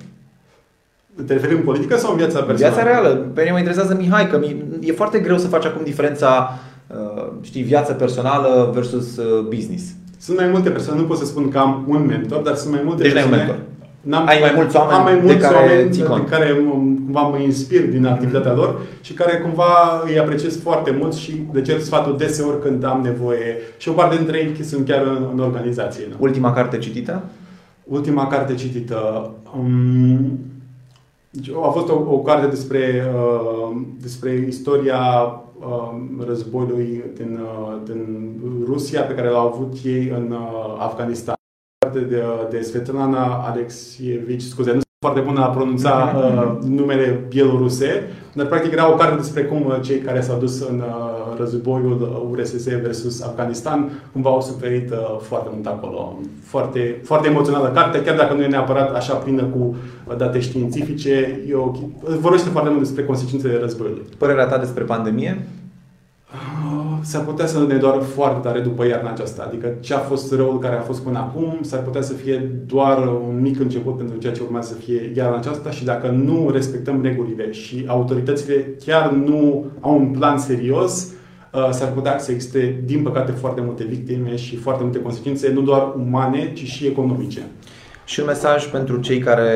Te 1.27 1.33
referi 1.33 1.55
în 1.55 1.63
politică 1.63 1.97
sau 1.97 2.11
în 2.11 2.17
viața 2.17 2.39
În 2.39 2.45
personală? 2.47 2.75
viața 2.75 2.91
reală. 2.91 3.15
Pe 3.15 3.41
mine 3.41 3.53
mă 3.53 3.59
interesează 3.59 3.95
Mihai, 3.99 4.29
că 4.31 4.39
mi- 4.39 4.65
e 4.81 4.93
foarte 4.93 5.19
greu 5.19 5.39
să 5.39 5.47
faci 5.49 5.65
acum 5.65 5.85
diferența, 5.85 6.59
uh, 6.87 7.27
știi, 7.41 7.63
viața 7.63 7.93
personală 7.93 8.71
versus 8.75 9.17
uh, 9.17 9.45
business. 9.49 9.85
Sunt 10.21 10.37
mai 10.37 10.49
multe 10.49 10.71
persoane, 10.71 11.01
nu 11.01 11.07
pot 11.07 11.19
să 11.19 11.25
spun 11.25 11.49
că 11.49 11.59
am 11.59 11.85
un 11.89 12.07
mentor, 12.07 12.41
dar 12.43 12.55
sunt 12.55 12.73
mai 12.73 12.83
multe 12.85 13.03
Deci 13.03 13.13
n-ai 13.13 13.23
un 13.25 13.29
persoane. 13.29 13.53
mentor. 13.53 13.67
N-am, 14.01 14.27
Ai 14.27 14.39
mai 14.41 14.53
mulți 14.57 14.77
oameni 14.77 14.99
am 14.99 15.05
mai 15.05 15.15
de 15.15 15.21
mulți 15.21 15.39
care 15.39 15.57
oameni 15.57 15.91
ții 15.91 16.03
de 16.03 16.09
cont. 16.09 16.29
care 16.29 16.53
mă- 16.53 16.71
cumva 17.05 17.21
mă 17.23 17.39
inspir 17.39 17.89
din 17.89 18.07
activitatea 18.07 18.55
lor 18.55 18.81
și 19.01 19.13
care 19.13 19.39
cumva 19.39 20.03
îi 20.07 20.19
apreciez 20.19 20.61
foarte 20.61 20.97
mult 20.99 21.15
și 21.15 21.43
le 21.53 21.63
cer 21.63 21.81
sfatul 21.81 22.17
deseori 22.17 22.63
când 22.63 22.85
am 22.85 23.01
nevoie. 23.03 23.57
Și 23.77 23.89
o 23.89 23.93
parte 23.93 24.17
dintre 24.17 24.39
ei 24.39 24.65
sunt 24.65 24.87
chiar 24.87 25.03
în, 25.07 25.29
în 25.33 25.39
organizație. 25.41 26.07
Nu? 26.11 26.15
Ultima 26.19 26.53
carte 26.53 26.79
citită? 26.79 27.23
Ultima 27.85 28.27
carte 28.27 28.55
citită. 28.55 29.31
Um, 29.59 30.39
deci, 31.31 31.51
a 31.67 31.69
fost 31.69 31.89
o, 31.89 31.95
o 32.09 32.19
carte 32.19 32.47
despre, 32.47 33.05
uh, 33.15 33.77
despre 34.01 34.45
istoria 34.49 35.01
uh, 35.61 36.25
războiului 36.27 37.05
din, 37.17 37.41
uh, 37.43 37.77
din 37.85 38.31
Rusia 38.67 39.01
pe 39.03 39.15
care 39.15 39.29
l-au 39.29 39.47
avut 39.47 39.73
ei 39.85 40.13
în 40.17 40.31
uh, 40.31 40.77
Afganistan. 40.79 41.37
Carte 41.93 42.07
de, 42.07 42.23
de 42.51 42.61
Svetlana 42.61 43.45
Alexievici, 43.51 44.43
scuze, 44.43 44.73
nu 44.73 44.81
sunt 44.81 44.97
foarte 45.01 45.21
bună 45.21 45.41
a 45.41 45.49
pronunța 45.49 46.13
uh, 46.17 46.69
numele 46.69 47.27
bieloruse, 47.29 48.03
dar 48.33 48.47
practic 48.47 48.73
era 48.73 48.93
o 48.93 48.95
carte 48.95 49.17
despre 49.17 49.43
cum 49.43 49.65
uh, 49.67 49.81
cei 49.83 49.99
care 49.99 50.21
s-au 50.21 50.39
dus 50.39 50.69
în 50.69 50.79
uh, 50.79 51.39
războiul 51.39 52.27
URSS 52.31 52.65
versus 52.65 53.23
Afganistan 53.23 53.91
cumva 54.13 54.31
au 54.31 54.41
suferit 54.41 54.91
uh, 54.91 54.97
foarte 55.21 55.49
mult 55.53 55.67
acolo. 55.67 56.19
Foarte, 56.45 57.01
foarte 57.05 57.29
emoțională 57.29 57.69
carte, 57.69 58.03
chiar 58.03 58.17
dacă 58.17 58.35
nu 58.35 58.43
e 58.43 58.47
neapărat 58.47 58.95
așa 58.95 59.15
plină 59.15 59.43
cu 59.43 59.77
uh, 60.09 60.17
date 60.17 60.41
științifice, 60.41 61.41
eu, 61.49 61.91
vorbește 62.21 62.49
foarte 62.49 62.71
mult 62.71 62.83
despre 62.83 63.05
consecințele 63.05 63.59
războiului. 63.59 64.03
Părerea 64.19 64.47
ta 64.47 64.59
despre 64.59 64.85
pandemie? 64.85 65.47
Ah, 66.99 67.05
S-ar 67.05 67.25
putea 67.25 67.47
să 67.47 67.65
ne 67.69 67.77
doară 67.77 67.99
foarte 67.99 68.49
tare 68.49 68.61
după 68.61 68.87
iarna 68.87 69.11
aceasta. 69.11 69.45
Adică 69.47 69.75
ce 69.81 69.95
a 69.95 69.99
fost 69.99 70.35
răul 70.35 70.59
care 70.59 70.77
a 70.77 70.81
fost 70.81 71.03
până 71.03 71.19
acum, 71.19 71.59
s-ar 71.61 71.83
putea 71.83 72.03
să 72.03 72.13
fie 72.13 72.51
doar 72.67 72.99
un 73.29 73.41
mic 73.41 73.61
început 73.61 73.97
pentru 73.97 74.17
ceea 74.19 74.33
ce 74.33 74.43
urmează 74.43 74.69
să 74.69 74.75
fie 74.75 75.13
iarna 75.17 75.37
aceasta 75.37 75.71
și 75.71 75.85
dacă 75.85 76.09
nu 76.09 76.51
respectăm 76.53 77.03
regulile 77.03 77.51
și 77.53 77.85
autoritățile 77.87 78.67
chiar 78.85 79.13
nu 79.13 79.67
au 79.81 79.99
un 79.99 80.07
plan 80.07 80.39
serios, 80.39 81.13
uh, 81.53 81.69
s-ar 81.71 81.93
putea 81.93 82.19
să 82.19 82.33
existe, 82.33 82.83
din 82.85 83.03
păcate, 83.03 83.33
foarte 83.33 83.61
multe 83.61 83.85
victime 83.85 84.37
și 84.37 84.57
foarte 84.57 84.83
multe 84.83 85.01
consecințe, 85.01 85.53
nu 85.53 85.61
doar 85.61 85.93
umane, 85.97 86.53
ci 86.53 86.65
și 86.65 86.87
economice. 86.87 87.41
Și 88.05 88.21
un 88.21 88.27
mesaj 88.27 88.67
pentru 88.67 88.97
cei 88.97 89.19
care 89.19 89.51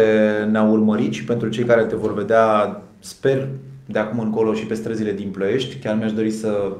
ne-au 0.50 0.70
urmărit 0.70 1.12
și 1.12 1.24
pentru 1.24 1.48
cei 1.48 1.64
care 1.64 1.82
te 1.82 1.96
vor 1.96 2.14
vedea, 2.14 2.82
sper, 2.98 3.48
de 3.86 3.98
acum 3.98 4.18
încolo 4.18 4.54
și 4.54 4.66
pe 4.66 4.74
străzile 4.74 5.12
din 5.12 5.28
Ploiești. 5.28 5.76
Chiar 5.76 5.96
mi-aș 5.96 6.12
dori 6.12 6.30
să, 6.30 6.48
uh, 6.68 6.74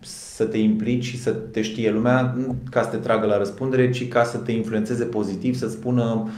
să 0.00 0.44
te 0.44 0.58
implici 0.58 1.04
și 1.04 1.20
să 1.20 1.30
te 1.30 1.62
știe 1.62 1.90
lumea, 1.90 2.34
nu 2.36 2.56
ca 2.70 2.82
să 2.82 2.88
te 2.88 2.96
tragă 2.96 3.26
la 3.26 3.38
răspundere, 3.38 3.90
ci 3.90 4.08
ca 4.08 4.24
să 4.24 4.36
te 4.36 4.52
influențeze 4.52 5.04
pozitiv, 5.04 5.56
să 5.56 5.68
spună 5.68 6.28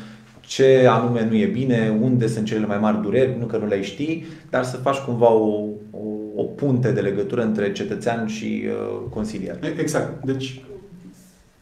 ce 0.40 0.86
anume 0.90 1.26
nu 1.30 1.36
e 1.36 1.46
bine, 1.46 1.98
unde 2.00 2.26
sunt 2.26 2.46
cele 2.46 2.66
mai 2.66 2.78
mari 2.78 3.02
dureri, 3.02 3.36
nu 3.38 3.46
că 3.46 3.56
nu 3.56 3.66
le 3.66 3.82
știi, 3.82 4.24
dar 4.50 4.64
să 4.64 4.76
faci 4.76 4.96
cumva 4.96 5.32
o, 5.32 5.64
o, 5.90 6.00
o 6.36 6.42
punte 6.42 6.92
de 6.92 7.00
legătură 7.00 7.42
între 7.42 7.72
cetățean 7.72 8.26
și 8.26 8.62
uh, 8.66 9.00
consilier. 9.10 9.58
E- 9.62 9.80
Exact. 9.80 10.24
Deci, 10.24 10.64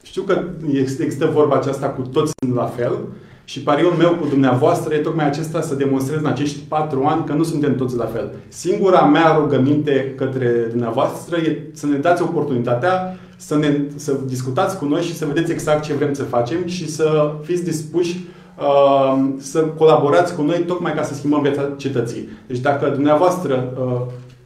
știu 0.03 0.23
că 0.23 0.45
ex- 0.73 0.99
există 0.99 1.27
vorba 1.27 1.57
aceasta 1.57 1.89
cu 1.89 2.03
toți 2.03 2.33
sunt 2.39 2.55
la 2.55 2.67
fel 2.67 2.99
și 3.45 3.61
pariul 3.61 3.93
meu 3.93 4.17
cu 4.21 4.27
dumneavoastră 4.27 4.95
e 4.95 4.99
tocmai 4.99 5.27
acesta 5.27 5.61
să 5.61 5.75
demonstrez 5.75 6.19
în 6.19 6.27
acești 6.27 6.59
patru 6.59 7.05
ani 7.05 7.25
că 7.25 7.33
nu 7.33 7.43
suntem 7.43 7.77
toți 7.77 7.97
la 7.97 8.05
fel. 8.05 8.31
Singura 8.49 9.01
mea 9.01 9.37
rugăminte 9.41 10.15
către 10.17 10.67
dumneavoastră 10.71 11.37
e 11.37 11.59
să 11.73 11.87
ne 11.87 11.97
dați 11.97 12.23
oportunitatea 12.23 13.17
să, 13.37 13.57
ne, 13.57 13.81
să 13.95 14.17
discutați 14.27 14.79
cu 14.79 14.85
noi 14.85 15.03
și 15.03 15.17
să 15.17 15.27
vedeți 15.27 15.53
exact 15.53 15.83
ce 15.83 15.95
vrem 15.95 16.13
să 16.13 16.23
facem 16.23 16.67
și 16.67 16.91
să 16.91 17.33
fiți 17.43 17.65
dispuși 17.65 18.25
uh, 18.59 19.29
să 19.39 19.61
colaborați 19.61 20.35
cu 20.35 20.43
noi 20.43 20.65
tocmai 20.67 20.95
ca 20.95 21.03
să 21.03 21.15
schimbăm 21.15 21.43
viața 21.43 21.69
cetății. 21.77 22.29
Deci 22.47 22.59
dacă 22.59 22.89
dumneavoastră 22.89 23.73
uh, 23.79 24.01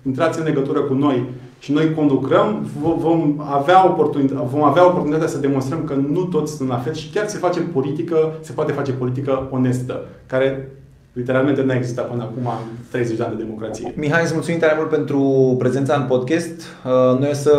intrați 0.07 0.39
în 0.39 0.45
legătură 0.45 0.81
cu 0.81 0.95
noi 0.95 1.29
și 1.59 1.73
noi 1.73 1.95
conlucrăm, 1.95 2.67
vo- 2.83 2.97
vom 2.99 3.35
avea, 3.51 3.87
oportunitatea, 3.87 4.45
vom 4.45 4.63
avea 4.63 4.87
oportunitatea 4.87 5.29
să 5.29 5.39
demonstrăm 5.39 5.85
că 5.85 5.95
nu 5.95 6.21
toți 6.25 6.57
sunt 6.57 6.69
la 6.69 6.77
fel 6.79 6.95
și 6.95 7.11
chiar 7.11 7.27
se 7.29 7.39
face 7.39 7.61
politică, 7.61 8.33
se 8.41 8.53
poate 8.53 8.73
face 8.73 8.93
politică 8.93 9.49
onestă, 9.51 10.05
care 10.27 10.71
literalmente 11.13 11.63
nu 11.63 11.71
a 11.71 11.75
existat 11.75 12.11
până 12.11 12.23
acum 12.23 12.43
în 12.47 12.77
30 12.91 13.17
de 13.17 13.23
ani 13.23 13.37
de 13.37 13.43
democrație. 13.43 13.93
Mihai, 13.97 14.23
îți 14.23 14.33
mulțumim 14.35 14.59
tare 14.61 14.75
mult 14.77 14.89
pentru 14.89 15.55
prezența 15.59 15.95
în 15.95 16.03
podcast. 16.09 16.63
Uh, 16.85 17.19
Noi 17.19 17.29
o 17.31 17.35
să 17.35 17.59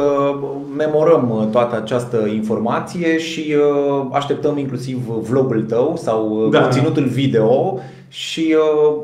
memorăm 0.78 1.30
uh, 1.30 1.48
toată 1.52 1.76
această 1.76 2.18
informație 2.34 3.18
și 3.18 3.56
uh, 3.56 4.08
așteptăm 4.12 4.58
inclusiv 4.58 4.98
vlogul 5.30 5.62
tău 5.62 5.94
sau 5.98 6.30
uh, 6.46 6.52
Da. 6.52 6.62
conținutul 6.62 7.04
video 7.04 7.80
și 8.08 8.56
uh, 8.58 8.96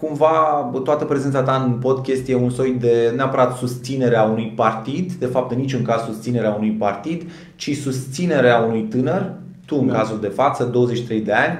cumva 0.00 0.70
toată 0.84 1.04
prezența 1.04 1.42
ta 1.42 1.64
în 1.66 1.72
podcast 1.72 2.28
e 2.28 2.34
un 2.34 2.50
soi 2.50 2.76
de 2.80 3.12
neapărat 3.16 3.56
susținerea 3.56 4.22
unui 4.22 4.52
partid, 4.56 5.12
de 5.12 5.26
fapt 5.26 5.52
în 5.52 5.58
niciun 5.58 5.82
caz 5.82 6.04
susținerea 6.04 6.54
unui 6.54 6.70
partid, 6.70 7.30
ci 7.56 7.76
susținerea 7.76 8.58
unui 8.58 8.82
tânăr, 8.82 9.32
tu 9.66 9.76
în 9.80 9.86
da. 9.86 9.92
cazul 9.92 10.20
de 10.20 10.28
față, 10.28 10.64
23 10.64 11.20
de 11.20 11.32
ani, 11.32 11.58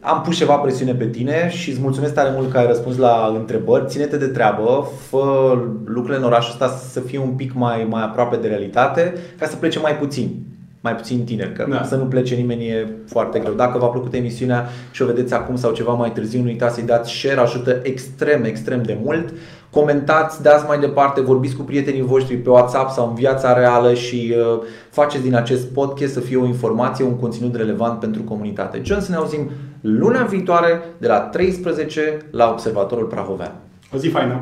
am 0.00 0.20
pus 0.20 0.36
ceva 0.36 0.54
presiune 0.54 0.94
pe 0.94 1.06
tine 1.06 1.50
și 1.50 1.70
îți 1.70 1.80
mulțumesc 1.80 2.14
tare 2.14 2.30
mult 2.34 2.50
că 2.50 2.58
ai 2.58 2.66
răspuns 2.66 2.96
la 2.96 3.34
întrebări. 3.38 3.86
Ține-te 3.86 4.16
de 4.16 4.26
treabă, 4.26 4.88
fă 5.08 5.54
lucrurile 5.84 6.18
în 6.18 6.24
orașul 6.24 6.52
ăsta 6.52 6.76
să 6.90 7.00
fie 7.00 7.18
un 7.18 7.30
pic 7.30 7.52
mai, 7.54 7.86
mai 7.90 8.02
aproape 8.02 8.36
de 8.36 8.48
realitate, 8.48 9.14
ca 9.38 9.46
să 9.46 9.56
plece 9.56 9.78
mai 9.78 9.96
puțin 9.96 10.51
mai 10.82 10.94
puțin 10.94 11.24
tineri, 11.24 11.52
că 11.52 11.66
da. 11.70 11.84
să 11.84 11.96
nu 11.96 12.04
plece 12.04 12.34
nimeni 12.34 12.66
e 12.66 12.88
foarte 13.06 13.38
greu. 13.38 13.52
Dacă 13.52 13.78
v-a 13.78 13.86
plăcut 13.86 14.14
emisiunea 14.14 14.68
și 14.90 15.02
o 15.02 15.06
vedeți 15.06 15.34
acum 15.34 15.56
sau 15.56 15.72
ceva 15.72 15.92
mai 15.92 16.12
târziu, 16.12 16.40
nu 16.40 16.46
uitați 16.46 16.74
să-i 16.74 16.84
dați 16.84 17.10
share, 17.10 17.40
ajută 17.40 17.80
extrem, 17.82 18.44
extrem 18.44 18.82
de 18.82 18.98
mult. 19.02 19.34
Comentați, 19.70 20.42
dați 20.42 20.66
mai 20.66 20.78
departe, 20.78 21.20
vorbiți 21.20 21.56
cu 21.56 21.62
prietenii 21.62 22.02
voștri 22.02 22.36
pe 22.36 22.50
WhatsApp 22.50 22.90
sau 22.90 23.08
în 23.08 23.14
viața 23.14 23.52
reală 23.58 23.94
și 23.94 24.34
uh, 24.36 24.62
faceți 24.90 25.22
din 25.22 25.34
acest 25.34 25.66
podcast 25.66 26.12
să 26.12 26.20
fie 26.20 26.36
o 26.36 26.46
informație, 26.46 27.04
un 27.04 27.16
conținut 27.16 27.56
relevant 27.56 28.00
pentru 28.00 28.22
comunitate. 28.22 28.80
John, 28.84 29.00
să 29.00 29.10
ne 29.10 29.16
auzim 29.16 29.50
luna 29.80 30.22
viitoare 30.22 30.82
de 30.98 31.06
la 31.06 31.18
13 31.18 32.18
la 32.30 32.50
Observatorul 32.50 33.06
Prahovean. 33.06 33.52
O 33.94 33.98
zi 33.98 34.08
faină! 34.08 34.40